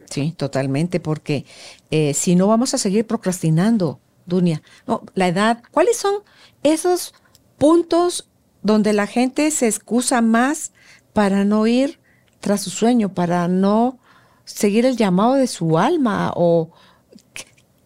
Sí, 0.10 0.34
totalmente, 0.36 1.00
porque 1.00 1.46
eh, 1.92 2.14
si 2.14 2.36
no 2.36 2.48
vamos 2.48 2.74
a 2.74 2.78
seguir 2.78 3.06
procrastinando, 3.06 4.00
Dunia. 4.26 4.62
No, 4.88 5.04
la 5.14 5.28
edad, 5.28 5.62
¿cuáles 5.72 5.98
son 5.98 6.16
esos 6.64 7.14
puntos 7.58 8.28
donde 8.64 8.94
la 8.94 9.08
gente 9.08 9.52
se 9.52 9.68
excusa 9.68 10.22
más 10.22 10.72
para 11.14 11.46
no 11.46 11.68
ir 11.68 12.00
tras 12.40 12.62
su 12.62 12.70
sueño, 12.70 13.14
para 13.14 13.48
no 13.48 14.00
seguir 14.44 14.86
el 14.86 14.98
llamado 14.98 15.36
de 15.36 15.48
su 15.48 15.78
alma 15.78 16.32
o 16.36 16.72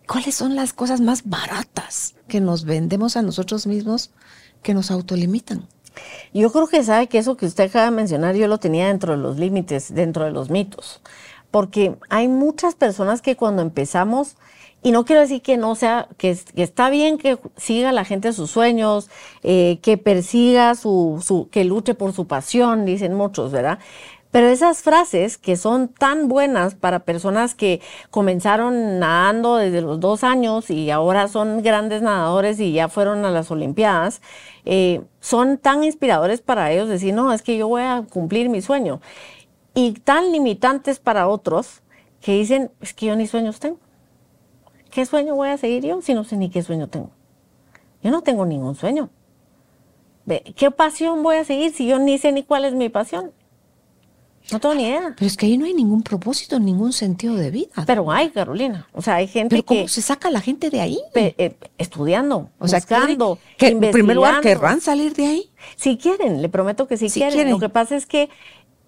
cuáles 0.07 0.35
son 0.35 0.55
las 0.55 0.73
cosas 0.73 1.01
más 1.01 1.27
baratas 1.29 2.15
que 2.27 2.39
nos 2.39 2.63
vendemos 2.63 3.17
a 3.17 3.21
nosotros 3.21 3.67
mismos 3.67 4.11
que 4.63 4.73
nos 4.73 4.91
autolimitan. 4.91 5.67
Yo 6.33 6.51
creo 6.51 6.67
que 6.67 6.83
sabe 6.83 7.07
que 7.07 7.17
eso 7.17 7.37
que 7.37 7.45
usted 7.45 7.65
acaba 7.65 7.85
de 7.85 7.91
mencionar 7.91 8.35
yo 8.35 8.47
lo 8.47 8.59
tenía 8.59 8.87
dentro 8.87 9.13
de 9.13 9.17
los 9.17 9.37
límites, 9.37 9.93
dentro 9.93 10.25
de 10.25 10.31
los 10.31 10.49
mitos, 10.49 11.01
porque 11.51 11.95
hay 12.09 12.27
muchas 12.27 12.75
personas 12.75 13.21
que 13.21 13.35
cuando 13.35 13.61
empezamos 13.61 14.35
y 14.81 14.91
no 14.91 15.03
quiero 15.03 15.21
decir 15.21 15.41
que 15.41 15.57
no 15.57 15.75
sea, 15.75 16.07
que, 16.17 16.37
está 16.55 16.89
bien 16.89 17.17
que 17.17 17.37
siga 17.57 17.91
la 17.91 18.05
gente 18.05 18.31
sus 18.31 18.49
sueños, 18.49 19.09
eh, 19.43 19.79
que 19.81 19.97
persiga 19.97 20.73
su, 20.75 21.21
su, 21.25 21.49
que 21.49 21.65
luche 21.65 21.95
por 21.95 22.13
su 22.13 22.27
pasión, 22.27 22.85
dicen 22.85 23.13
muchos, 23.13 23.51
¿verdad? 23.51 23.79
Pero 24.31 24.47
esas 24.47 24.83
frases 24.83 25.39
que 25.39 25.55
son 25.55 25.87
tan 25.87 26.27
buenas 26.27 26.75
para 26.75 26.99
personas 26.99 27.55
que 27.55 27.81
comenzaron 28.11 28.99
nadando 28.99 29.55
desde 29.55 29.81
los 29.81 29.99
dos 29.99 30.23
años 30.23 30.69
y 30.69 30.91
ahora 30.91 31.27
son 31.27 31.63
grandes 31.63 32.03
nadadores 32.03 32.59
y 32.59 32.71
ya 32.71 32.89
fueron 32.89 33.25
a 33.25 33.31
las 33.31 33.49
Olimpiadas, 33.49 34.21
eh, 34.65 35.01
son 35.19 35.57
tan 35.57 35.83
inspiradores 35.83 36.41
para 36.41 36.71
ellos 36.71 36.87
decir, 36.89 37.13
no, 37.13 37.33
es 37.33 37.41
que 37.41 37.57
yo 37.57 37.67
voy 37.67 37.81
a 37.81 38.05
cumplir 38.07 38.49
mi 38.49 38.61
sueño. 38.61 39.01
Y 39.73 39.93
tan 39.93 40.31
limitantes 40.31 40.99
para 40.99 41.27
otros 41.27 41.81
que 42.21 42.33
dicen, 42.33 42.71
es 42.81 42.93
que 42.93 43.07
yo 43.07 43.15
ni 43.15 43.25
sueños 43.25 43.59
tengo. 43.59 43.79
¿Qué 44.91 45.05
sueño 45.05 45.35
voy 45.35 45.49
a 45.49 45.57
seguir 45.57 45.85
yo 45.85 46.01
si 46.01 46.13
no 46.13 46.23
sé 46.23 46.37
ni 46.37 46.49
qué 46.49 46.61
sueño 46.61 46.87
tengo? 46.87 47.09
Yo 48.03 48.11
no 48.11 48.21
tengo 48.21 48.45
ningún 48.45 48.75
sueño. 48.75 49.09
¿Qué 50.55 50.69
pasión 50.69 51.23
voy 51.23 51.37
a 51.37 51.43
seguir 51.43 51.73
si 51.73 51.87
yo 51.87 51.97
ni 51.97 52.19
sé 52.19 52.31
ni 52.31 52.43
cuál 52.43 52.65
es 52.65 52.73
mi 52.75 52.89
pasión? 52.89 53.31
No 54.51 54.59
tengo 54.59 54.75
ni 54.75 54.83
idea. 54.83 55.13
Pero 55.15 55.27
es 55.27 55.37
que 55.37 55.45
ahí 55.45 55.57
no 55.57 55.65
hay 55.65 55.73
ningún 55.73 56.01
propósito, 56.01 56.59
ningún 56.59 56.93
sentido 56.93 57.35
de 57.35 57.51
vida. 57.51 57.83
Pero 57.85 58.11
hay, 58.11 58.29
Carolina. 58.29 58.87
O 58.93 59.01
sea, 59.01 59.15
hay 59.15 59.27
gente 59.27 59.55
¿Pero 59.55 59.65
cómo 59.65 59.87
se 59.87 60.01
saca 60.01 60.29
la 60.29 60.41
gente 60.41 60.69
de 60.69 60.81
ahí? 60.81 60.99
Eh, 61.15 61.55
estudiando, 61.77 62.49
o 62.59 62.67
sea, 62.67 62.79
buscando, 62.79 63.39
que, 63.57 63.67
en 63.67 63.79
primer 63.79 64.15
lugar, 64.15 64.41
¿querrán 64.41 64.81
salir 64.81 65.13
de 65.13 65.25
ahí? 65.25 65.49
Si 65.75 65.97
quieren, 65.97 66.41
le 66.41 66.49
prometo 66.49 66.87
que 66.87 66.97
sí, 66.97 67.09
quieren. 67.09 67.49
Lo 67.49 67.59
que 67.59 67.69
pasa 67.69 67.95
es 67.95 68.05
que 68.05 68.29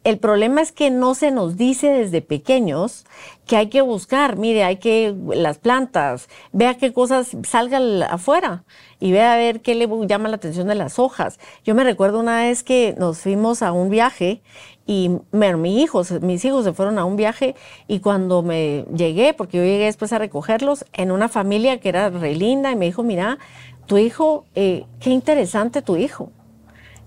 el 0.04 0.18
problema 0.18 0.62
es 0.62 0.72
que 0.72 0.90
no 0.90 1.14
se 1.14 1.30
nos 1.30 1.58
dice 1.58 1.88
desde 1.90 2.22
pequeños 2.22 3.06
que 3.46 3.56
hay 3.56 3.68
que 3.68 3.82
buscar, 3.82 4.36
mire, 4.36 4.64
hay 4.64 4.78
que 4.78 5.16
las 5.36 5.60
plantas, 5.60 6.28
vea 6.52 6.76
qué 6.78 6.92
cosas 6.92 7.38
salgan 7.44 8.02
afuera 8.04 8.64
y 9.00 9.12
vea 9.12 9.34
a 9.34 9.38
ver 9.38 9.62
qué 9.62 9.76
le 9.76 9.88
llama 10.08 10.30
la 10.30 10.38
atención 10.38 10.68
de 10.68 10.76
las 10.76 10.98
hojas. 10.98 11.40
Yo 11.64 11.76
me 11.76 11.84
recuerdo 11.84 12.20
una 12.20 12.42
vez 12.42 12.64
que 12.64 12.96
nos 12.98 13.20
fuimos 13.20 13.62
a 13.62 13.74
un 13.74 13.90
viaje 13.90 14.42
y 14.88 15.12
mi 15.32 15.82
hijos, 15.82 16.12
mis 16.22 16.44
hijos 16.46 16.66
se 16.66 16.74
fueron 16.74 16.98
a 16.98 17.06
un 17.06 17.16
viaje 17.16 17.56
y 17.88 18.00
cuando 18.00 18.42
me 18.42 18.86
llegué, 18.96 19.34
porque 19.36 19.58
yo 19.58 19.64
llegué 19.64 19.86
después 19.86 20.12
a 20.14 20.18
recogerlos, 20.18 20.86
en 20.94 21.12
una 21.12 21.30
familia 21.30 21.80
que 21.80 21.90
era 21.90 22.10
re 22.10 22.34
linda 22.36 22.72
y 22.72 22.76
me 22.76 22.86
dijo, 22.86 23.04
mira, 23.04 23.38
tu 23.86 24.00
hijo, 24.00 24.46
eh, 24.56 24.86
qué 25.00 25.12
interesante 25.12 25.82
tu 25.82 25.96
hijo 25.96 26.32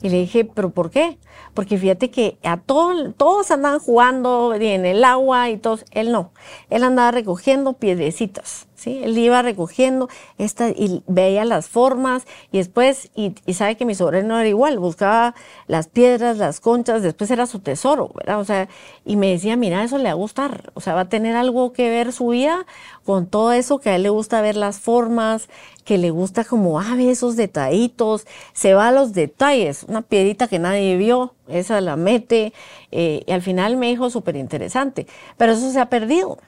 Y 0.01 0.11
le 0.11 0.19
dije, 0.19 0.45
¿pero 0.45 0.71
por 0.71 0.91
qué? 0.91 1.19
Porque 1.55 1.78
fíjate 1.78 2.11
que 2.11 2.39
a 2.43 2.57
todos 2.57 3.51
andaban 3.51 3.78
jugando 3.78 4.55
en 4.55 4.85
el 4.85 5.05
agua 5.05 5.51
y 5.51 5.57
todos, 5.57 5.85
él 5.93 6.11
no. 6.12 6.32
Él 6.70 6.82
andaba 6.82 7.12
recogiendo 7.12 7.74
piedrecitas. 7.74 8.66
¿sí? 8.76 9.01
Él 9.03 9.16
iba 9.16 9.41
recogiendo 9.43 10.09
esta, 10.39 10.68
y 10.68 11.03
veía 11.07 11.45
las 11.45 11.68
formas 11.68 12.26
y 12.53 12.59
después, 12.59 13.11
y, 13.14 13.35
sabe 13.55 13.76
que 13.76 13.85
mi 13.85 13.95
sobrino 13.95 14.39
era 14.39 14.49
igual, 14.49 14.78
buscaba 14.78 15.35
las 15.66 15.89
piedras, 15.89 16.37
las 16.39 16.61
conchas, 16.61 17.03
después 17.03 17.30
era 17.30 17.47
su 17.47 17.61
tesoro, 17.61 18.11
¿verdad? 18.14 18.41
O 18.41 18.45
sea, 18.45 18.68
y 19.05 19.16
me 19.16 19.30
decía, 19.30 19.57
mira, 19.57 19.82
eso 19.85 19.99
le 19.99 20.05
va 20.05 20.11
a 20.11 20.14
gustar, 20.14 20.72
o 20.74 20.80
sea, 20.80 20.95
va 20.95 21.03
a 21.03 21.09
tener 21.09 21.37
algo 21.37 21.72
que 21.72 21.89
ver 21.89 22.12
su 22.12 22.28
vida 22.28 22.66
con 23.05 23.26
todo 23.26 23.53
eso 23.53 23.78
que 23.78 23.91
a 23.91 23.97
él 23.97 24.03
le 24.03 24.11
gusta 24.11 24.41
ver 24.43 24.57
las 24.57 24.80
formas, 24.80 25.49
que 25.85 25.99
le 25.99 26.11
gusta 26.11 26.45
como, 26.45 26.80
ah, 26.80 26.95
ve 26.97 27.11
esos 27.11 27.37
detallitos, 27.37 28.26
se 28.53 28.74
va 28.74 28.89
a 28.89 28.93
los 28.93 29.12
detalles, 29.12 29.85
una 29.85 30.03
piedrita 30.03 30.49
que 30.49 30.59
nadie 30.59 30.97
vio, 30.97 31.24
esa 31.49 31.81
la 31.81 31.97
mete, 31.97 32.53
eh, 32.91 33.22
y 33.27 33.33
al 33.33 33.43
final 33.43 33.77
me 33.77 33.89
dijo 33.89 34.11
súper 34.11 34.37
interesante, 34.37 35.07
pero 35.37 35.53
eso 35.53 35.70
se 35.70 35.81
ha 35.81 35.89
perdido 35.89 36.39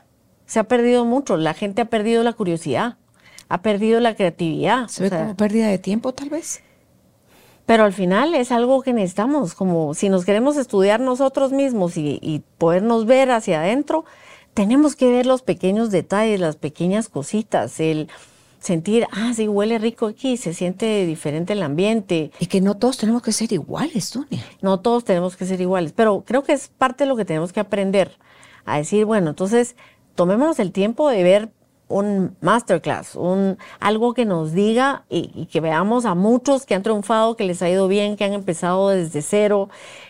se 0.46 0.60
ha 0.60 0.64
perdido 0.64 1.04
mucho. 1.04 1.36
La 1.36 1.54
gente 1.54 1.82
ha 1.82 1.86
perdido 1.86 2.22
la 2.22 2.32
curiosidad, 2.32 2.96
ha 3.48 3.62
perdido 3.62 4.00
la 4.00 4.14
creatividad. 4.14 4.88
Se 4.88 5.02
ve 5.02 5.10
como 5.10 5.36
pérdida 5.36 5.68
de 5.68 5.78
tiempo, 5.78 6.12
tal 6.14 6.30
vez. 6.30 6.62
Pero 7.66 7.82
al 7.82 7.92
final 7.92 8.34
es 8.34 8.52
algo 8.52 8.80
que 8.82 8.92
necesitamos, 8.92 9.54
como 9.54 9.92
si 9.94 10.08
nos 10.08 10.24
queremos 10.24 10.56
estudiar 10.56 11.00
nosotros 11.00 11.52
mismos 11.52 11.96
y, 11.96 12.44
podernos 12.58 13.06
ver 13.06 13.32
hacia 13.32 13.60
adentro, 13.60 14.04
tenemos 14.54 14.94
que 14.94 15.10
ver 15.10 15.26
los 15.26 15.42
pequeños 15.42 15.90
detalles, 15.90 16.38
las 16.38 16.56
pequeñas 16.56 17.08
cositas, 17.08 17.80
el 17.80 18.08
sentir, 18.66 19.06
ah, 19.12 19.32
sí, 19.34 19.46
huele 19.46 19.78
rico 19.78 20.06
aquí, 20.06 20.36
se 20.36 20.52
siente 20.52 21.06
diferente 21.06 21.52
el 21.52 21.62
ambiente. 21.62 22.32
Y 22.40 22.46
que 22.46 22.60
no 22.60 22.76
todos 22.76 22.98
tenemos 22.98 23.22
que 23.22 23.32
ser 23.32 23.52
iguales, 23.52 24.06
Sonia. 24.06 24.44
No 24.60 24.80
todos 24.80 25.04
tenemos 25.04 25.36
que 25.36 25.46
ser 25.46 25.60
iguales, 25.60 25.92
pero 25.94 26.24
creo 26.26 26.42
que 26.42 26.52
es 26.52 26.68
parte 26.68 27.04
de 27.04 27.08
lo 27.08 27.16
que 27.16 27.24
tenemos 27.24 27.52
que 27.52 27.60
aprender, 27.60 28.18
a 28.64 28.78
decir, 28.78 29.04
bueno, 29.04 29.30
entonces 29.30 29.76
tomémonos 30.16 30.58
el 30.58 30.72
tiempo 30.72 31.08
de 31.08 31.22
ver 31.22 31.50
un 31.88 32.36
masterclass, 32.40 33.14
un, 33.14 33.58
algo 33.78 34.12
que 34.12 34.24
nos 34.24 34.52
diga 34.52 35.04
y, 35.08 35.46
que 35.46 35.60
veamos 35.60 36.04
a 36.04 36.16
muchos 36.16 36.66
que 36.66 36.74
han 36.74 36.82
triunfado, 36.82 37.36
que 37.36 37.44
les 37.44 37.62
ha 37.62 37.70
ido 37.70 37.86
bien, 37.86 38.16
que 38.16 38.24
han 38.24 38.32
empezado 38.32 38.88
desde 38.88 39.22
cero, 39.22 39.68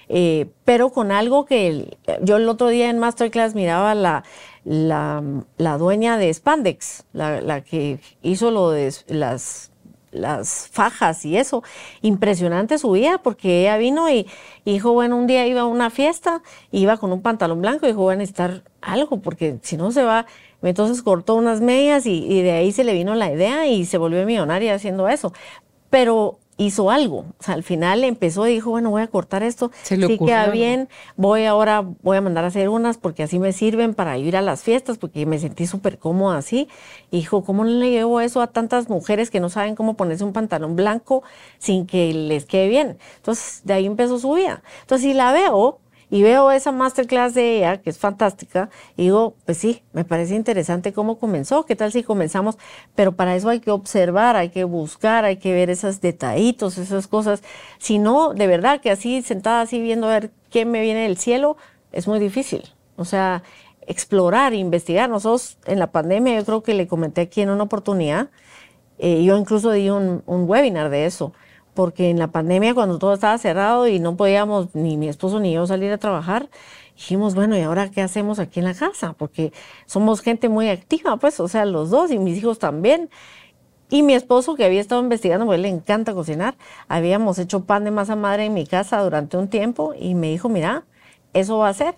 eh, 0.09 0.49
pero 0.65 0.89
con 0.89 1.13
algo 1.13 1.45
que 1.45 1.99
yo 2.23 2.39
el 2.39 2.49
otro 2.49 2.69
día 2.69 2.89
en 2.89 2.99
masterclass 2.99 3.55
miraba 3.55 3.95
la, 3.95 4.25
la, 4.67 5.23
la 5.59 5.79
dueña 5.79 6.19
de 6.19 6.35
Spandex, 6.35 7.05
la, 7.13 7.41
la, 7.41 7.63
que 7.63 8.01
hizo 8.23 8.51
lo 8.51 8.71
de 8.71 8.93
las 9.07 9.71
las 10.13 10.69
fajas 10.73 11.25
y 11.27 11.37
eso. 11.37 11.63
Impresionante 12.01 12.79
su 12.79 12.93
vida 12.93 13.19
porque 13.23 13.61
ella 13.61 13.77
vino 13.77 14.09
y, 14.09 14.27
y, 14.65 14.73
dijo, 14.73 14.93
bueno, 14.93 15.17
un 15.17 15.27
día 15.27 15.47
iba 15.47 15.61
a 15.61 15.67
una 15.67 15.91
fiesta, 15.91 16.43
iba 16.73 16.97
con 16.97 17.13
un 17.13 17.21
pantalón 17.23 17.61
blanco 17.61 17.85
y 17.85 17.91
dijo, 17.91 18.01
voy 18.01 18.15
a 18.15 18.17
necesitar 18.17 18.63
algo, 18.81 19.21
porque 19.21 19.59
si 19.63 19.77
no 19.77 19.93
se 19.93 20.03
va, 20.03 20.27
entonces 20.63 21.03
cortó 21.03 21.35
unas 21.35 21.61
medias 21.61 22.07
y, 22.07 22.43
de 22.43 22.53
ahí 22.53 22.73
se 22.73 22.85
le 22.85 22.95
vino 22.95 23.15
la 23.15 23.33
idea 23.33 23.67
y 23.67 23.85
se 23.85 23.99
volvió 23.99 24.25
millonaria 24.27 24.75
haciendo 24.75 25.09
eso. 25.09 25.33
Pero 25.91 26.39
hizo 26.59 26.91
algo. 26.91 27.27
O 27.39 27.43
sea, 27.43 27.55
al 27.55 27.63
final 27.63 28.05
empezó 28.05 28.47
y 28.47 28.53
dijo, 28.53 28.71
bueno, 28.71 28.91
voy 28.91 29.03
a 29.03 29.09
cortar 29.09 29.43
esto. 29.43 29.71
Se 29.83 29.97
sí 29.97 30.19
queda 30.19 30.49
bien. 30.49 30.89
Voy 31.17 31.45
ahora, 31.45 31.85
voy 32.03 32.17
a 32.17 32.21
mandar 32.21 32.45
a 32.45 32.49
hacer 32.49 32.69
unas 32.69 32.99
porque 32.99 33.23
así 33.23 33.39
me 33.39 33.53
sirven 33.53 33.95
para 33.95 34.17
ir 34.19 34.37
a 34.37 34.43
las 34.43 34.63
fiestas 34.63 34.99
porque 34.99 35.27
me 35.27 35.39
sentí 35.39 35.67
súper 35.67 35.99
cómoda 35.99 36.39
así. 36.39 36.69
Y 37.11 37.19
dijo, 37.19 37.45
¿cómo 37.45 37.65
le 37.65 37.91
llevo 37.91 38.21
eso 38.21 38.41
a 38.41 38.49
tantas 38.49 38.89
mujeres 38.89 39.31
que 39.31 39.41
no 39.41 39.49
saben 39.49 39.75
cómo 39.75 39.95
ponerse 39.95 40.25
un 40.25 40.33
pantalón 40.33 40.77
blanco 40.77 41.23
sin 41.59 41.87
que 41.87 42.13
les 42.13 42.47
quede 42.47 42.69
bien? 42.69 42.99
Entonces, 43.17 43.61
de 43.65 43.75
ahí 43.75 43.87
empezó 43.87 44.19
su 44.19 44.33
vida. 44.33 44.63
Entonces, 44.83 45.07
si 45.07 45.15
la 45.15 45.33
veo, 45.33 45.81
y 46.11 46.23
veo 46.23 46.51
esa 46.53 46.71
masterclass 46.71 47.35
de 47.35 47.59
ella, 47.59 47.81
que 47.83 47.91
es 47.91 47.99
fantástica, 47.99 48.71
y 48.97 49.05
digo, 49.05 49.35
pues 49.45 49.59
sí, 49.59 49.83
me 49.93 50.05
parece 50.05 50.35
interesante 50.37 50.93
cómo 50.93 51.19
comenzó, 51.19 51.65
qué 51.65 51.75
tal 51.75 51.91
si 51.91 52.03
comenzamos, 52.03 52.59
pero 52.95 53.13
para 53.13 53.35
eso 53.35 53.49
hay 53.49 53.61
que 53.61 53.73
observar, 53.73 54.37
hay 54.37 54.51
que 54.51 54.65
buscar, 54.65 55.25
hay 55.25 55.39
que 55.39 55.53
ver 55.53 55.69
esos 55.69 56.01
detallitos, 56.01 56.79
esas 56.79 57.09
cosas. 57.09 57.43
Si 57.79 57.99
no, 57.99 58.35
de 58.35 58.47
verdad 58.47 58.81
que 58.81 58.91
así 58.91 59.23
sentada 59.23 59.63
así 59.63 59.81
viendo 59.81 60.07
a 60.07 60.11
ver 60.11 60.31
qué 60.51 60.65
me 60.65 60.81
viene 60.81 61.03
del 61.03 61.17
cielo, 61.17 61.57
es 61.93 62.07
muy 62.07 62.21
difícil. 62.21 62.63
O 62.97 63.05
sea, 63.05 63.43
explorar, 63.87 64.55
investigar. 64.55 65.11
Nosotros 65.11 65.59
en 65.67 65.79
la 65.79 65.91
pandemia, 65.91 66.39
yo 66.39 66.45
creo 66.45 66.63
que 66.63 66.75
le 66.75 66.87
comenté 66.87 67.23
aquí 67.23 67.41
en 67.41 67.51
una 67.51 67.65
oportunidad, 67.65 68.31
eh, 68.99 69.25
yo 69.25 69.37
incluso 69.37 69.73
di 69.73 69.91
un, 69.91 70.23
un 70.27 70.49
webinar 70.49 70.89
de 70.89 71.07
eso 71.07 71.33
porque 71.77 72.11
en 72.11 72.19
la 72.19 72.29
pandemia 72.29 72.75
cuando 72.75 72.99
todo 72.99 73.15
estaba 73.15 73.39
cerrado 73.39 73.87
y 73.87 74.01
no 74.01 74.17
podíamos 74.17 74.75
ni 74.75 74.97
mi 74.97 75.09
esposo 75.09 75.39
ni 75.39 75.53
yo 75.53 75.65
salir 75.69 75.93
a 75.93 75.99
trabajar, 75.99 76.49
dijimos, 76.97 77.37
bueno, 77.37 77.57
¿y 77.57 77.61
ahora 77.61 77.91
qué 77.91 78.03
hacemos 78.03 78.41
aquí 78.41 78.59
en 78.59 78.65
la 78.65 78.75
casa? 78.75 79.13
Porque 79.13 79.53
somos 79.87 80.23
gente 80.23 80.49
muy 80.49 80.69
activa, 80.69 81.17
pues, 81.19 81.39
o 81.39 81.47
sea, 81.47 81.65
los 81.67 81.91
dos 81.91 82.11
y 82.11 82.19
mis 82.19 82.39
hijos 82.39 82.59
también. 82.59 83.11
Y 83.89 84.03
mi 84.03 84.15
esposo, 84.15 84.57
que 84.57 84.65
había 84.65 84.81
estado 84.81 85.01
investigando, 85.01 85.47
porque 85.47 85.59
le 85.59 85.69
encanta 85.69 86.13
cocinar, 86.13 86.57
habíamos 86.89 87.39
hecho 87.39 87.65
pan 87.65 87.85
de 87.85 87.93
masa 87.93 88.17
madre 88.17 88.47
en 88.47 88.55
mi 88.55 88.67
casa 88.67 89.01
durante 89.03 89.37
un 89.37 89.47
tiempo 89.47 89.95
y 89.97 90.17
me 90.17 90.31
dijo, 90.31 90.49
mira, 90.49 90.85
eso 91.33 91.59
va 91.59 91.69
a 91.69 91.75
ser 91.75 91.95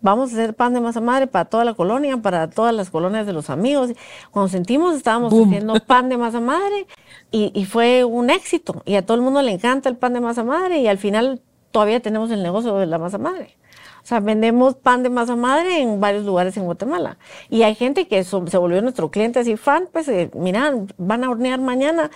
vamos 0.00 0.30
a 0.30 0.34
hacer 0.34 0.54
pan 0.54 0.74
de 0.74 0.80
masa 0.80 1.00
madre 1.00 1.26
para 1.26 1.46
toda 1.46 1.64
la 1.64 1.74
colonia, 1.74 2.16
para 2.18 2.48
todas 2.48 2.74
las 2.74 2.90
colonias 2.90 3.26
de 3.26 3.32
los 3.32 3.50
amigos. 3.50 3.90
Cuando 4.30 4.48
sentimos, 4.48 4.94
estábamos 4.94 5.32
haciendo 5.32 5.74
pan 5.86 6.08
de 6.08 6.16
masa 6.16 6.40
madre 6.40 6.86
y, 7.30 7.52
y, 7.54 7.64
fue 7.66 8.04
un 8.04 8.30
éxito. 8.30 8.82
Y 8.84 8.94
a 8.94 9.04
todo 9.04 9.16
el 9.16 9.22
mundo 9.22 9.42
le 9.42 9.52
encanta 9.52 9.88
el 9.88 9.96
pan 9.96 10.14
de 10.14 10.20
masa 10.20 10.44
madre 10.44 10.78
y 10.78 10.88
al 10.88 10.98
final 10.98 11.42
todavía 11.70 12.00
tenemos 12.00 12.30
el 12.30 12.42
negocio 12.42 12.74
de 12.76 12.86
la 12.86 12.98
masa 12.98 13.18
madre. 13.18 13.56
O 14.02 14.06
sea, 14.08 14.20
vendemos 14.20 14.74
pan 14.74 15.02
de 15.02 15.10
masa 15.10 15.36
madre 15.36 15.82
en 15.82 16.00
varios 16.00 16.24
lugares 16.24 16.56
en 16.56 16.64
Guatemala. 16.64 17.18
Y 17.50 17.62
hay 17.62 17.74
gente 17.74 18.08
que 18.08 18.24
se 18.24 18.56
volvió 18.56 18.80
nuestro 18.80 19.10
cliente 19.10 19.38
así 19.38 19.58
fan, 19.58 19.88
pues, 19.92 20.08
eh, 20.08 20.30
mira, 20.34 20.72
van 20.96 21.24
a 21.24 21.30
hornear 21.30 21.60
mañana. 21.60 22.10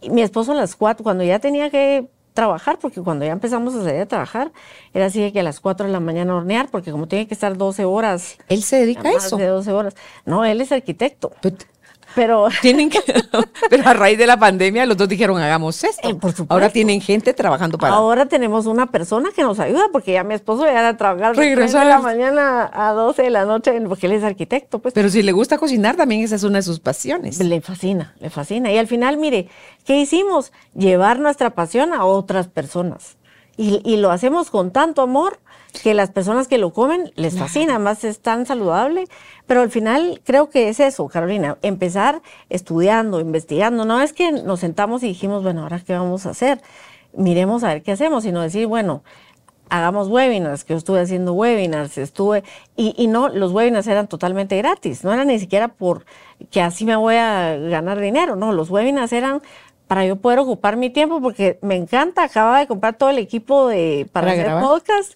Y 0.00 0.08
mi 0.08 0.22
esposo 0.22 0.52
a 0.52 0.54
las 0.54 0.76
cuatro, 0.76 1.04
cuando 1.04 1.22
ya 1.22 1.38
tenía 1.38 1.68
que 1.68 2.08
trabajar, 2.32 2.78
porque 2.80 3.02
cuando 3.02 3.26
ya 3.26 3.32
empezamos 3.32 3.74
a 3.74 3.84
salir 3.84 4.00
a 4.00 4.06
trabajar, 4.06 4.50
era 4.94 5.06
así 5.06 5.20
de 5.20 5.30
que 5.30 5.40
a 5.40 5.42
las 5.42 5.60
4 5.60 5.86
de 5.86 5.92
la 5.92 6.00
mañana 6.00 6.34
hornear, 6.34 6.70
porque 6.70 6.90
como 6.90 7.06
tiene 7.06 7.26
que 7.26 7.34
estar 7.34 7.54
12 7.54 7.84
horas. 7.84 8.38
¿Él 8.48 8.62
se 8.62 8.76
dedica 8.76 9.08
a 9.10 9.12
eso? 9.12 9.36
de 9.36 9.46
12 9.46 9.72
horas. 9.72 9.96
No, 10.24 10.46
él 10.46 10.62
es 10.62 10.72
arquitecto. 10.72 11.32
Pero, 12.14 12.48
tienen 12.62 12.90
que, 12.90 13.00
pero 13.68 13.88
a 13.88 13.94
raíz 13.94 14.18
de 14.18 14.26
la 14.26 14.38
pandemia 14.38 14.86
los 14.86 14.96
dos 14.96 15.08
dijeron 15.08 15.40
hagamos 15.40 15.82
esto. 15.84 16.08
Eh, 16.08 16.18
ahora 16.48 16.70
tienen 16.70 17.00
gente 17.00 17.32
trabajando 17.34 17.78
para. 17.78 17.94
Ahora 17.94 18.26
tenemos 18.26 18.66
una 18.66 18.86
persona 18.86 19.30
que 19.34 19.42
nos 19.42 19.60
ayuda 19.60 19.88
porque 19.92 20.12
ya 20.12 20.24
mi 20.24 20.34
esposo 20.34 20.64
ya 20.64 20.88
a 20.88 20.96
trabajar 20.96 21.36
de 21.36 21.54
3 21.54 21.72
de 21.72 21.84
la 21.84 21.98
mañana 21.98 22.70
a 22.72 22.92
12 22.92 23.22
de 23.22 23.30
la 23.30 23.44
noche 23.44 23.80
porque 23.88 24.06
él 24.06 24.12
es 24.12 24.24
arquitecto. 24.24 24.78
Pues. 24.78 24.94
Pero 24.94 25.08
si 25.08 25.22
le 25.22 25.32
gusta 25.32 25.58
cocinar 25.58 25.96
también 25.96 26.22
esa 26.22 26.36
es 26.36 26.42
una 26.42 26.58
de 26.58 26.62
sus 26.62 26.80
pasiones. 26.80 27.38
Le 27.38 27.60
fascina, 27.60 28.14
le 28.20 28.30
fascina. 28.30 28.72
Y 28.72 28.78
al 28.78 28.86
final, 28.86 29.16
mire, 29.16 29.48
¿qué 29.84 30.00
hicimos? 30.00 30.52
Llevar 30.74 31.20
nuestra 31.20 31.50
pasión 31.50 31.92
a 31.92 32.04
otras 32.04 32.48
personas. 32.48 33.16
Y, 33.56 33.82
y 33.84 33.98
lo 33.98 34.10
hacemos 34.10 34.50
con 34.50 34.70
tanto 34.70 35.02
amor 35.02 35.38
que 35.70 35.94
las 35.94 36.10
personas 36.10 36.48
que 36.48 36.58
lo 36.58 36.72
comen 36.72 37.12
les 37.16 37.38
fascina, 37.38 37.78
más 37.78 38.04
es 38.04 38.20
tan 38.20 38.46
saludable, 38.46 39.06
pero 39.46 39.62
al 39.62 39.70
final 39.70 40.20
creo 40.24 40.50
que 40.50 40.68
es 40.68 40.80
eso, 40.80 41.08
Carolina, 41.08 41.58
empezar 41.62 42.22
estudiando, 42.48 43.20
investigando, 43.20 43.84
no 43.84 44.00
es 44.00 44.12
que 44.12 44.32
nos 44.32 44.60
sentamos 44.60 45.02
y 45.02 45.08
dijimos, 45.08 45.42
bueno, 45.42 45.62
ahora 45.62 45.80
qué 45.80 45.92
vamos 45.92 46.26
a 46.26 46.30
hacer, 46.30 46.60
miremos 47.12 47.64
a 47.64 47.68
ver 47.68 47.82
qué 47.82 47.92
hacemos, 47.92 48.24
sino 48.24 48.40
decir, 48.40 48.66
bueno, 48.66 49.02
hagamos 49.68 50.08
webinars, 50.08 50.64
que 50.64 50.74
yo 50.74 50.78
estuve 50.78 51.00
haciendo 51.00 51.32
webinars, 51.32 51.96
estuve, 51.98 52.42
y, 52.76 52.94
y 52.96 53.06
no, 53.06 53.28
los 53.28 53.52
webinars 53.52 53.86
eran 53.86 54.08
totalmente 54.08 54.56
gratis, 54.56 55.04
no 55.04 55.12
era 55.12 55.24
ni 55.24 55.38
siquiera 55.38 55.68
por 55.68 56.04
que 56.50 56.60
así 56.60 56.84
me 56.84 56.96
voy 56.96 57.16
a 57.16 57.56
ganar 57.56 58.00
dinero, 58.00 58.36
no, 58.36 58.52
los 58.52 58.70
webinars 58.70 59.12
eran 59.12 59.42
para 59.90 60.06
yo 60.06 60.14
poder 60.14 60.38
ocupar 60.38 60.76
mi 60.76 60.88
tiempo, 60.88 61.20
porque 61.20 61.58
me 61.62 61.74
encanta, 61.74 62.22
acababa 62.22 62.60
de 62.60 62.68
comprar 62.68 62.94
todo 62.94 63.10
el 63.10 63.18
equipo 63.18 63.66
de, 63.66 64.08
para, 64.12 64.30
hacer 64.30 64.60
podcast 64.60 65.14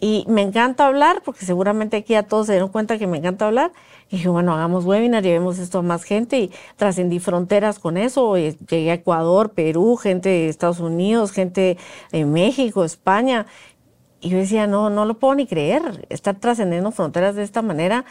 y 0.00 0.24
me 0.28 0.42
encanta 0.42 0.86
hablar, 0.86 1.22
porque 1.24 1.44
seguramente 1.44 1.96
aquí 1.96 2.14
a 2.14 2.22
todos 2.22 2.46
se 2.46 2.52
dieron 2.52 2.70
cuenta 2.70 2.98
que 2.98 3.06
me 3.06 3.18
encanta 3.18 3.46
hablar. 3.46 3.72
Y 4.08 4.16
dije, 4.16 4.28
bueno, 4.28 4.54
hagamos 4.54 4.84
webinar, 4.84 5.22
llevemos 5.22 5.58
esto 5.58 5.80
a 5.80 5.82
más 5.82 6.04
gente 6.04 6.38
y 6.38 6.50
trascendí 6.76 7.18
fronteras 7.18 7.78
con 7.78 7.96
eso. 7.96 8.36
Llegué 8.36 8.90
a 8.90 8.94
Ecuador, 8.94 9.50
Perú, 9.50 9.96
gente 9.96 10.28
de 10.28 10.48
Estados 10.48 10.80
Unidos, 10.80 11.32
gente 11.32 11.76
de 12.12 12.24
México, 12.24 12.84
España. 12.84 13.46
Y 14.20 14.30
yo 14.30 14.38
decía, 14.38 14.66
no, 14.66 14.88
no 14.90 15.04
lo 15.04 15.18
puedo 15.18 15.34
ni 15.34 15.46
creer, 15.46 16.06
estar 16.08 16.36
trascendiendo 16.36 16.90
fronteras 16.90 17.36
de 17.36 17.42
esta 17.42 17.62
manera 17.62 18.04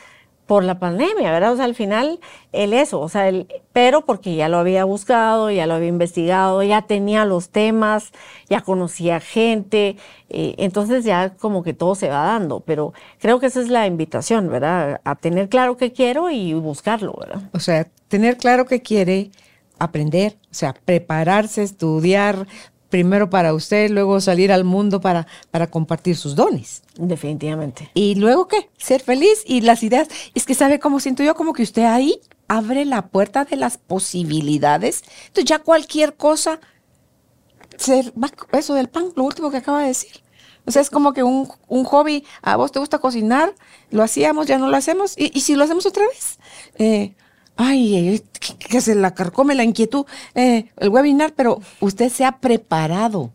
por 0.48 0.64
la 0.64 0.80
pandemia, 0.80 1.32
¿verdad? 1.32 1.52
O 1.52 1.56
sea, 1.58 1.66
al 1.66 1.76
final, 1.76 2.20
el 2.54 2.74
eso, 2.74 3.02
o 3.02 3.10
sea, 3.10 3.28
el, 3.28 3.48
pero 3.74 4.06
porque 4.06 4.36
ya 4.36 4.48
lo 4.48 4.58
había 4.58 4.86
buscado, 4.86 5.52
ya 5.52 5.68
lo 5.68 5.74
había 5.76 5.89
investigado, 5.89 6.64
ya 6.64 6.84
tenía 6.84 7.26
los 7.26 7.50
temas, 7.50 8.12
ya 8.50 8.62
conocía 8.62 9.20
gente, 9.20 9.98
eh, 10.30 10.56
entonces 10.58 11.04
ya 11.04 11.32
como 11.32 11.64
que 11.64 11.74
todo 11.74 11.95
se 11.95 12.08
va 12.08 12.24
dando, 12.24 12.62
pero 12.62 12.93
creo 13.20 13.39
que 13.39 13.48
esa 13.48 13.60
es 13.60 13.68
la 13.68 13.86
invitación, 13.86 14.50
¿verdad? 14.50 15.02
A 15.04 15.16
tener 15.16 15.50
claro 15.50 15.76
qué 15.76 15.91
quiero 15.91 16.32
y 16.32 16.54
buscarlo, 16.54 17.14
¿verdad? 17.20 17.41
O 17.52 17.60
sea, 17.60 17.86
tener 18.08 18.38
claro 18.38 18.66
qué 18.66 18.82
quiere, 18.82 19.32
aprender, 19.80 20.38
o 20.50 20.54
sea, 20.54 20.74
prepararse, 20.86 21.62
estudiar, 21.62 22.48
primero 22.90 23.30
para 23.30 23.54
usted, 23.54 23.90
luego 23.90 24.22
salir 24.22 24.52
al 24.52 24.64
mundo 24.64 25.02
para, 25.02 25.28
para 25.52 25.68
compartir 25.68 26.16
sus 26.16 26.36
dones. 26.36 26.84
Definitivamente. 26.98 27.92
Y 27.94 28.16
luego 28.16 28.48
qué? 28.48 28.70
Ser 28.78 29.02
feliz 29.02 29.44
y 29.46 29.62
las 29.62 29.84
ideas. 29.84 30.08
Es 30.34 30.46
que 30.46 30.56
sabe 30.56 30.80
cómo 30.80 31.00
siento 31.00 31.24
yo, 31.24 31.36
como 31.36 31.54
que 31.54 31.64
usted 31.64 31.84
ahí 31.84 32.20
abre 32.48 32.86
la 32.86 33.08
puerta 33.08 33.46
de 33.46 33.56
las 33.56 33.78
posibilidades. 33.78 35.04
Entonces 35.28 35.46
ya 35.46 35.60
cualquier 35.60 36.16
cosa, 36.16 36.60
ser, 37.78 38.14
eso 38.54 38.74
del 38.74 38.90
pan, 38.90 39.12
lo 39.16 39.24
último 39.24 39.52
que 39.52 39.58
acaba 39.58 39.82
de 39.82 39.88
decir. 39.88 40.12
O 40.66 40.72
sea, 40.72 40.82
es 40.82 40.90
como 40.90 41.14
que 41.14 41.24
un, 41.24 41.48
hobby, 41.86 42.26
a 42.42 42.58
vos 42.58 42.74
te 42.74 42.80
gusta 42.80 43.00
cocinar, 43.00 43.56
lo 43.90 44.04
hacíamos, 44.04 44.48
ya 44.48 44.58
no 44.58 44.68
lo 44.68 44.76
hacemos, 44.76 45.14
y, 45.18 45.40
si 45.40 45.56
lo 45.56 45.64
hacemos 45.64 45.86
otra 45.86 46.06
vez. 46.06 46.40
Eh, 46.78 47.16
ay, 47.58 48.24
que, 48.60 48.82
se 48.82 48.95
la 48.95 49.14
carcome 49.14 49.55
la 49.55 49.64
inquietud, 49.64 50.05
eh, 50.36 50.70
el 50.78 50.89
webinar, 50.89 51.34
pero 51.36 51.60
usted 51.80 52.10
se 52.10 52.24
ha 52.24 52.39
preparado 52.39 53.32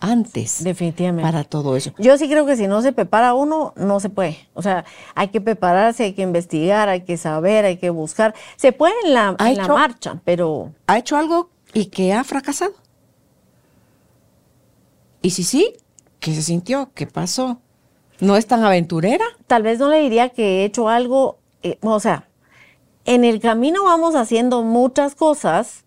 antes. 0.00 0.64
Definitivamente. 0.64 1.22
Para 1.22 1.44
todo 1.44 1.76
eso. 1.76 1.92
Yo 1.98 2.18
sí 2.18 2.28
creo 2.28 2.46
que 2.46 2.56
si 2.56 2.66
no 2.66 2.82
se 2.82 2.92
prepara 2.92 3.34
uno, 3.34 3.72
no 3.76 4.00
se 4.00 4.10
puede. 4.10 4.38
O 4.54 4.62
sea, 4.62 4.84
hay 5.14 5.28
que 5.28 5.40
prepararse, 5.40 6.04
hay 6.04 6.12
que 6.14 6.22
investigar, 6.22 6.88
hay 6.88 7.02
que 7.02 7.16
saber, 7.16 7.64
hay 7.64 7.76
que 7.76 7.90
buscar. 7.90 8.34
Se 8.56 8.72
puede 8.72 8.94
en 9.04 9.14
la, 9.14 9.36
la 9.38 9.68
marcha, 9.68 10.20
pero... 10.24 10.72
¿Ha 10.86 10.98
hecho 10.98 11.16
algo 11.16 11.50
y 11.72 11.86
que 11.86 12.12
ha 12.12 12.24
fracasado? 12.24 12.72
Y 15.22 15.30
si 15.30 15.44
sí, 15.44 15.74
¿qué 16.20 16.34
se 16.34 16.42
sintió? 16.42 16.90
¿Qué 16.94 17.06
pasó? 17.06 17.60
¿No 18.20 18.36
es 18.36 18.46
tan 18.46 18.64
aventurera? 18.64 19.24
Tal 19.46 19.62
vez 19.62 19.78
no 19.78 19.88
le 19.88 20.00
diría 20.00 20.30
que 20.30 20.62
he 20.62 20.64
hecho 20.64 20.88
algo, 20.88 21.38
eh, 21.62 21.78
o 21.82 22.00
sea, 22.00 22.25
en 23.06 23.24
el 23.24 23.40
camino 23.40 23.84
vamos 23.84 24.14
haciendo 24.14 24.62
muchas 24.62 25.14
cosas 25.14 25.84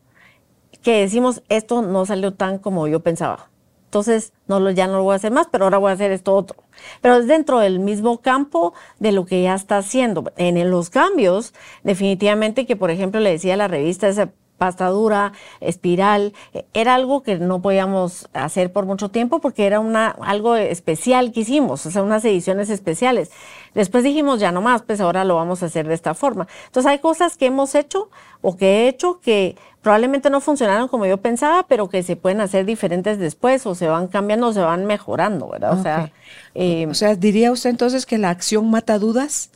que 0.81 1.01
decimos, 1.01 1.43
esto 1.49 1.81
no 1.81 2.05
salió 2.05 2.33
tan 2.33 2.57
como 2.57 2.87
yo 2.87 3.01
pensaba. 3.01 3.49
Entonces, 3.85 4.33
no 4.47 4.59
lo, 4.59 4.69
ya 4.71 4.87
no 4.87 4.97
lo 4.97 5.03
voy 5.03 5.13
a 5.13 5.15
hacer 5.15 5.31
más, 5.31 5.47
pero 5.51 5.65
ahora 5.65 5.79
voy 5.79 5.89
a 5.89 5.93
hacer 5.93 6.11
esto 6.11 6.35
otro. 6.35 6.63
Pero 7.01 7.15
es 7.15 7.27
dentro 7.27 7.59
del 7.59 7.79
mismo 7.79 8.19
campo 8.19 8.73
de 8.99 9.11
lo 9.11 9.25
que 9.25 9.41
ya 9.41 9.55
está 9.55 9.79
haciendo. 9.79 10.31
En 10.37 10.69
los 10.69 10.89
cambios, 10.89 11.53
definitivamente 11.83 12.65
que, 12.65 12.75
por 12.75 12.91
ejemplo, 12.91 13.19
le 13.19 13.31
decía 13.31 13.55
a 13.55 13.57
la 13.57 13.67
revista, 13.67 14.07
esa 14.07 14.31
pasta 14.59 14.85
dura, 14.89 15.33
espiral, 15.59 16.33
eh, 16.53 16.65
era 16.75 16.93
algo 16.93 17.23
que 17.23 17.39
no 17.39 17.63
podíamos 17.63 18.29
hacer 18.33 18.71
por 18.71 18.85
mucho 18.85 19.09
tiempo 19.09 19.39
porque 19.39 19.65
era 19.65 19.79
una, 19.79 20.09
algo 20.21 20.55
especial 20.55 21.31
que 21.31 21.39
hicimos, 21.39 21.87
o 21.87 21.91
sea, 21.91 22.03
unas 22.03 22.23
ediciones 22.25 22.69
especiales. 22.69 23.31
Después 23.73 24.03
dijimos, 24.03 24.39
ya 24.39 24.51
no 24.51 24.61
más, 24.61 24.83
pues 24.83 25.01
ahora 25.01 25.23
lo 25.23 25.35
vamos 25.35 25.63
a 25.63 25.65
hacer 25.65 25.87
de 25.87 25.95
esta 25.95 26.13
forma. 26.13 26.47
Entonces 26.67 26.91
hay 26.91 26.99
cosas 26.99 27.37
que 27.37 27.47
hemos 27.47 27.73
hecho 27.73 28.09
o 28.41 28.55
que 28.55 28.67
he 28.67 28.87
hecho 28.87 29.19
que 29.19 29.55
probablemente 29.81 30.29
no 30.29 30.41
funcionaron 30.41 30.87
como 30.87 31.05
yo 31.05 31.17
pensaba, 31.17 31.65
pero 31.67 31.89
que 31.89 32.03
se 32.03 32.15
pueden 32.15 32.41
hacer 32.41 32.65
diferentes 32.65 33.17
después 33.17 33.65
o 33.65 33.75
se 33.75 33.87
van 33.87 34.07
cambiando 34.07 34.47
o 34.47 34.53
se 34.53 34.61
van 34.61 34.85
mejorando, 34.85 35.49
¿verdad? 35.49 35.79
O 35.79 35.81
sea, 35.81 36.11
eh, 36.55 36.87
o 36.87 36.93
sea, 36.93 37.15
diría 37.15 37.51
usted 37.51 37.69
entonces 37.69 38.05
que 38.05 38.17
la 38.17 38.29
acción 38.29 38.69
mata 38.69 38.99
dudas. 38.99 39.49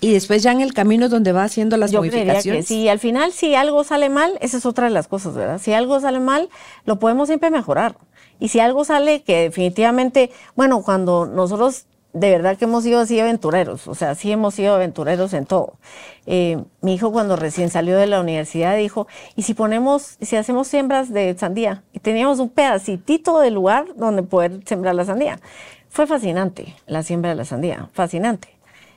Y 0.00 0.12
después 0.12 0.42
ya 0.42 0.52
en 0.52 0.60
el 0.60 0.74
camino 0.74 1.06
es 1.06 1.10
donde 1.10 1.32
va 1.32 1.44
haciendo 1.44 1.76
las 1.76 1.90
Yo 1.90 2.00
modificaciones. 2.00 2.66
sí, 2.66 2.88
al 2.88 2.98
final 2.98 3.32
si 3.32 3.54
algo 3.54 3.82
sale 3.84 4.08
mal, 4.08 4.38
esa 4.40 4.58
es 4.58 4.66
otra 4.66 4.86
de 4.86 4.90
las 4.92 5.08
cosas, 5.08 5.34
¿verdad? 5.34 5.58
Si 5.58 5.72
algo 5.72 5.98
sale 6.00 6.20
mal, 6.20 6.48
lo 6.84 6.98
podemos 6.98 7.28
siempre 7.28 7.50
mejorar. 7.50 7.96
Y 8.38 8.48
si 8.48 8.60
algo 8.60 8.84
sale 8.84 9.22
que 9.22 9.42
definitivamente, 9.42 10.30
bueno, 10.54 10.82
cuando 10.82 11.26
nosotros 11.26 11.86
de 12.16 12.30
verdad 12.30 12.56
que 12.56 12.64
hemos 12.64 12.82
sido 12.82 13.00
así 13.00 13.20
aventureros, 13.20 13.86
o 13.88 13.94
sea, 13.94 14.14
sí 14.14 14.32
hemos 14.32 14.54
sido 14.54 14.74
aventureros 14.74 15.34
en 15.34 15.44
todo. 15.44 15.74
Eh, 16.24 16.62
mi 16.80 16.94
hijo 16.94 17.12
cuando 17.12 17.36
recién 17.36 17.68
salió 17.68 17.98
de 17.98 18.06
la 18.06 18.20
universidad 18.20 18.74
dijo, 18.74 19.06
¿y 19.34 19.42
si 19.42 19.52
ponemos, 19.52 20.16
si 20.22 20.36
hacemos 20.36 20.66
siembras 20.66 21.12
de 21.12 21.36
sandía? 21.38 21.82
Y 21.92 21.98
teníamos 21.98 22.38
un 22.38 22.48
pedacitito 22.48 23.38
de 23.40 23.50
lugar 23.50 23.84
donde 23.96 24.22
poder 24.22 24.60
sembrar 24.64 24.94
la 24.94 25.04
sandía. 25.04 25.38
Fue 25.90 26.06
fascinante 26.06 26.74
la 26.86 27.02
siembra 27.02 27.30
de 27.30 27.36
la 27.36 27.44
sandía, 27.44 27.90
fascinante. 27.92 28.55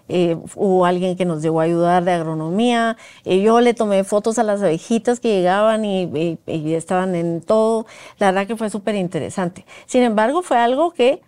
Eh, 0.10 0.36
hubo 0.56 0.86
alguien 0.86 1.16
que 1.16 1.24
nos 1.24 1.42
llegó 1.42 1.62
a 1.62 1.64
ayudar 1.64 2.04
de 2.04 2.12
agronomía. 2.12 2.98
Eh, 3.24 3.42
yo 3.42 3.62
le 3.62 3.74
tomé 3.76 4.04
fotos 4.04 4.40
a 4.40 4.44
las 4.44 4.62
abejitas 4.62 5.20
que 5.20 5.30
llegaban 5.30 5.86
y, 5.86 6.40
estaban 6.48 7.16
en 7.16 7.42
todo. 7.42 7.86
La 8.18 8.32
verdad 8.32 8.48
que 8.48 8.58
fue 8.58 8.70
súper 8.70 8.96
interesante. 8.96 9.66
Sin 9.86 10.04
embargo, 10.04 10.42
fue 10.42 10.58
algo 10.58 10.92
que 10.92 11.22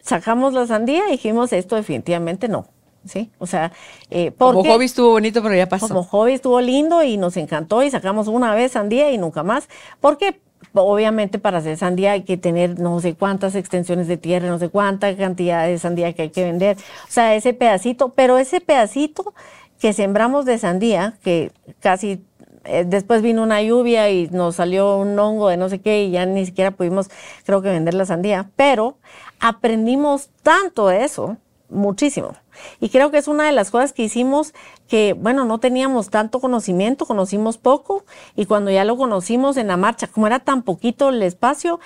sacamos 0.00 0.54
la 0.54 0.66
sandía 0.66 1.08
y 1.08 1.12
dijimos, 1.12 1.52
esto 1.52 1.76
definitivamente 1.76 2.48
no. 2.48 2.66
¿Sí? 3.04 3.32
O 3.38 3.48
sea, 3.48 3.72
eh, 4.10 4.30
como 4.38 4.62
hobby 4.62 4.84
estuvo 4.84 5.10
bonito, 5.10 5.42
pero 5.42 5.56
ya 5.56 5.68
pasó. 5.68 5.88
Como 5.88 6.04
hobby 6.04 6.34
estuvo 6.34 6.60
lindo 6.60 7.02
y 7.02 7.16
nos 7.16 7.36
encantó 7.36 7.82
y 7.82 7.90
sacamos 7.90 8.28
una 8.28 8.54
vez 8.54 8.72
sandía 8.72 9.10
y 9.10 9.18
nunca 9.18 9.42
más. 9.42 9.68
Porque 10.00 10.40
obviamente 10.74 11.38
para 11.38 11.58
hacer 11.58 11.76
sandía 11.76 12.12
hay 12.12 12.22
que 12.22 12.36
tener 12.36 12.78
no 12.78 13.00
sé 13.00 13.14
cuántas 13.14 13.54
extensiones 13.54 14.08
de 14.08 14.16
tierra, 14.16 14.48
no 14.48 14.58
sé 14.58 14.68
cuánta 14.68 15.14
cantidad 15.16 15.66
de 15.66 15.78
sandía 15.78 16.12
que 16.12 16.22
hay 16.22 16.30
que 16.30 16.44
vender. 16.44 16.76
O 17.08 17.10
sea, 17.10 17.34
ese 17.34 17.52
pedacito, 17.54 18.10
pero 18.10 18.38
ese 18.38 18.60
pedacito 18.60 19.34
que 19.78 19.92
sembramos 19.92 20.44
de 20.44 20.58
sandía, 20.58 21.14
que 21.22 21.50
casi 21.80 22.24
eh, 22.64 22.84
después 22.86 23.22
vino 23.22 23.42
una 23.42 23.60
lluvia 23.62 24.10
y 24.10 24.28
nos 24.28 24.56
salió 24.56 24.98
un 24.98 25.18
hongo 25.18 25.48
de 25.48 25.56
no 25.56 25.68
sé 25.68 25.80
qué 25.80 26.04
y 26.04 26.12
ya 26.12 26.26
ni 26.26 26.46
siquiera 26.46 26.70
pudimos, 26.70 27.10
creo 27.44 27.62
que, 27.62 27.70
vender 27.70 27.94
la 27.94 28.06
sandía, 28.06 28.50
pero 28.54 28.96
aprendimos 29.40 30.30
tanto 30.42 30.86
de 30.88 31.04
eso, 31.04 31.36
muchísimo. 31.68 32.34
Y 32.80 32.88
creo 32.88 33.10
que 33.10 33.18
es 33.18 33.28
una 33.28 33.44
de 33.44 33.52
las 33.52 33.70
cosas 33.70 33.92
que 33.92 34.02
hicimos 34.02 34.54
que, 34.88 35.14
bueno, 35.14 35.44
no 35.44 35.58
teníamos 35.58 36.10
tanto 36.10 36.40
conocimiento, 36.40 37.06
conocimos 37.06 37.58
poco, 37.58 38.04
y 38.36 38.46
cuando 38.46 38.70
ya 38.70 38.84
lo 38.84 38.96
conocimos 38.96 39.56
en 39.56 39.68
la 39.68 39.76
marcha, 39.76 40.06
como 40.06 40.26
era 40.26 40.40
tan 40.40 40.62
poquito 40.62 41.08
el 41.08 41.22
espacio, 41.22 41.80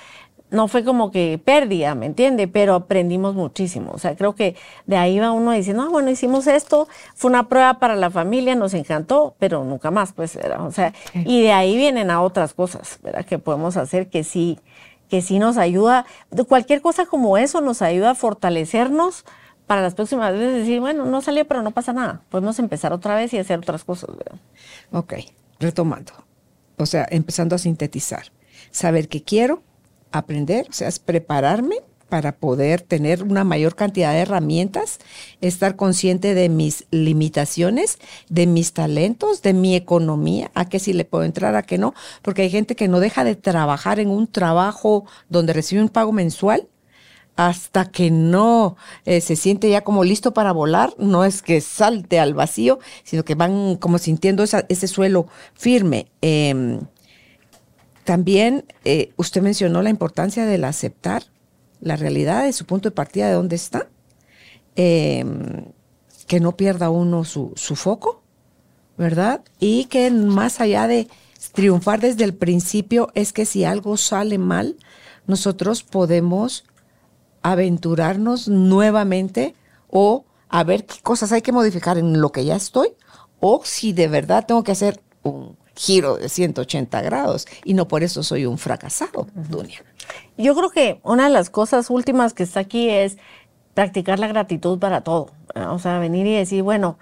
no 0.50 0.68
fue 0.68 0.84
como 0.84 1.10
que 1.10 1.40
pérdida, 1.44 1.94
¿me 1.94 2.06
entiende? 2.06 2.46
Pero 2.46 2.74
aprendimos 2.74 3.34
muchísimo. 3.34 3.90
O 3.92 3.98
sea, 3.98 4.14
creo 4.16 4.34
que 4.34 4.54
de 4.86 4.96
ahí 4.96 5.18
va 5.18 5.32
uno 5.32 5.50
diciendo, 5.50 5.82
ah, 5.82 5.88
bueno, 5.88 6.10
hicimos 6.10 6.46
esto, 6.46 6.88
fue 7.14 7.30
una 7.30 7.48
prueba 7.48 7.80
para 7.80 7.96
la 7.96 8.10
familia, 8.10 8.54
nos 8.54 8.74
encantó, 8.74 9.34
pero 9.38 9.64
nunca 9.64 9.90
más, 9.90 10.12
pues, 10.12 10.38
O 10.60 10.70
sea, 10.70 10.92
y 11.14 11.42
de 11.42 11.52
ahí 11.52 11.76
vienen 11.76 12.10
a 12.10 12.22
otras 12.22 12.54
cosas, 12.54 13.00
¿verdad? 13.02 13.24
Que 13.24 13.38
podemos 13.38 13.76
hacer 13.76 14.08
que 14.08 14.22
sí, 14.22 14.60
que 15.08 15.20
sí 15.20 15.38
nos 15.38 15.56
ayuda. 15.56 16.06
Cualquier 16.48 16.80
cosa 16.80 17.06
como 17.06 17.36
eso 17.38 17.60
nos 17.60 17.82
ayuda 17.82 18.10
a 18.10 18.14
fortalecernos 18.14 19.24
para 19.66 19.82
las 19.82 19.94
próximas 19.94 20.32
veces 20.32 20.54
decir, 20.54 20.80
bueno, 20.80 21.04
no 21.04 21.20
salió, 21.22 21.46
pero 21.46 21.62
no 21.62 21.72
pasa 21.72 21.92
nada. 21.92 22.22
Podemos 22.28 22.58
empezar 22.58 22.92
otra 22.92 23.16
vez 23.16 23.32
y 23.32 23.38
hacer 23.38 23.58
otras 23.58 23.84
cosas. 23.84 24.10
Ok, 24.92 25.14
retomando. 25.58 26.12
O 26.76 26.86
sea, 26.86 27.06
empezando 27.10 27.56
a 27.56 27.58
sintetizar. 27.58 28.26
Saber 28.70 29.08
qué 29.08 29.22
quiero, 29.22 29.62
aprender, 30.12 30.66
o 30.68 30.72
sea, 30.72 30.88
es 30.88 30.98
prepararme 30.98 31.76
para 32.08 32.36
poder 32.36 32.82
tener 32.82 33.24
una 33.24 33.42
mayor 33.42 33.74
cantidad 33.74 34.12
de 34.12 34.20
herramientas, 34.20 34.98
estar 35.40 35.74
consciente 35.74 36.34
de 36.34 36.48
mis 36.48 36.86
limitaciones, 36.92 37.98
de 38.28 38.46
mis 38.46 38.72
talentos, 38.72 39.42
de 39.42 39.52
mi 39.52 39.74
economía, 39.74 40.52
a 40.54 40.68
qué 40.68 40.78
sí 40.78 40.92
le 40.92 41.04
puedo 41.04 41.24
entrar, 41.24 41.56
a 41.56 41.64
qué 41.64 41.78
no, 41.78 41.94
porque 42.22 42.42
hay 42.42 42.50
gente 42.50 42.76
que 42.76 42.86
no 42.86 43.00
deja 43.00 43.24
de 43.24 43.34
trabajar 43.34 43.98
en 43.98 44.10
un 44.10 44.28
trabajo 44.28 45.04
donde 45.28 45.52
recibe 45.52 45.82
un 45.82 45.88
pago 45.88 46.12
mensual 46.12 46.68
hasta 47.36 47.84
que 47.90 48.10
no 48.10 48.76
eh, 49.04 49.20
se 49.20 49.36
siente 49.36 49.68
ya 49.68 49.82
como 49.82 50.04
listo 50.04 50.32
para 50.32 50.52
volar, 50.52 50.94
no 50.98 51.24
es 51.24 51.42
que 51.42 51.60
salte 51.60 52.18
al 52.18 52.34
vacío, 52.34 52.78
sino 53.04 53.24
que 53.24 53.34
van 53.34 53.76
como 53.76 53.98
sintiendo 53.98 54.42
ese 54.42 54.88
suelo 54.88 55.28
firme. 55.54 56.08
Em, 56.22 56.80
también 58.04 58.64
eh, 58.84 59.12
usted 59.16 59.42
mencionó 59.42 59.82
la 59.82 59.90
importancia 59.90 60.46
del 60.46 60.64
aceptar 60.64 61.24
la 61.80 61.96
realidad 61.96 62.44
de 62.44 62.52
su 62.54 62.64
punto 62.64 62.88
de 62.88 62.94
partida 62.94 63.28
de 63.28 63.34
dónde 63.34 63.56
está, 63.56 63.88
em, 64.74 65.66
que 66.26 66.40
no 66.40 66.56
pierda 66.56 66.88
uno 66.88 67.24
su, 67.24 67.52
su 67.54 67.76
foco, 67.76 68.22
¿verdad? 68.96 69.42
Y 69.60 69.84
que 69.84 70.10
más 70.10 70.60
allá 70.60 70.86
de 70.88 71.06
triunfar 71.52 72.00
desde 72.00 72.24
el 72.24 72.34
principio 72.34 73.10
es 73.14 73.32
que 73.34 73.44
si 73.44 73.64
algo 73.64 73.98
sale 73.98 74.38
mal, 74.38 74.76
nosotros 75.26 75.82
podemos 75.82 76.64
aventurarnos 77.52 78.48
nuevamente 78.48 79.54
o 79.88 80.24
a 80.48 80.64
ver 80.64 80.84
qué 80.84 81.00
cosas 81.02 81.32
hay 81.32 81.42
que 81.42 81.52
modificar 81.52 81.98
en 81.98 82.20
lo 82.20 82.30
que 82.30 82.44
ya 82.44 82.56
estoy 82.56 82.94
o 83.40 83.60
si 83.64 83.92
de 83.92 84.08
verdad 84.08 84.46
tengo 84.46 84.64
que 84.64 84.72
hacer 84.72 85.00
un 85.22 85.56
giro 85.76 86.16
de 86.16 86.28
180 86.28 87.02
grados 87.02 87.46
y 87.64 87.74
no 87.74 87.86
por 87.86 88.02
eso 88.02 88.22
soy 88.22 88.46
un 88.46 88.58
fracasado, 88.58 89.28
Dunia. 89.34 89.84
Yo 90.36 90.54
creo 90.54 90.70
que 90.70 91.00
una 91.02 91.24
de 91.24 91.30
las 91.30 91.50
cosas 91.50 91.90
últimas 91.90 92.34
que 92.34 92.42
está 92.42 92.60
aquí 92.60 92.88
es 92.88 93.18
practicar 93.74 94.18
la 94.18 94.26
gratitud 94.26 94.78
para 94.78 95.02
todo. 95.02 95.30
O 95.70 95.78
sea, 95.78 95.98
venir 95.98 96.26
y 96.26 96.34
decir, 96.34 96.62
bueno, 96.62 96.98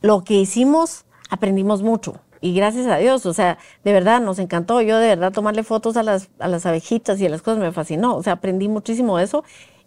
lo 0.00 0.24
que 0.24 0.34
hicimos, 0.34 1.06
aprendimos 1.30 1.82
mucho. 1.82 2.20
Y 2.40 2.54
gracias 2.54 2.86
a 2.88 2.96
Dios, 2.96 3.24
o 3.24 3.32
sea, 3.32 3.56
de 3.84 3.92
verdad 3.92 4.20
nos 4.20 4.38
encantó. 4.40 4.80
Yo 4.82 4.98
de 4.98 5.06
verdad 5.06 5.32
tomarle 5.32 5.62
fotos 5.62 5.96
a 5.96 6.02
las, 6.02 6.28
a 6.40 6.48
las 6.48 6.66
abejitas 6.66 7.20
y 7.20 7.26
a 7.26 7.28
las 7.28 7.40
cosas 7.40 7.60
me 7.60 7.70
fascinó. 7.72 8.16
O 8.16 8.22
sea, 8.22 8.34
aprendí 8.34 8.68
muchísimo 8.68 9.16
de 9.16 9.24
eso 9.24 9.44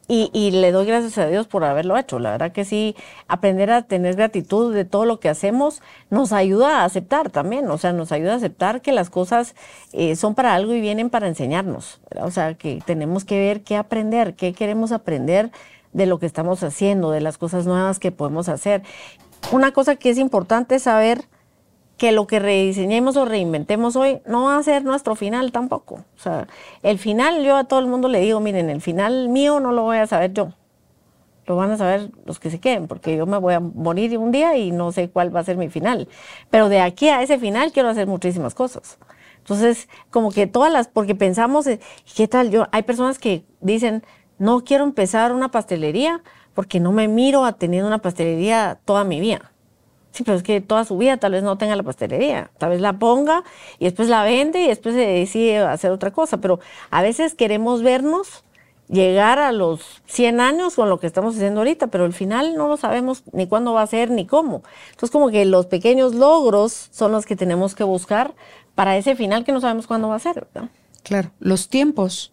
Y, 0.07 0.29
y, 0.33 0.51
le 0.51 0.71
doy 0.71 0.85
gracias 0.85 1.17
a 1.17 1.25
Dios 1.25 1.47
por 1.47 1.63
haberlo 1.63 1.97
hecho. 1.97 2.19
La 2.19 2.31
verdad 2.31 2.51
que 2.51 2.63
sí, 2.63 2.95
aprender 3.27 3.71
a 3.71 3.81
tener 3.81 4.15
gratitud 4.15 4.71
de 4.71 4.85
todo 4.85 5.05
lo 5.05 5.19
que 5.19 5.29
hacemos 5.29 5.81
nos 6.11 6.31
ayuda 6.31 6.81
a 6.81 6.85
aceptar 6.85 7.31
también. 7.31 7.67
O 7.71 7.77
sea, 7.79 7.91
nos 7.91 8.11
ayuda 8.11 8.33
a 8.33 8.35
aceptar 8.35 8.81
que 8.81 8.91
las 8.91 9.09
cosas 9.09 9.55
eh, 9.93 10.15
son 10.15 10.35
para 10.35 10.53
algo 10.53 10.73
y 10.75 10.81
vienen 10.81 11.09
para 11.09 11.27
enseñarnos. 11.27 12.01
O 12.21 12.29
sea, 12.29 12.53
que 12.53 12.83
tenemos 12.85 13.25
que 13.25 13.39
ver 13.39 13.63
qué 13.63 13.77
aprender, 13.77 14.35
qué 14.35 14.53
queremos 14.53 14.91
aprender 14.91 15.51
de 15.93 16.05
lo 16.05 16.19
que 16.19 16.27
estamos 16.27 16.61
haciendo, 16.61 17.09
de 17.09 17.21
las 17.21 17.37
cosas 17.39 17.65
nuevas 17.65 17.97
que 17.97 18.11
podemos 18.11 18.47
hacer. 18.47 18.83
Una 19.51 19.71
cosa 19.71 19.95
que 19.95 20.09
es 20.11 20.17
importante 20.17 20.77
saber 20.79 21.25
que 21.97 22.11
lo 22.11 22.27
que 22.27 22.39
rediseñemos 22.39 23.15
o 23.15 23.25
reinventemos 23.25 23.95
hoy 23.95 24.21
no 24.25 24.43
va 24.43 24.57
a 24.57 24.63
ser 24.63 24.83
nuestro 24.83 25.15
final 25.15 25.51
tampoco. 25.51 25.95
O 25.95 26.19
sea, 26.19 26.47
el 26.83 26.99
final 26.99 27.43
yo 27.43 27.55
a 27.55 27.63
todo 27.65 27.79
el 27.79 27.87
mundo 27.87 28.09
le 28.09 28.19
digo, 28.19 28.39
miren, 28.39 28.69
el 28.69 28.81
final 28.81 29.29
mío 29.29 29.59
no 29.59 29.71
lo 29.71 29.83
voy 29.83 29.97
a 29.97 30.07
saber 30.07 30.33
yo. 30.33 30.49
Lo 31.45 31.55
van 31.55 31.71
a 31.71 31.77
saber 31.77 32.09
los 32.25 32.39
que 32.39 32.49
se 32.49 32.59
queden, 32.59 32.87
porque 32.87 33.15
yo 33.15 33.25
me 33.27 33.37
voy 33.37 33.53
a 33.53 33.59
morir 33.59 34.17
un 34.17 34.31
día 34.31 34.57
y 34.57 34.71
no 34.71 34.91
sé 34.91 35.09
cuál 35.09 35.33
va 35.33 35.41
a 35.41 35.43
ser 35.43 35.57
mi 35.57 35.69
final. 35.69 36.07
Pero 36.49 36.69
de 36.69 36.81
aquí 36.81 37.07
a 37.09 37.21
ese 37.21 37.37
final 37.37 37.71
quiero 37.71 37.89
hacer 37.89 38.07
muchísimas 38.07 38.55
cosas. 38.55 38.97
Entonces, 39.37 39.87
como 40.09 40.31
que 40.31 40.47
todas 40.47 40.73
las, 40.73 40.87
porque 40.87 41.13
pensamos, 41.13 41.67
¿qué 42.15 42.27
tal? 42.27 42.49
Yo, 42.49 42.65
hay 42.71 42.81
personas 42.81 43.19
que 43.19 43.45
dicen, 43.61 44.03
no 44.39 44.63
quiero 44.63 44.83
empezar 44.83 45.31
una 45.31 45.49
pastelería 45.49 46.23
porque 46.55 46.79
no 46.79 46.91
me 46.91 47.07
miro 47.07 47.45
a 47.45 47.53
tener 47.53 47.83
una 47.83 47.99
pastelería 47.99 48.79
toda 48.85 49.03
mi 49.03 49.19
vida. 49.19 49.51
Sí, 50.15 50.23
pero 50.23 50.37
es 50.37 50.43
que 50.43 50.61
toda 50.61 50.85
su 50.85 50.97
vida 50.97 51.17
tal 51.17 51.33
vez 51.33 51.43
no 51.43 51.57
tenga 51.57 51.75
la 51.75 51.83
pastelería. 51.83 52.49
Tal 52.57 52.69
vez 52.69 52.79
la 52.79 52.97
ponga 52.97 53.43
y 53.79 53.83
después 53.83 54.07
la 54.07 54.23
vende 54.23 54.61
y 54.61 54.67
después 54.69 54.95
se 54.95 55.05
decide 55.05 55.57
hacer 55.57 55.91
otra 55.91 56.11
cosa. 56.11 56.37
Pero 56.37 56.61
a 56.89 57.01
veces 57.01 57.35
queremos 57.35 57.83
vernos 57.83 58.45
llegar 58.87 59.39
a 59.39 59.51
los 59.51 60.01
100 60.05 60.39
años 60.39 60.75
con 60.75 60.87
lo 60.87 61.01
que 61.01 61.07
estamos 61.07 61.35
haciendo 61.35 61.59
ahorita, 61.59 61.87
pero 61.87 62.05
al 62.05 62.13
final 62.13 62.55
no 62.55 62.69
lo 62.69 62.77
sabemos 62.77 63.23
ni 63.33 63.45
cuándo 63.45 63.73
va 63.73 63.81
a 63.81 63.87
ser 63.87 64.09
ni 64.09 64.25
cómo. 64.25 64.63
Entonces 64.91 65.11
como 65.11 65.31
que 65.31 65.43
los 65.43 65.65
pequeños 65.65 66.15
logros 66.15 66.87
son 66.91 67.11
los 67.11 67.25
que 67.25 67.35
tenemos 67.35 67.75
que 67.75 67.83
buscar 67.83 68.33
para 68.73 68.95
ese 68.95 69.17
final 69.17 69.43
que 69.43 69.51
no 69.51 69.59
sabemos 69.59 69.85
cuándo 69.85 70.07
va 70.07 70.15
a 70.15 70.19
ser. 70.19 70.47
Claro, 71.03 71.31
los 71.41 71.67
tiempos, 71.67 72.31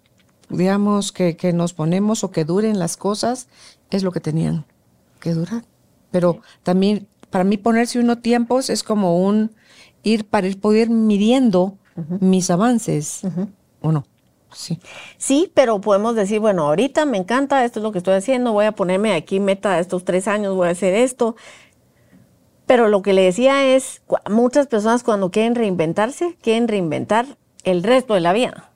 digamos, 0.50 1.10
que, 1.10 1.36
que 1.36 1.52
nos 1.52 1.72
ponemos 1.72 2.22
o 2.22 2.30
que 2.30 2.44
duren 2.44 2.78
las 2.78 2.96
cosas 2.96 3.48
es 3.90 4.04
lo 4.04 4.12
que 4.12 4.20
tenían 4.20 4.66
que 5.18 5.34
durar. 5.34 5.64
Pero 6.12 6.42
también 6.62 7.08
para 7.32 7.44
mí 7.44 7.56
ponerse 7.56 7.98
uno 7.98 8.18
tiempos 8.18 8.70
es 8.70 8.84
como 8.84 9.24
un 9.24 9.50
ir 10.04 10.26
para 10.26 10.46
ir 10.46 10.60
poder 10.60 10.90
midiendo 10.90 11.78
mis 12.20 12.50
avances, 12.50 13.22
¿o 13.80 13.90
no? 13.90 14.04
Sí. 14.52 14.78
Sí, 15.16 15.50
pero 15.54 15.80
podemos 15.80 16.14
decir, 16.14 16.38
bueno, 16.38 16.66
ahorita 16.66 17.06
me 17.06 17.16
encanta, 17.16 17.64
esto 17.64 17.80
es 17.80 17.82
lo 17.82 17.90
que 17.90 17.98
estoy 17.98 18.14
haciendo, 18.14 18.52
voy 18.52 18.66
a 18.66 18.72
ponerme 18.72 19.14
aquí 19.14 19.40
meta 19.40 19.78
estos 19.78 20.04
tres 20.04 20.28
años, 20.28 20.54
voy 20.54 20.68
a 20.68 20.72
hacer 20.72 20.94
esto. 20.94 21.36
Pero 22.66 22.88
lo 22.88 23.00
que 23.00 23.14
le 23.14 23.22
decía 23.22 23.64
es, 23.74 24.02
muchas 24.30 24.66
personas 24.66 25.02
cuando 25.02 25.30
quieren 25.30 25.54
reinventarse, 25.54 26.36
quieren 26.42 26.68
reinventar 26.68 27.38
el 27.64 27.82
resto 27.82 28.12
de 28.14 28.20
la 28.20 28.34
vida. 28.34 28.71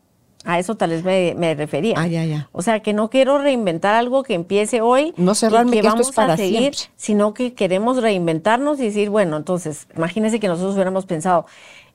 A 0.47 0.59
eso 0.59 0.77
tal 0.77 0.91
vez 1.03 1.37
me, 1.37 1.55
refería. 1.55 1.95
Ah, 1.99 2.07
ya, 2.07 2.25
ya. 2.25 2.49
O 2.53 2.63
sea, 2.63 2.81
que 2.81 2.93
no 2.93 3.11
quiero 3.11 3.39
reinventar 3.39 3.95
algo 3.95 4.23
que 4.23 4.35
empiece 4.35 4.81
hoy. 4.81 5.13
No 5.17 5.35
cerrarme 5.35 5.77
y 5.77 5.81
que, 5.81 5.89
vamos 5.89 6.13
para 6.13 6.35
a 6.35 6.37
seguir, 6.37 6.75
sino 6.97 7.35
que 7.35 7.55
queremos 7.55 8.01
reinventarnos 8.01 8.79
y 8.81 8.85
decir, 8.85 9.11
bueno, 9.11 9.37
entonces, 9.37 9.89
imagínense 9.97 10.39
que 10.39 10.49
nosotros 10.49 10.75
hubiéramos 10.75 11.05
pensado, 11.05 11.47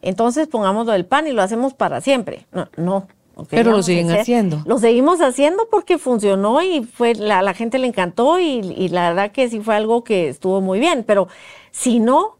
entonces 0.01 0.47
pongamos 0.47 0.85
lo 0.85 0.91
del 0.91 1.05
pan 1.05 1.27
y 1.27 1.31
lo 1.31 1.41
hacemos 1.41 1.73
para 1.73 2.01
siempre. 2.01 2.45
No, 2.51 2.67
no. 2.75 3.07
Pero 3.49 3.71
lo 3.71 3.81
siguen 3.81 4.11
haciendo. 4.11 4.61
Lo 4.65 4.77
seguimos 4.77 5.21
haciendo 5.21 5.67
porque 5.71 5.97
funcionó 5.97 6.61
y 6.61 6.83
fue 6.83 7.15
la, 7.15 7.41
la 7.41 7.53
gente 7.53 7.79
le 7.79 7.87
encantó 7.87 8.39
y, 8.39 8.59
y 8.59 8.89
la 8.89 9.09
verdad 9.09 9.31
que 9.31 9.49
sí 9.49 9.61
fue 9.61 9.75
algo 9.75 10.03
que 10.03 10.27
estuvo 10.29 10.61
muy 10.61 10.79
bien. 10.79 11.03
Pero 11.07 11.27
si 11.71 11.99
no, 11.99 12.37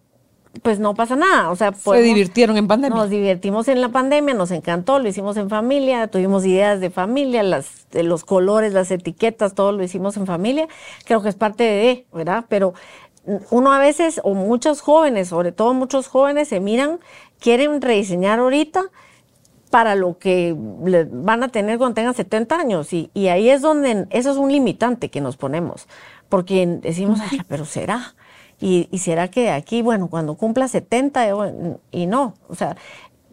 pues 0.62 0.80
no 0.80 0.94
pasa 0.94 1.16
nada. 1.16 1.50
O 1.50 1.56
sea, 1.56 1.74
se 1.74 2.02
divirtieron 2.02 2.58
en 2.58 2.68
pandemia. 2.68 2.98
Nos 2.98 3.10
divertimos 3.10 3.68
en 3.68 3.82
la 3.82 3.90
pandemia, 3.90 4.34
nos 4.34 4.52
encantó, 4.52 5.00
lo 5.00 5.08
hicimos 5.08 5.38
en 5.38 5.50
familia, 5.50 6.08
tuvimos 6.08 6.46
ideas 6.46 6.80
de 6.80 6.90
familia, 6.90 7.42
las, 7.44 7.88
de 7.92 8.04
los 8.04 8.26
colores, 8.26 8.74
las 8.74 8.92
etiquetas, 8.92 9.56
todo 9.56 9.72
lo 9.72 9.84
hicimos 9.84 10.18
en 10.18 10.26
familia. 10.26 10.68
Creo 11.06 11.22
que 11.22 11.30
es 11.30 11.36
parte 11.36 11.64
de, 11.64 12.06
¿verdad? 12.14 12.46
Pero 12.50 12.74
uno 13.50 13.72
a 13.72 13.80
veces, 13.80 14.20
o 14.24 14.34
muchos 14.34 14.82
jóvenes, 14.82 15.30
sobre 15.30 15.52
todo 15.52 15.74
muchos 15.74 16.08
jóvenes, 16.08 16.50
se 16.50 16.60
miran, 16.60 17.00
quieren 17.40 17.82
rediseñar 17.82 18.40
ahorita 18.40 18.84
para 19.70 19.96
lo 19.96 20.18
que 20.18 20.54
van 20.58 21.44
a 21.44 21.48
tener 21.48 21.78
cuando 21.78 21.96
tengan 21.96 22.14
70 22.14 22.56
años. 22.56 22.92
Y, 22.92 23.10
y 23.14 23.28
ahí 23.28 23.50
es 23.50 23.62
donde, 23.62 24.06
eso 24.10 24.32
es 24.32 24.38
un 24.38 24.52
limitante 24.52 25.10
que 25.10 25.22
nos 25.22 25.38
ponemos. 25.38 25.88
Porque 26.28 26.66
decimos, 26.82 27.20
Ay, 27.22 27.42
pero 27.48 27.66
será 27.66 28.16
y, 28.62 28.98
será 29.00 29.28
que 29.30 29.50
aquí, 29.50 29.82
bueno, 29.82 30.08
cuando 30.08 30.36
cumpla 30.36 30.68
70 30.68 31.28
eh, 31.28 31.34
y 31.92 32.06
no, 32.06 32.36
o 32.48 32.54
sea, 32.54 32.78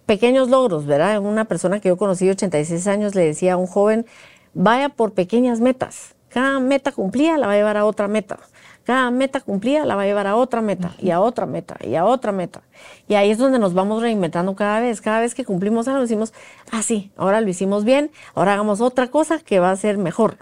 pequeños 0.06 0.48
logros, 0.48 0.86
¿verdad? 0.86 1.20
Una 1.20 1.44
persona 1.44 1.80
que 1.80 1.88
yo 1.88 1.98
conocí 1.98 2.24
de 2.24 2.32
86 2.32 2.86
años 2.86 3.14
le 3.14 3.26
decía 3.26 3.52
a 3.52 3.56
un 3.58 3.66
joven, 3.66 4.06
vaya 4.54 4.88
por 4.88 5.12
pequeñas 5.12 5.60
metas. 5.60 6.14
Cada 6.30 6.60
meta 6.60 6.92
cumplida 6.92 7.36
la 7.36 7.46
va 7.46 7.52
a 7.52 7.56
llevar 7.56 7.76
a 7.76 7.84
otra 7.84 8.08
meta. 8.08 8.38
Cada 8.84 9.10
meta 9.10 9.40
cumplida 9.40 9.84
la 9.84 9.96
va 9.96 10.02
a 10.02 10.06
llevar 10.06 10.26
a 10.26 10.34
otra 10.34 10.62
meta 10.62 10.94
y 10.98 11.10
a 11.10 11.20
otra 11.20 11.44
meta 11.44 11.76
y 11.82 11.94
a 11.94 12.06
otra 12.06 12.32
meta. 12.32 12.62
Y 13.06 13.16
ahí 13.16 13.30
es 13.30 13.36
donde 13.36 13.58
nos 13.58 13.74
vamos 13.74 14.00
reinventando 14.00 14.56
cada 14.56 14.80
vez. 14.80 15.02
Cada 15.02 15.20
vez 15.20 15.34
que 15.34 15.44
cumplimos 15.44 15.88
algo 15.88 16.00
decimos, 16.00 16.32
ah, 16.70 16.82
sí, 16.82 17.12
ahora 17.18 17.42
lo 17.42 17.48
hicimos 17.50 17.84
bien, 17.84 18.10
ahora 18.34 18.54
hagamos 18.54 18.80
otra 18.80 19.08
cosa 19.08 19.40
que 19.40 19.60
va 19.60 19.70
a 19.70 19.76
ser 19.76 19.98
mejor. 19.98 20.38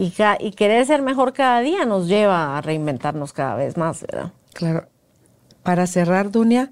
Y, 0.00 0.12
querer 0.52 0.86
ser 0.86 1.02
mejor 1.02 1.32
cada 1.32 1.58
día 1.58 1.84
nos 1.84 2.06
lleva 2.06 2.56
a 2.56 2.60
reinventarnos 2.60 3.32
cada 3.32 3.56
vez 3.56 3.76
más, 3.76 4.02
¿verdad? 4.02 4.32
Claro. 4.52 4.86
Para 5.64 5.88
cerrar, 5.88 6.30
Dunia, 6.30 6.70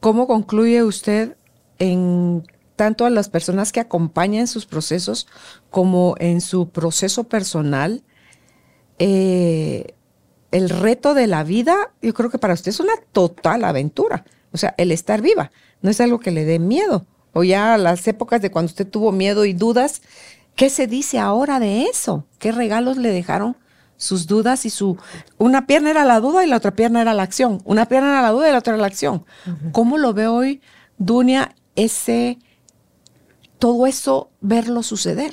¿cómo 0.00 0.26
concluye 0.26 0.82
usted 0.82 1.36
en 1.78 2.44
tanto 2.74 3.06
a 3.06 3.10
las 3.10 3.28
personas 3.28 3.70
que 3.70 3.78
acompañan 3.78 4.48
sus 4.48 4.66
procesos 4.66 5.28
como 5.70 6.16
en 6.18 6.40
su 6.40 6.70
proceso 6.70 7.22
personal? 7.22 8.02
Eh, 8.98 9.94
el 10.50 10.70
reto 10.70 11.14
de 11.14 11.28
la 11.28 11.44
vida, 11.44 11.92
yo 12.02 12.14
creo 12.14 12.30
que 12.30 12.38
para 12.38 12.54
usted 12.54 12.70
es 12.70 12.80
una 12.80 12.94
total 13.12 13.62
aventura. 13.62 14.24
O 14.50 14.56
sea, 14.56 14.74
el 14.76 14.90
estar 14.90 15.22
viva 15.22 15.52
no 15.82 15.90
es 15.90 16.00
algo 16.00 16.18
que 16.18 16.32
le 16.32 16.44
dé 16.44 16.58
miedo. 16.58 17.06
O 17.32 17.44
ya 17.44 17.76
las 17.78 18.06
épocas 18.08 18.42
de 18.42 18.50
cuando 18.50 18.70
usted 18.70 18.88
tuvo 18.88 19.12
miedo 19.12 19.44
y 19.44 19.52
dudas, 19.52 20.02
¿Qué 20.56 20.70
se 20.70 20.86
dice 20.86 21.18
ahora 21.18 21.58
de 21.58 21.84
eso? 21.84 22.26
¿Qué 22.38 22.52
regalos 22.52 22.96
le 22.96 23.10
dejaron 23.10 23.56
sus 23.96 24.26
dudas 24.26 24.66
y 24.66 24.70
su... 24.70 24.96
Una 25.38 25.66
pierna 25.66 25.90
era 25.90 26.04
la 26.04 26.20
duda 26.20 26.44
y 26.44 26.48
la 26.48 26.56
otra 26.56 26.74
pierna 26.74 27.00
era 27.02 27.14
la 27.14 27.22
acción. 27.22 27.60
Una 27.64 27.86
pierna 27.86 28.10
era 28.10 28.22
la 28.22 28.30
duda 28.30 28.48
y 28.48 28.52
la 28.52 28.58
otra 28.58 28.74
era 28.74 28.80
la 28.80 28.88
acción. 28.88 29.24
¿Cómo 29.72 29.98
lo 29.98 30.12
ve 30.14 30.26
hoy, 30.26 30.60
Dunia, 30.98 31.54
ese... 31.74 32.38
todo 33.58 33.86
eso, 33.86 34.30
verlo 34.40 34.82
suceder? 34.82 35.32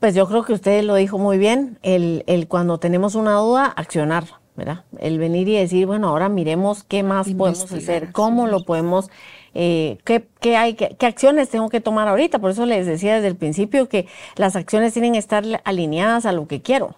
Pues 0.00 0.14
yo 0.14 0.26
creo 0.28 0.44
que 0.44 0.52
usted 0.52 0.82
lo 0.82 0.96
dijo 0.96 1.18
muy 1.18 1.38
bien, 1.38 1.78
el, 1.82 2.24
el 2.26 2.46
cuando 2.48 2.78
tenemos 2.78 3.14
una 3.14 3.34
duda, 3.36 3.66
accionar, 3.66 4.24
¿verdad? 4.56 4.84
El 4.98 5.18
venir 5.18 5.48
y 5.48 5.56
decir, 5.56 5.86
bueno, 5.86 6.08
ahora 6.08 6.28
miremos 6.28 6.84
qué 6.84 7.02
más 7.02 7.28
podemos 7.32 7.72
hacer, 7.72 8.12
cómo 8.12 8.46
lo 8.46 8.64
podemos 8.64 9.10
eh, 9.54 9.98
¿qué, 10.04 10.56
hay, 10.56 10.74
qué, 10.74 11.06
acciones 11.06 11.48
tengo 11.48 11.68
que 11.68 11.80
tomar 11.80 12.08
ahorita. 12.08 12.38
Por 12.38 12.50
eso 12.50 12.66
les 12.66 12.86
decía 12.86 13.14
desde 13.14 13.28
el 13.28 13.36
principio 13.36 13.88
que 13.88 14.06
las 14.36 14.56
acciones 14.56 14.92
tienen 14.92 15.12
que 15.12 15.18
estar 15.18 15.44
alineadas 15.64 16.26
a 16.26 16.32
lo 16.32 16.46
que 16.46 16.60
quiero 16.60 16.96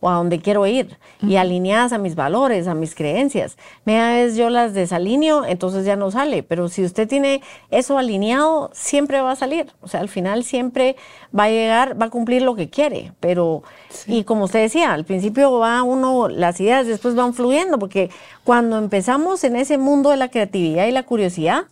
o 0.00 0.10
a 0.10 0.14
donde 0.14 0.40
quiero 0.40 0.66
ir 0.66 0.98
y 1.22 1.36
alineadas 1.36 1.92
a 1.92 1.98
mis 1.98 2.14
valores, 2.14 2.68
a 2.68 2.74
mis 2.74 2.94
creencias. 2.94 3.56
Media 3.84 4.10
vez 4.10 4.36
yo 4.36 4.50
las 4.50 4.74
desalineo, 4.74 5.46
entonces 5.46 5.86
ya 5.86 5.96
no 5.96 6.10
sale, 6.10 6.42
pero 6.42 6.68
si 6.68 6.84
usted 6.84 7.08
tiene 7.08 7.40
eso 7.70 7.96
alineado, 7.96 8.70
siempre 8.74 9.20
va 9.22 9.32
a 9.32 9.36
salir. 9.36 9.72
O 9.80 9.88
sea, 9.88 10.00
al 10.00 10.08
final 10.08 10.44
siempre 10.44 10.96
va 11.36 11.44
a 11.44 11.48
llegar, 11.48 12.00
va 12.00 12.06
a 12.06 12.10
cumplir 12.10 12.42
lo 12.42 12.54
que 12.54 12.68
quiere, 12.68 13.12
pero 13.20 13.62
y 14.06 14.24
como 14.24 14.44
usted 14.44 14.60
decía, 14.60 14.92
al 14.92 15.04
principio 15.04 15.58
va 15.58 15.82
uno 15.82 16.28
las 16.28 16.60
ideas 16.60 16.86
después 16.86 17.14
van 17.14 17.32
fluyendo 17.32 17.78
porque 17.78 18.10
cuando 18.44 18.76
empezamos 18.76 19.44
en 19.44 19.56
ese 19.56 19.78
mundo 19.78 20.10
de 20.10 20.18
la 20.18 20.28
creatividad 20.28 20.86
y 20.86 20.92
la 20.92 21.04
curiosidad, 21.04 21.64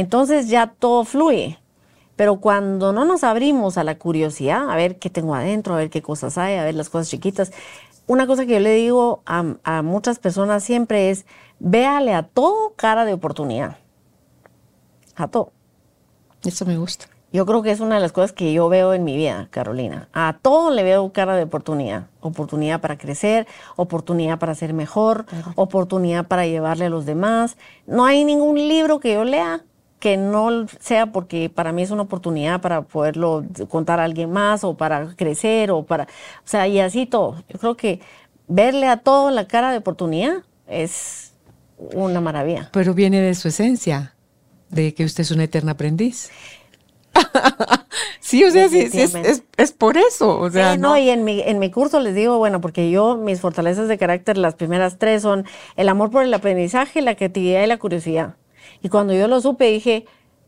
entonces 0.00 0.48
ya 0.48 0.66
todo 0.78 1.04
fluye. 1.04 1.58
Pero 2.16 2.40
cuando 2.40 2.92
no 2.92 3.04
nos 3.04 3.24
abrimos 3.24 3.78
a 3.78 3.84
la 3.84 3.98
curiosidad, 3.98 4.70
a 4.70 4.76
ver 4.76 4.98
qué 4.98 5.10
tengo 5.10 5.34
adentro, 5.34 5.74
a 5.74 5.78
ver 5.78 5.90
qué 5.90 6.02
cosas 6.02 6.36
hay, 6.38 6.56
a 6.56 6.64
ver 6.64 6.74
las 6.74 6.90
cosas 6.90 7.08
chiquitas, 7.08 7.52
una 8.06 8.26
cosa 8.26 8.44
que 8.44 8.52
yo 8.52 8.60
le 8.60 8.74
digo 8.74 9.22
a, 9.26 9.82
muchas 9.82 10.18
personas 10.18 10.62
siempre 10.62 11.10
es, 11.10 11.24
véale 11.58 12.14
a 12.14 12.22
todo 12.22 12.74
cara 12.76 13.04
de 13.06 13.14
oportunidad. 13.14 13.78
A 15.14 15.28
todo. 15.28 15.52
Eso 16.44 16.66
me 16.66 16.76
gusta. 16.76 17.06
Yo 17.32 17.46
creo 17.46 17.62
que 17.62 17.70
es 17.70 17.80
una 17.80 17.96
de 17.96 18.00
las 18.02 18.12
cosas 18.12 18.32
que 18.32 18.52
yo 18.52 18.68
veo 18.68 18.92
en 18.92 19.02
mi 19.02 19.16
vida, 19.16 19.48
Carolina. 19.50 20.08
A 20.12 20.38
todo 20.40 20.70
le 20.70 20.82
veo 20.82 21.10
cara 21.12 21.36
de 21.36 21.44
oportunidad. 21.44 22.08
Oportunidad 22.20 22.80
para 22.80 22.98
crecer, 22.98 23.46
oportunidad 23.76 24.38
para 24.38 24.54
ser 24.54 24.72
mejor, 24.72 25.24
oportunidad 25.54 26.26
para 26.26 26.46
llevarle 26.46 26.84
a 26.84 26.90
los 26.90 27.06
demás. 27.06 27.56
No 27.86 28.04
hay 28.04 28.24
ningún 28.24 28.56
libro 28.56 29.00
que 29.00 29.14
yo 29.14 29.24
lea 29.24 29.64
que 29.98 30.16
no 30.16 30.66
sea 30.80 31.06
porque 31.06 31.48
para 31.48 31.72
mí 31.72 31.82
es 31.82 31.90
una 31.90 32.02
oportunidad 32.02 32.60
para 32.60 32.82
poderlo 32.82 33.44
contar 33.68 33.98
a 34.00 34.04
alguien 34.04 34.30
más 34.30 34.62
o 34.64 34.76
para 34.76 35.14
crecer 35.16 35.70
o 35.70 35.84
para, 35.84 36.04
o 36.04 36.06
sea, 36.44 36.66
y 36.68 36.80
así 36.80 37.06
todo. 37.06 37.42
Yo 37.48 37.58
creo 37.58 37.76
que 37.76 38.00
verle 38.48 38.88
a 38.88 38.98
todo 38.98 39.30
la 39.30 39.46
cara 39.46 39.70
de 39.70 39.78
oportunidad 39.78 40.42
es 40.68 41.32
una 41.78 42.20
maravilla. 42.20 42.70
Pero 42.72 42.94
viene 42.94 43.20
de 43.20 43.34
su 43.34 43.48
esencia, 43.48 44.14
de 44.68 44.94
que 44.94 45.04
usted 45.04 45.22
es 45.22 45.30
una 45.30 45.44
eterna 45.44 45.72
aprendiz. 45.72 46.30
sí, 48.20 48.44
o 48.44 48.50
sea, 48.50 48.68
sí, 48.68 48.90
es, 49.56 49.72
por 49.72 49.96
eso. 49.96 50.38
O 50.38 50.50
sea, 50.50 50.76
no, 50.76 50.98
y 50.98 51.08
en 51.08 51.24
mi, 51.24 51.40
en 51.40 51.58
mi 51.58 51.70
curso 51.70 52.00
les 52.00 52.14
digo, 52.14 52.36
bueno, 52.36 52.60
porque 52.60 52.90
yo, 52.90 53.16
mis 53.16 53.40
fortalezas 53.40 53.88
de 53.88 53.96
carácter, 53.96 54.36
las 54.36 54.54
primeras 54.54 54.98
tres 54.98 55.22
son 55.22 55.46
el 55.76 55.88
amor 55.88 56.10
por 56.10 56.22
el 56.22 56.34
aprendizaje, 56.34 57.00
la 57.00 57.14
creatividad 57.14 57.62
y 57.62 57.66
la 57.66 57.78
curiosidad. 57.78 58.34
Y 58.82 58.88
cuando 58.88 59.14
yo 59.14 59.28
lo 59.28 59.40
supe, 59.40 59.70
dije, 59.70 60.06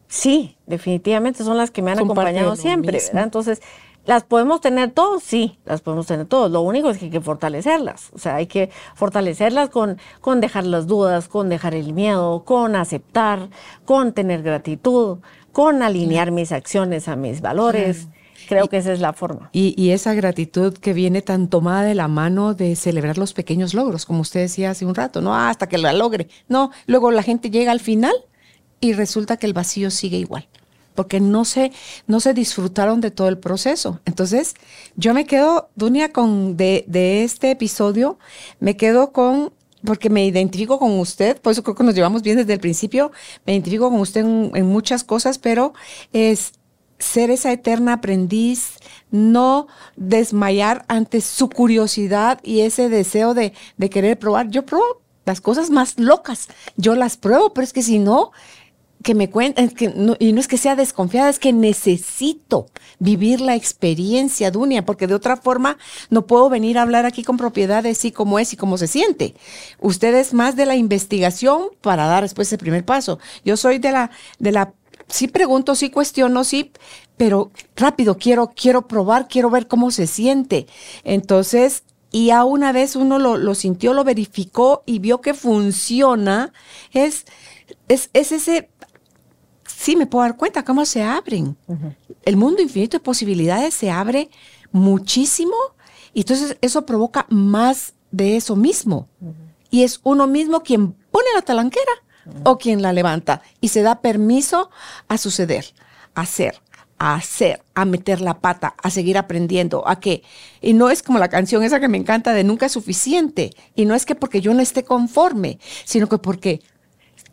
sí, 0.09 0.57
definitivamente 0.67 1.45
son 1.45 1.57
las 1.57 1.71
que 1.71 1.83
me 1.83 1.91
han 1.91 1.99
acompañado 1.99 2.57
siempre, 2.57 2.99
¿verdad? 2.99 3.25
Entonces, 3.25 3.61
¿Las 4.09 4.25
podemos 4.25 4.63
tener 4.63 4.93
todos? 4.93 5.23
Sí, 5.23 5.59
las 5.67 5.83
podemos 5.83 6.07
tener 6.07 6.25
todos. 6.25 6.51
Lo 6.51 6.63
único 6.63 6.89
es 6.89 6.97
que 6.97 7.05
hay 7.05 7.11
que 7.11 7.21
fortalecerlas. 7.21 8.09
O 8.15 8.19
sea, 8.19 8.37
hay 8.37 8.47
que 8.47 8.71
fortalecerlas 8.95 9.69
con, 9.69 9.99
con 10.23 10.41
dejar 10.41 10.65
las 10.65 10.87
dudas, 10.87 11.29
con 11.29 11.51
dejar 11.51 11.75
el 11.75 11.93
miedo, 11.93 12.43
con 12.47 12.75
aceptar, 12.75 13.51
con 13.85 14.15
tener 14.15 14.43
gratitud, 14.43 15.19
con 15.53 15.83
alinear 15.83 16.31
mis 16.31 16.53
acciones 16.53 17.07
a 17.07 17.17
mis 17.17 17.43
valores. 17.43 18.09
Creo 18.49 18.69
que 18.69 18.79
esa 18.79 18.93
es 18.93 19.01
la 19.01 19.13
forma. 19.13 19.51
Y, 19.53 19.91
esa 19.91 20.15
gratitud 20.15 20.75
que 20.75 20.93
viene 20.93 21.23
tan 21.23 21.49
tomada 21.49 21.83
de 21.83 21.95
la 21.95 22.09
mano 22.09 22.55
de 22.55 22.77
celebrar 22.77 23.19
los 23.19 23.33
pequeños 23.35 23.75
logros, 23.75 24.07
como 24.07 24.23
usted 24.23 24.41
decía 24.41 24.71
hace 24.71 24.87
un 24.87 24.95
rato, 24.95 25.21
no 25.21 25.37
hasta 25.37 25.69
que 25.69 25.77
la 25.77 25.93
logre. 25.93 26.29
No, 26.49 26.71
luego 26.87 27.11
la 27.11 27.23
gente 27.23 27.51
llega 27.51 27.73
al 27.73 27.81
final 27.81 28.15
y 28.81 28.95
resulta 28.95 29.37
que 29.37 29.47
el 29.47 29.53
vacío 29.53 29.91
sigue 29.91 30.17
igual 30.17 30.49
porque 30.95 31.21
no 31.21 31.45
se, 31.45 31.71
no 32.09 32.19
se 32.19 32.35
disfrutaron 32.35 33.01
de 33.01 33.13
todo 33.13 33.29
el 33.29 33.39
proceso. 33.39 34.01
Entonces, 34.05 34.55
yo 34.97 35.15
me 35.15 35.27
quedo, 35.27 35.69
Dunia, 35.77 36.13
con 36.13 36.57
de, 36.57 36.85
de 36.89 37.23
este 37.23 37.53
episodio, 37.53 38.19
me 38.59 38.77
quedo 38.77 39.13
con 39.13 39.53
porque 39.85 40.11
me 40.11 40.27
identifico 40.27 40.79
con 40.79 40.99
usted, 40.99 41.41
por 41.41 41.53
eso 41.53 41.63
creo 41.63 41.75
que 41.75 41.85
nos 41.85 41.95
llevamos 41.95 42.23
bien 42.23 42.37
desde 42.37 42.53
el 42.53 42.61
principio, 42.61 43.13
me 43.47 43.53
identifico 43.53 43.91
con 43.91 44.01
usted 44.01 44.21
en, 44.21 44.67
muchas 44.67 45.05
cosas, 45.05 45.39
pero 45.39 45.73
es 46.13 46.53
ser 46.99 47.31
esa 47.31 47.53
eterna 47.53 47.95
aprendiz, 47.95 48.75
no 49.11 49.67
desmayar 49.97 50.85
ante 50.89 51.21
su 51.21 51.49
curiosidad 51.49 52.41
y 52.43 52.61
ese 52.61 52.89
deseo 52.89 53.35
de, 53.35 53.53
de 53.77 53.91
querer 53.91 54.19
probar. 54.19 54.49
Yo 54.51 54.65
pruebo 54.65 55.03
las 55.25 55.41
cosas 55.41 55.71
más 55.71 55.99
locas, 55.99 56.49
yo 56.77 56.95
las 56.95 57.17
pruebo, 57.17 57.53
pero 57.53 57.65
es 57.65 57.73
que 57.73 57.83
si 57.83 57.99
no, 57.99 58.33
que 59.03 59.15
me 59.15 59.31
cuenten, 59.31 59.71
que 59.71 59.93
y 60.19 60.33
no 60.33 60.41
es 60.41 60.49
que 60.49 60.59
sea 60.59 60.75
desconfiada, 60.75 61.29
es 61.29 61.39
que 61.39 61.53
necesito 61.53 62.67
vivir 62.99 63.41
la 63.41 63.55
experiencia, 63.55 64.51
Dunia, 64.51 64.85
porque 64.85 65.07
de 65.07 65.15
otra 65.15 65.37
forma 65.37 65.79
no 66.11 66.27
puedo 66.27 66.49
venir 66.49 66.79
a 66.79 66.83
hablar 66.83 67.07
aquí 67.07 67.23
con 67.23 67.37
propiedad 67.37 67.83
de 67.83 67.95
sí 67.95 68.11
cómo 68.11 68.39
es 68.39 68.53
y 68.53 68.57
cómo 68.57 68.77
se 68.77 68.89
siente. 68.89 69.35
Usted 69.79 70.15
es 70.15 70.35
más 70.35 70.57
de 70.57 70.67
la 70.67 70.77
investigación 70.77 71.69
para 71.81 72.07
dar 72.07 72.25
después 72.25 72.53
el 72.53 72.59
primer 72.59 72.85
paso. 72.85 73.19
Yo 73.45 73.57
soy 73.57 73.79
de 73.79 73.93
la, 73.93 74.11
de 74.39 74.53
la, 74.53 74.73
sí 75.09 75.29
pregunto, 75.29 75.75
sí 75.75 75.91
cuestiono, 75.91 76.45
sí, 76.45 76.73
pero 77.17 77.51
rápido, 77.77 78.17
quiero, 78.17 78.53
quiero 78.55 78.87
probar, 78.87 79.29
quiero 79.29 79.51
ver 79.51 79.67
cómo 79.67 79.91
se 79.91 80.07
siente. 80.07 80.67
Entonces, 81.05 81.85
y 82.11 82.27
ya 82.27 82.45
una 82.45 82.73
vez 82.73 82.97
uno 82.97 83.19
lo, 83.19 83.37
lo 83.37 83.55
sintió, 83.55 83.93
lo 83.93 84.05
verificó 84.05 84.83
y 84.87 84.99
vio 84.99 85.21
que 85.21 85.35
funciona, 85.35 86.53
es, 86.93 87.27
es, 87.89 88.11
es 88.13 88.33
ese 88.33 88.71
sí 89.67 89.97
me 89.97 90.07
puedo 90.07 90.25
dar 90.25 90.37
cuenta 90.37 90.65
cómo 90.65 90.85
se 90.85 91.03
abren. 91.03 91.57
El 92.25 92.37
mundo 92.37 92.63
infinito 92.63 92.97
de 92.99 93.05
posibilidades 93.05 93.75
se 93.75 93.91
abre 93.91 94.31
muchísimo 94.73 95.55
y 96.13 96.21
entonces 96.21 96.57
eso 96.61 96.85
provoca 96.85 97.27
más 97.29 97.95
de 98.11 98.37
eso 98.37 98.57
mismo. 98.57 99.09
Y 99.71 99.85
es 99.85 100.01
uno 100.03 100.27
mismo 100.27 100.63
quien 100.63 100.93
pone 100.93 101.29
la 101.35 101.43
talanquera 101.43 101.93
o 102.45 102.59
quien 102.59 102.83
la 102.83 102.93
levanta 102.93 103.43
y 103.61 103.69
se 103.69 103.83
da 103.83 104.01
permiso 104.01 104.71
a 105.09 105.19
suceder, 105.19 105.67
a 106.15 106.23
hacer, 106.23 106.61
a 106.99 107.15
hacer, 107.15 107.63
a 107.75 107.85
meter 107.85 108.21
la 108.21 108.41
pata, 108.41 108.75
a 108.83 108.91
seguir 108.91 109.19
aprendiendo, 109.19 109.87
a 109.89 110.01
que, 110.01 110.23
y 110.61 110.73
no 110.73 110.91
es 110.91 111.03
como 111.03 111.19
la 111.19 111.29
canción 111.29 111.63
esa 111.63 111.81
que 111.81 111.89
me 111.89 111.99
encanta 111.99 112.33
de 112.33 112.45
nunca 112.45 112.67
es 112.67 112.73
suficiente, 112.73 113.51
y 113.75 113.85
no 113.85 113.95
es 113.95 114.05
que 114.05 114.15
porque 114.15 114.41
yo 114.41 114.53
no 114.55 114.61
esté 114.61 114.85
conforme, 114.85 115.59
sino 115.85 116.09
que 116.09 116.19
porque 116.19 116.61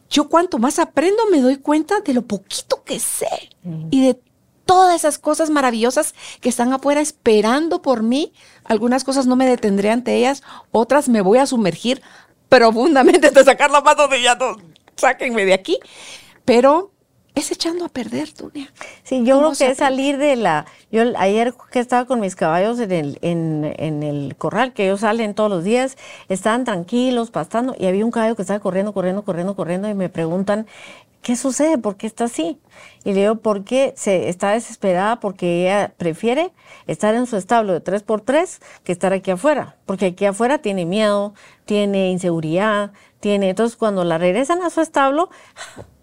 yo 0.10 0.30
cuanto 0.30 0.60
más 0.60 0.80
aprendo 0.80 1.24
me 1.32 1.42
doy 1.42 1.58
cuenta 1.58 2.02
de 2.02 2.14
lo 2.14 2.22
poquito 2.22 2.84
que 2.84 3.00
sé 3.00 3.28
y 3.90 4.06
de 4.06 4.20
todas 4.66 4.96
esas 4.96 5.18
cosas 5.18 5.50
maravillosas 5.50 6.14
que 6.42 6.50
están 6.50 6.74
afuera 6.74 7.02
esperando 7.02 7.82
por 7.82 8.04
mí. 8.04 8.34
Algunas 8.64 9.04
cosas 9.04 9.26
no 9.28 9.36
me 9.36 9.46
detendré 9.46 9.92
ante 9.92 10.16
ellas, 10.16 10.44
otras 10.72 11.10
me 11.10 11.22
voy 11.22 11.40
a 11.40 11.48
sumergir 11.48 12.02
profundamente 12.50 13.28
hasta 13.28 13.44
sacar 13.44 13.72
la 13.72 13.82
mano 13.82 14.08
de 14.08 14.22
ya, 14.22 14.36
no, 14.36 14.56
sáquenme 14.98 15.46
de 15.46 15.54
aquí. 15.54 15.80
Pero 16.44 16.92
es 17.36 17.52
echando 17.52 17.84
a 17.84 17.90
perder, 17.90 18.34
Dunia. 18.34 18.72
Sí, 19.04 19.24
yo 19.26 19.40
creo 19.40 19.52
que 19.52 19.72
es 19.72 19.78
salir 19.78 20.18
de 20.18 20.38
la... 20.38 20.66
Yo 20.90 21.04
ayer 21.18 21.54
que 21.70 21.80
estaba 21.80 22.06
con 22.06 22.22
mis 22.22 22.36
caballos 22.36 22.80
en 22.80 22.92
el, 22.92 23.20
en, 23.22 23.76
en, 23.78 24.04
el 24.04 24.36
corral, 24.38 24.72
que 24.72 24.86
ellos 24.86 25.02
salen 25.02 25.34
todos 25.34 25.50
los 25.50 25.66
días, 25.66 25.98
estaban 26.30 26.64
tranquilos, 26.64 27.32
pastando, 27.32 27.76
y 27.78 27.88
había 27.88 28.06
un 28.06 28.12
caballo 28.12 28.38
que 28.38 28.44
estaba 28.44 28.62
corriendo, 28.62 28.94
corriendo, 28.94 29.26
corriendo, 29.26 29.56
corriendo, 29.56 29.90
y 29.90 29.94
me 29.94 30.08
preguntan, 30.08 30.66
¿qué 31.22 31.36
sucede? 31.36 31.78
¿Por 31.78 31.98
qué 31.98 32.08
está 32.08 32.26
así? 32.26 32.60
Y 33.04 33.12
le 33.12 33.22
digo, 33.22 33.36
¿por 33.36 33.66
qué 33.66 33.94
se 33.98 34.30
está 34.30 34.52
desesperada? 34.52 35.20
Porque 35.20 35.64
ella 35.64 35.92
prefiere 35.98 36.54
estar 36.88 37.16
en 37.16 37.26
su 37.26 37.36
establo 37.36 37.74
de 37.74 37.84
3x3 37.84 38.62
que 38.84 38.92
estar 38.92 39.12
aquí 39.12 39.32
afuera. 39.32 39.76
Porque 39.86 40.06
aquí 40.06 40.26
afuera 40.26 40.60
tiene 40.60 40.86
miedo, 40.86 41.34
tiene 41.66 42.12
inseguridad, 42.12 42.92
tiene... 43.26 43.50
Entonces, 43.50 43.76
cuando 43.76 44.04
la 44.04 44.20
regresan 44.20 44.62
a 44.62 44.70
su 44.70 44.82
establo 44.82 45.32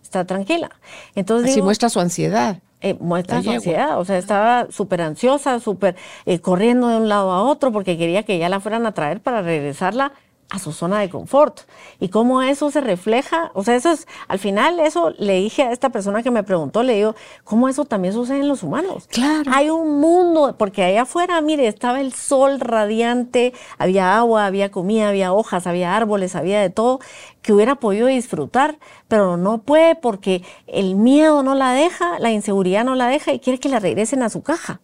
está 0.03 0.25
tranquila. 0.25 0.73
Entonces 1.14 1.53
Así 1.53 1.62
muestra 1.62 1.89
su 1.89 2.01
ansiedad. 2.01 2.59
Eh, 2.81 2.97
muestra 2.99 3.41
su 3.45 3.51
ansiedad, 3.53 4.01
o 4.01 4.05
sea, 4.05 4.18
estaba 4.18 4.66
súper 4.73 5.03
ansiosa, 5.03 5.61
súper 5.61 5.95
eh, 6.27 6.41
corriendo 6.41 6.89
de 6.89 6.97
un 6.97 7.09
lado 7.09 7.31
a 7.31 7.45
otro 7.45 7.70
porque 7.70 7.97
quería 7.97 8.25
que 8.25 8.39
ya 8.39 8.49
la 8.49 8.59
fueran 8.59 8.87
a 8.87 8.93
traer 8.93 9.20
para 9.20 9.41
regresarla 9.41 10.11
a 10.53 10.59
su 10.59 10.72
zona 10.72 11.00
de 11.00 11.09
confort. 11.09 11.61
Y 11.98 12.11
cómo 12.11 12.42
eso 12.42 12.70
se 12.70 12.82
refleja, 12.82 13.50
o 13.55 13.64
sea, 13.64 13.74
eso 13.74 13.90
es, 13.90 14.07
al 14.28 14.38
final 14.38 14.78
eso 14.80 15.14
le 15.18 15.36
dije 15.36 15.62
a 15.62 15.72
esta 15.72 15.88
persona 15.88 16.22
que 16.22 16.30
me 16.30 16.42
preguntó, 16.42 16.82
le 16.82 16.94
digo, 16.94 17.14
¿cómo 17.42 17.70
eso 17.70 17.86
también 17.86 18.12
sucede 18.12 18.40
en 18.40 18.48
los 18.48 18.62
humanos? 18.62 19.09
Claro. 19.11 19.50
Hay 19.55 19.70
un 19.70 19.98
mundo, 19.98 20.55
porque 20.59 20.84
allá 20.84 21.03
afuera, 21.03 21.40
mire, 21.40 21.66
estaba 21.68 22.03
el 22.03 22.12
sol 22.12 22.61
radiante, 22.61 23.55
había 23.78 24.14
agua, 24.18 24.44
había 24.44 24.70
comida, 24.70 25.09
había 25.09 25.32
hojas, 25.32 25.66
había 25.66 25.96
árboles, 25.96 26.36
había 26.36 26.61
de 26.61 26.68
todo 26.68 27.00
que 27.40 27.55
hubiera 27.55 27.76
podido 27.76 28.07
disfrutar, 28.07 28.78
pero 29.09 29.38
no 29.38 29.62
puede 29.62 29.96
porque 29.96 30.42
el 30.66 30.96
miedo 30.96 31.42
no 31.42 31.55
la 31.55 31.72
deja, 31.72 32.18
la 32.18 32.30
inseguridad 32.30 32.84
no 32.84 32.94
la 32.94 33.09
deja 33.09 33.32
y 33.32 33.40
quiere 33.40 33.59
que 33.59 33.70
la 33.70 33.80
regresen 33.80 34.22
a 34.22 34.28
su 34.28 34.42
caja. 34.42 34.80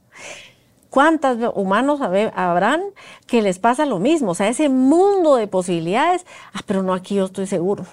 ¿Cuántos 0.90 1.38
humanos 1.54 2.00
habrán 2.00 2.82
que 3.26 3.42
les 3.42 3.58
pasa 3.58 3.84
lo 3.84 3.98
mismo? 3.98 4.30
O 4.30 4.34
sea, 4.34 4.48
ese 4.48 4.68
mundo 4.68 5.36
de 5.36 5.46
posibilidades, 5.46 6.24
ah, 6.52 6.60
pero 6.66 6.82
no 6.82 6.94
aquí 6.94 7.16
yo 7.16 7.26
estoy 7.26 7.46
seguro. 7.46 7.86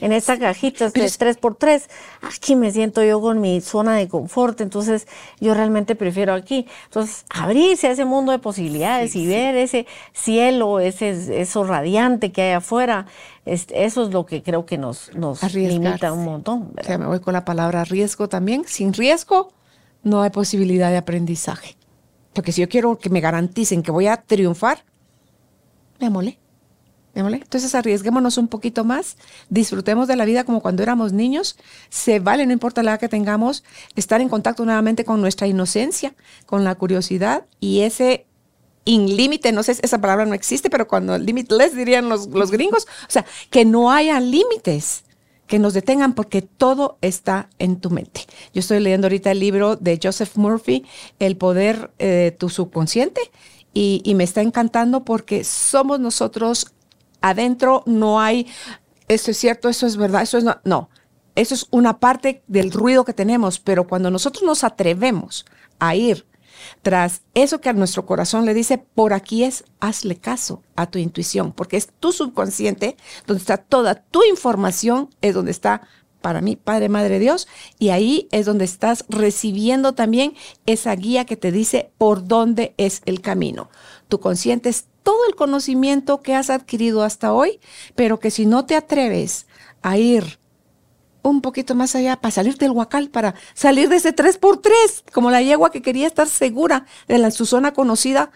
En 0.00 0.12
esta 0.12 0.38
cajita 0.38 0.90
de 0.90 1.00
3x3, 1.00 1.88
aquí 2.22 2.54
me 2.54 2.70
siento 2.70 3.02
yo 3.02 3.20
con 3.20 3.40
mi 3.40 3.60
zona 3.60 3.96
de 3.96 4.08
confort, 4.08 4.60
entonces 4.60 5.08
yo 5.40 5.54
realmente 5.54 5.94
prefiero 5.96 6.34
aquí. 6.34 6.66
Entonces, 6.84 7.24
abrirse 7.30 7.88
a 7.88 7.92
ese 7.92 8.04
mundo 8.04 8.32
de 8.32 8.38
posibilidades 8.38 9.16
y 9.16 9.26
ver 9.26 9.56
ese 9.56 9.86
cielo, 10.12 10.78
ese, 10.80 11.40
eso 11.40 11.64
radiante 11.64 12.30
que 12.30 12.42
hay 12.42 12.52
afuera, 12.52 13.06
eso 13.44 14.02
es 14.04 14.12
lo 14.12 14.26
que 14.26 14.42
creo 14.42 14.66
que 14.66 14.78
nos, 14.78 15.14
nos 15.14 15.42
limita 15.54 16.12
un 16.12 16.24
montón. 16.24 16.72
O 16.78 16.84
sea, 16.84 16.98
me 16.98 17.06
voy 17.06 17.20
con 17.20 17.32
la 17.32 17.44
palabra 17.44 17.84
riesgo 17.84 18.28
también. 18.28 18.64
Sin 18.66 18.92
riesgo 18.92 19.52
no 20.02 20.22
hay 20.22 20.30
posibilidad 20.30 20.90
de 20.90 20.98
aprendizaje. 20.98 21.77
Porque 22.38 22.52
si 22.52 22.60
yo 22.60 22.68
quiero 22.68 23.00
que 23.00 23.10
me 23.10 23.20
garanticen 23.20 23.82
que 23.82 23.90
voy 23.90 24.06
a 24.06 24.16
triunfar, 24.16 24.84
me 25.98 26.06
amolé. 26.06 26.38
Me. 27.12 27.20
Entonces 27.20 27.74
arriesguémonos 27.74 28.38
un 28.38 28.46
poquito 28.46 28.84
más, 28.84 29.16
disfrutemos 29.50 30.06
de 30.06 30.14
la 30.14 30.24
vida 30.24 30.44
como 30.44 30.60
cuando 30.60 30.84
éramos 30.84 31.12
niños. 31.12 31.58
Se 31.88 32.20
vale, 32.20 32.46
no 32.46 32.52
importa 32.52 32.84
la 32.84 32.92
edad 32.92 33.00
que 33.00 33.08
tengamos, 33.08 33.64
estar 33.96 34.20
en 34.20 34.28
contacto 34.28 34.64
nuevamente 34.64 35.04
con 35.04 35.20
nuestra 35.20 35.48
inocencia, 35.48 36.14
con 36.46 36.62
la 36.62 36.76
curiosidad 36.76 37.44
y 37.58 37.80
ese 37.80 38.26
límite, 38.84 39.50
no 39.50 39.64
sé, 39.64 39.76
esa 39.82 40.00
palabra 40.00 40.24
no 40.24 40.34
existe, 40.34 40.70
pero 40.70 40.86
cuando 40.86 41.18
limitless 41.18 41.74
dirían 41.74 42.08
los, 42.08 42.28
los 42.28 42.52
gringos, 42.52 42.86
o 43.02 43.10
sea, 43.10 43.26
que 43.50 43.64
no 43.64 43.90
haya 43.90 44.20
límites 44.20 45.02
que 45.48 45.58
nos 45.58 45.74
detengan 45.74 46.14
porque 46.14 46.42
todo 46.42 46.98
está 47.00 47.48
en 47.58 47.80
tu 47.80 47.90
mente. 47.90 48.26
Yo 48.54 48.60
estoy 48.60 48.78
leyendo 48.78 49.06
ahorita 49.06 49.32
el 49.32 49.40
libro 49.40 49.74
de 49.74 49.98
Joseph 50.00 50.36
Murphy, 50.36 50.84
El 51.18 51.36
poder 51.36 51.90
de 51.98 52.36
tu 52.38 52.48
subconsciente, 52.48 53.20
y, 53.74 54.02
y 54.04 54.14
me 54.14 54.24
está 54.24 54.42
encantando 54.42 55.04
porque 55.04 55.42
somos 55.42 55.98
nosotros 55.98 56.72
adentro, 57.20 57.82
no 57.86 58.20
hay, 58.20 58.46
eso 59.08 59.30
es 59.30 59.36
cierto, 59.38 59.68
eso 59.68 59.86
es 59.86 59.96
verdad, 59.96 60.22
eso 60.22 60.38
es 60.38 60.44
no, 60.44 60.58
no. 60.64 60.88
eso 61.34 61.54
es 61.54 61.66
una 61.70 61.98
parte 61.98 62.42
del 62.46 62.70
ruido 62.70 63.04
que 63.04 63.12
tenemos, 63.12 63.58
pero 63.58 63.86
cuando 63.86 64.10
nosotros 64.10 64.44
nos 64.44 64.64
atrevemos 64.64 65.46
a 65.78 65.96
ir 65.96 66.26
tras 66.82 67.22
eso 67.34 67.60
que 67.60 67.68
a 67.68 67.72
nuestro 67.72 68.06
corazón 68.06 68.44
le 68.44 68.54
dice, 68.54 68.78
por 68.78 69.12
aquí 69.12 69.44
es, 69.44 69.64
hazle 69.80 70.16
caso 70.16 70.62
a 70.76 70.86
tu 70.86 70.98
intuición, 70.98 71.52
porque 71.52 71.76
es 71.76 71.88
tu 72.00 72.12
subconsciente 72.12 72.96
donde 73.26 73.40
está 73.40 73.56
toda 73.56 73.94
tu 73.94 74.22
información, 74.24 75.10
es 75.20 75.34
donde 75.34 75.50
está 75.50 75.82
para 76.20 76.40
mí, 76.40 76.56
Padre, 76.56 76.88
Madre 76.88 77.18
Dios, 77.18 77.46
y 77.78 77.90
ahí 77.90 78.28
es 78.32 78.46
donde 78.46 78.64
estás 78.64 79.04
recibiendo 79.08 79.94
también 79.94 80.34
esa 80.66 80.94
guía 80.94 81.24
que 81.24 81.36
te 81.36 81.52
dice 81.52 81.92
por 81.96 82.26
dónde 82.26 82.74
es 82.76 83.02
el 83.06 83.20
camino. 83.20 83.70
Tu 84.08 84.18
consciente 84.18 84.68
es 84.68 84.86
todo 85.02 85.26
el 85.28 85.36
conocimiento 85.36 86.20
que 86.20 86.34
has 86.34 86.50
adquirido 86.50 87.02
hasta 87.02 87.32
hoy, 87.32 87.60
pero 87.94 88.20
que 88.20 88.30
si 88.30 88.46
no 88.46 88.66
te 88.66 88.74
atreves 88.74 89.46
a 89.82 89.96
ir 89.96 90.38
un 91.28 91.40
poquito 91.40 91.74
más 91.74 91.94
allá 91.94 92.16
para 92.20 92.32
salir 92.32 92.56
del 92.56 92.70
huacal, 92.70 93.10
para 93.10 93.34
salir 93.54 93.88
de 93.88 93.96
ese 93.96 94.14
3x3, 94.14 95.12
como 95.12 95.30
la 95.30 95.42
yegua 95.42 95.70
que 95.70 95.82
quería 95.82 96.06
estar 96.06 96.28
segura 96.28 96.86
de 97.06 97.18
la, 97.18 97.30
su 97.30 97.46
zona 97.46 97.72
conocida. 97.72 98.30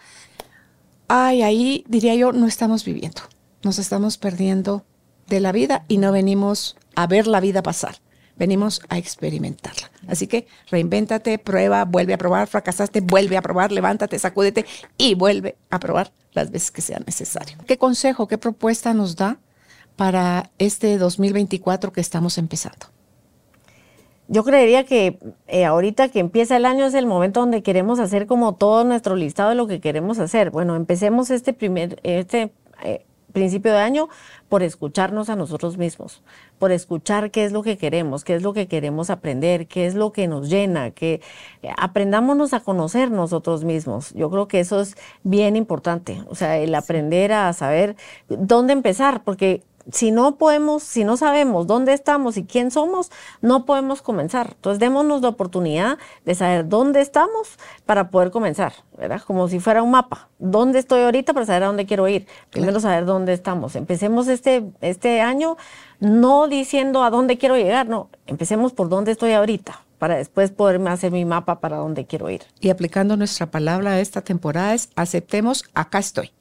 Ay, 1.07 1.41
ahí 1.41 1.83
diría 1.87 2.15
yo, 2.15 2.31
no 2.31 2.47
estamos 2.47 2.85
viviendo, 2.85 3.21
nos 3.63 3.79
estamos 3.79 4.17
perdiendo 4.17 4.85
de 5.27 5.39
la 5.39 5.51
vida 5.51 5.85
y 5.87 5.97
no 5.97 6.11
venimos 6.11 6.75
a 6.95 7.07
ver 7.07 7.27
la 7.27 7.39
vida 7.39 7.63
pasar, 7.63 7.97
venimos 8.35 8.81
a 8.89 8.97
experimentarla. 8.97 9.91
Así 10.07 10.27
que 10.27 10.47
reinvéntate, 10.69 11.37
prueba, 11.39 11.85
vuelve 11.85 12.13
a 12.13 12.17
probar, 12.17 12.47
fracasaste, 12.47 13.01
vuelve 13.01 13.37
a 13.37 13.41
probar, 13.41 13.71
levántate, 13.71 14.19
sacúdete 14.19 14.65
y 14.97 15.15
vuelve 15.15 15.57
a 15.69 15.79
probar 15.79 16.11
las 16.33 16.51
veces 16.51 16.71
que 16.71 16.81
sea 16.81 16.99
necesario. 17.05 17.57
¿Qué 17.67 17.77
consejo, 17.77 18.27
qué 18.27 18.37
propuesta 18.37 18.93
nos 18.93 19.15
da 19.15 19.39
para 19.95 20.51
este 20.57 20.97
2024 20.97 21.91
que 21.91 22.01
estamos 22.01 22.37
empezando? 22.37 22.87
Yo 24.27 24.43
creería 24.43 24.85
que 24.85 25.19
eh, 25.47 25.65
ahorita 25.65 26.09
que 26.09 26.19
empieza 26.19 26.55
el 26.55 26.65
año 26.65 26.85
es 26.85 26.93
el 26.93 27.05
momento 27.05 27.41
donde 27.41 27.61
queremos 27.61 27.99
hacer 27.99 28.25
como 28.25 28.55
todo 28.55 28.83
nuestro 28.83 29.15
listado 29.15 29.49
de 29.49 29.55
lo 29.55 29.67
que 29.67 29.81
queremos 29.81 30.17
hacer. 30.17 30.49
Bueno, 30.49 30.75
empecemos 30.75 31.29
este 31.29 31.53
primer, 31.53 31.99
este 32.03 32.53
eh, 32.83 33.05
principio 33.33 33.73
de 33.73 33.79
año 33.79 34.07
por 34.47 34.63
escucharnos 34.63 35.29
a 35.29 35.35
nosotros 35.35 35.77
mismos, 35.77 36.21
por 36.59 36.71
escuchar 36.71 37.31
qué 37.31 37.43
es 37.43 37.51
lo 37.51 37.63
que 37.63 37.77
queremos, 37.77 38.23
qué 38.23 38.35
es 38.35 38.43
lo 38.43 38.53
que 38.53 38.67
queremos 38.67 39.09
aprender, 39.09 39.67
qué 39.67 39.87
es 39.87 39.95
lo 39.95 40.13
que 40.13 40.27
nos 40.27 40.49
llena, 40.49 40.91
que 40.91 41.19
eh, 41.61 41.69
aprendámonos 41.75 42.53
a 42.53 42.61
conocer 42.61 43.11
nosotros 43.11 43.65
mismos. 43.65 44.13
Yo 44.13 44.29
creo 44.29 44.47
que 44.47 44.61
eso 44.61 44.79
es 44.79 44.95
bien 45.23 45.55
importante, 45.55 46.23
o 46.29 46.35
sea, 46.35 46.57
el 46.57 46.73
aprender 46.75 47.33
a 47.33 47.51
saber 47.51 47.97
dónde 48.29 48.73
empezar, 48.73 49.23
porque 49.23 49.63
si 49.91 50.11
no 50.11 50.37
podemos, 50.37 50.83
si 50.83 51.03
no 51.03 51.17
sabemos 51.17 51.67
dónde 51.67 51.93
estamos 51.93 52.37
y 52.37 52.45
quién 52.45 52.71
somos, 52.71 53.11
no 53.41 53.65
podemos 53.65 54.01
comenzar. 54.01 54.51
Entonces, 54.55 54.79
démonos 54.79 55.21
la 55.21 55.29
oportunidad 55.29 55.97
de 56.25 56.35
saber 56.35 56.69
dónde 56.69 57.01
estamos 57.01 57.57
para 57.85 58.09
poder 58.09 58.31
comenzar, 58.31 58.73
¿verdad? 58.97 59.21
Como 59.21 59.47
si 59.47 59.59
fuera 59.59 59.83
un 59.83 59.91
mapa. 59.91 60.29
¿Dónde 60.39 60.79
estoy 60.79 61.01
ahorita 61.01 61.33
para 61.33 61.45
saber 61.45 61.63
a 61.63 61.67
dónde 61.67 61.85
quiero 61.85 62.07
ir? 62.07 62.27
Primero 62.49 62.79
saber 62.79 63.05
dónde 63.05 63.33
estamos. 63.33 63.75
Empecemos 63.75 64.27
este, 64.27 64.63
este 64.81 65.21
año 65.21 65.57
no 65.99 66.47
diciendo 66.47 67.03
a 67.03 67.09
dónde 67.09 67.37
quiero 67.37 67.57
llegar, 67.57 67.87
no. 67.87 68.09
Empecemos 68.25 68.73
por 68.73 68.89
dónde 68.89 69.11
estoy 69.11 69.33
ahorita 69.33 69.83
para 69.99 70.15
después 70.15 70.51
poderme 70.51 70.89
hacer 70.89 71.11
mi 71.11 71.23
mapa 71.23 71.61
para 71.61 71.77
dónde 71.77 72.05
quiero 72.05 72.29
ir. 72.29 72.41
Y 72.59 72.69
aplicando 72.69 73.15
nuestra 73.15 73.51
palabra 73.51 73.91
a 73.91 73.99
esta 74.01 74.21
temporada 74.21 74.73
es 74.73 74.89
aceptemos, 74.95 75.63
acá 75.73 75.99
estoy. 75.99 76.31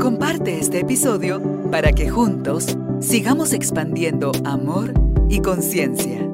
Comparte 0.00 0.58
este 0.58 0.80
episodio 0.80 1.42
para 1.70 1.92
que 1.92 2.08
juntos 2.08 2.78
sigamos 3.00 3.52
expandiendo 3.52 4.32
amor 4.46 4.94
y 5.28 5.40
conciencia. 5.40 6.26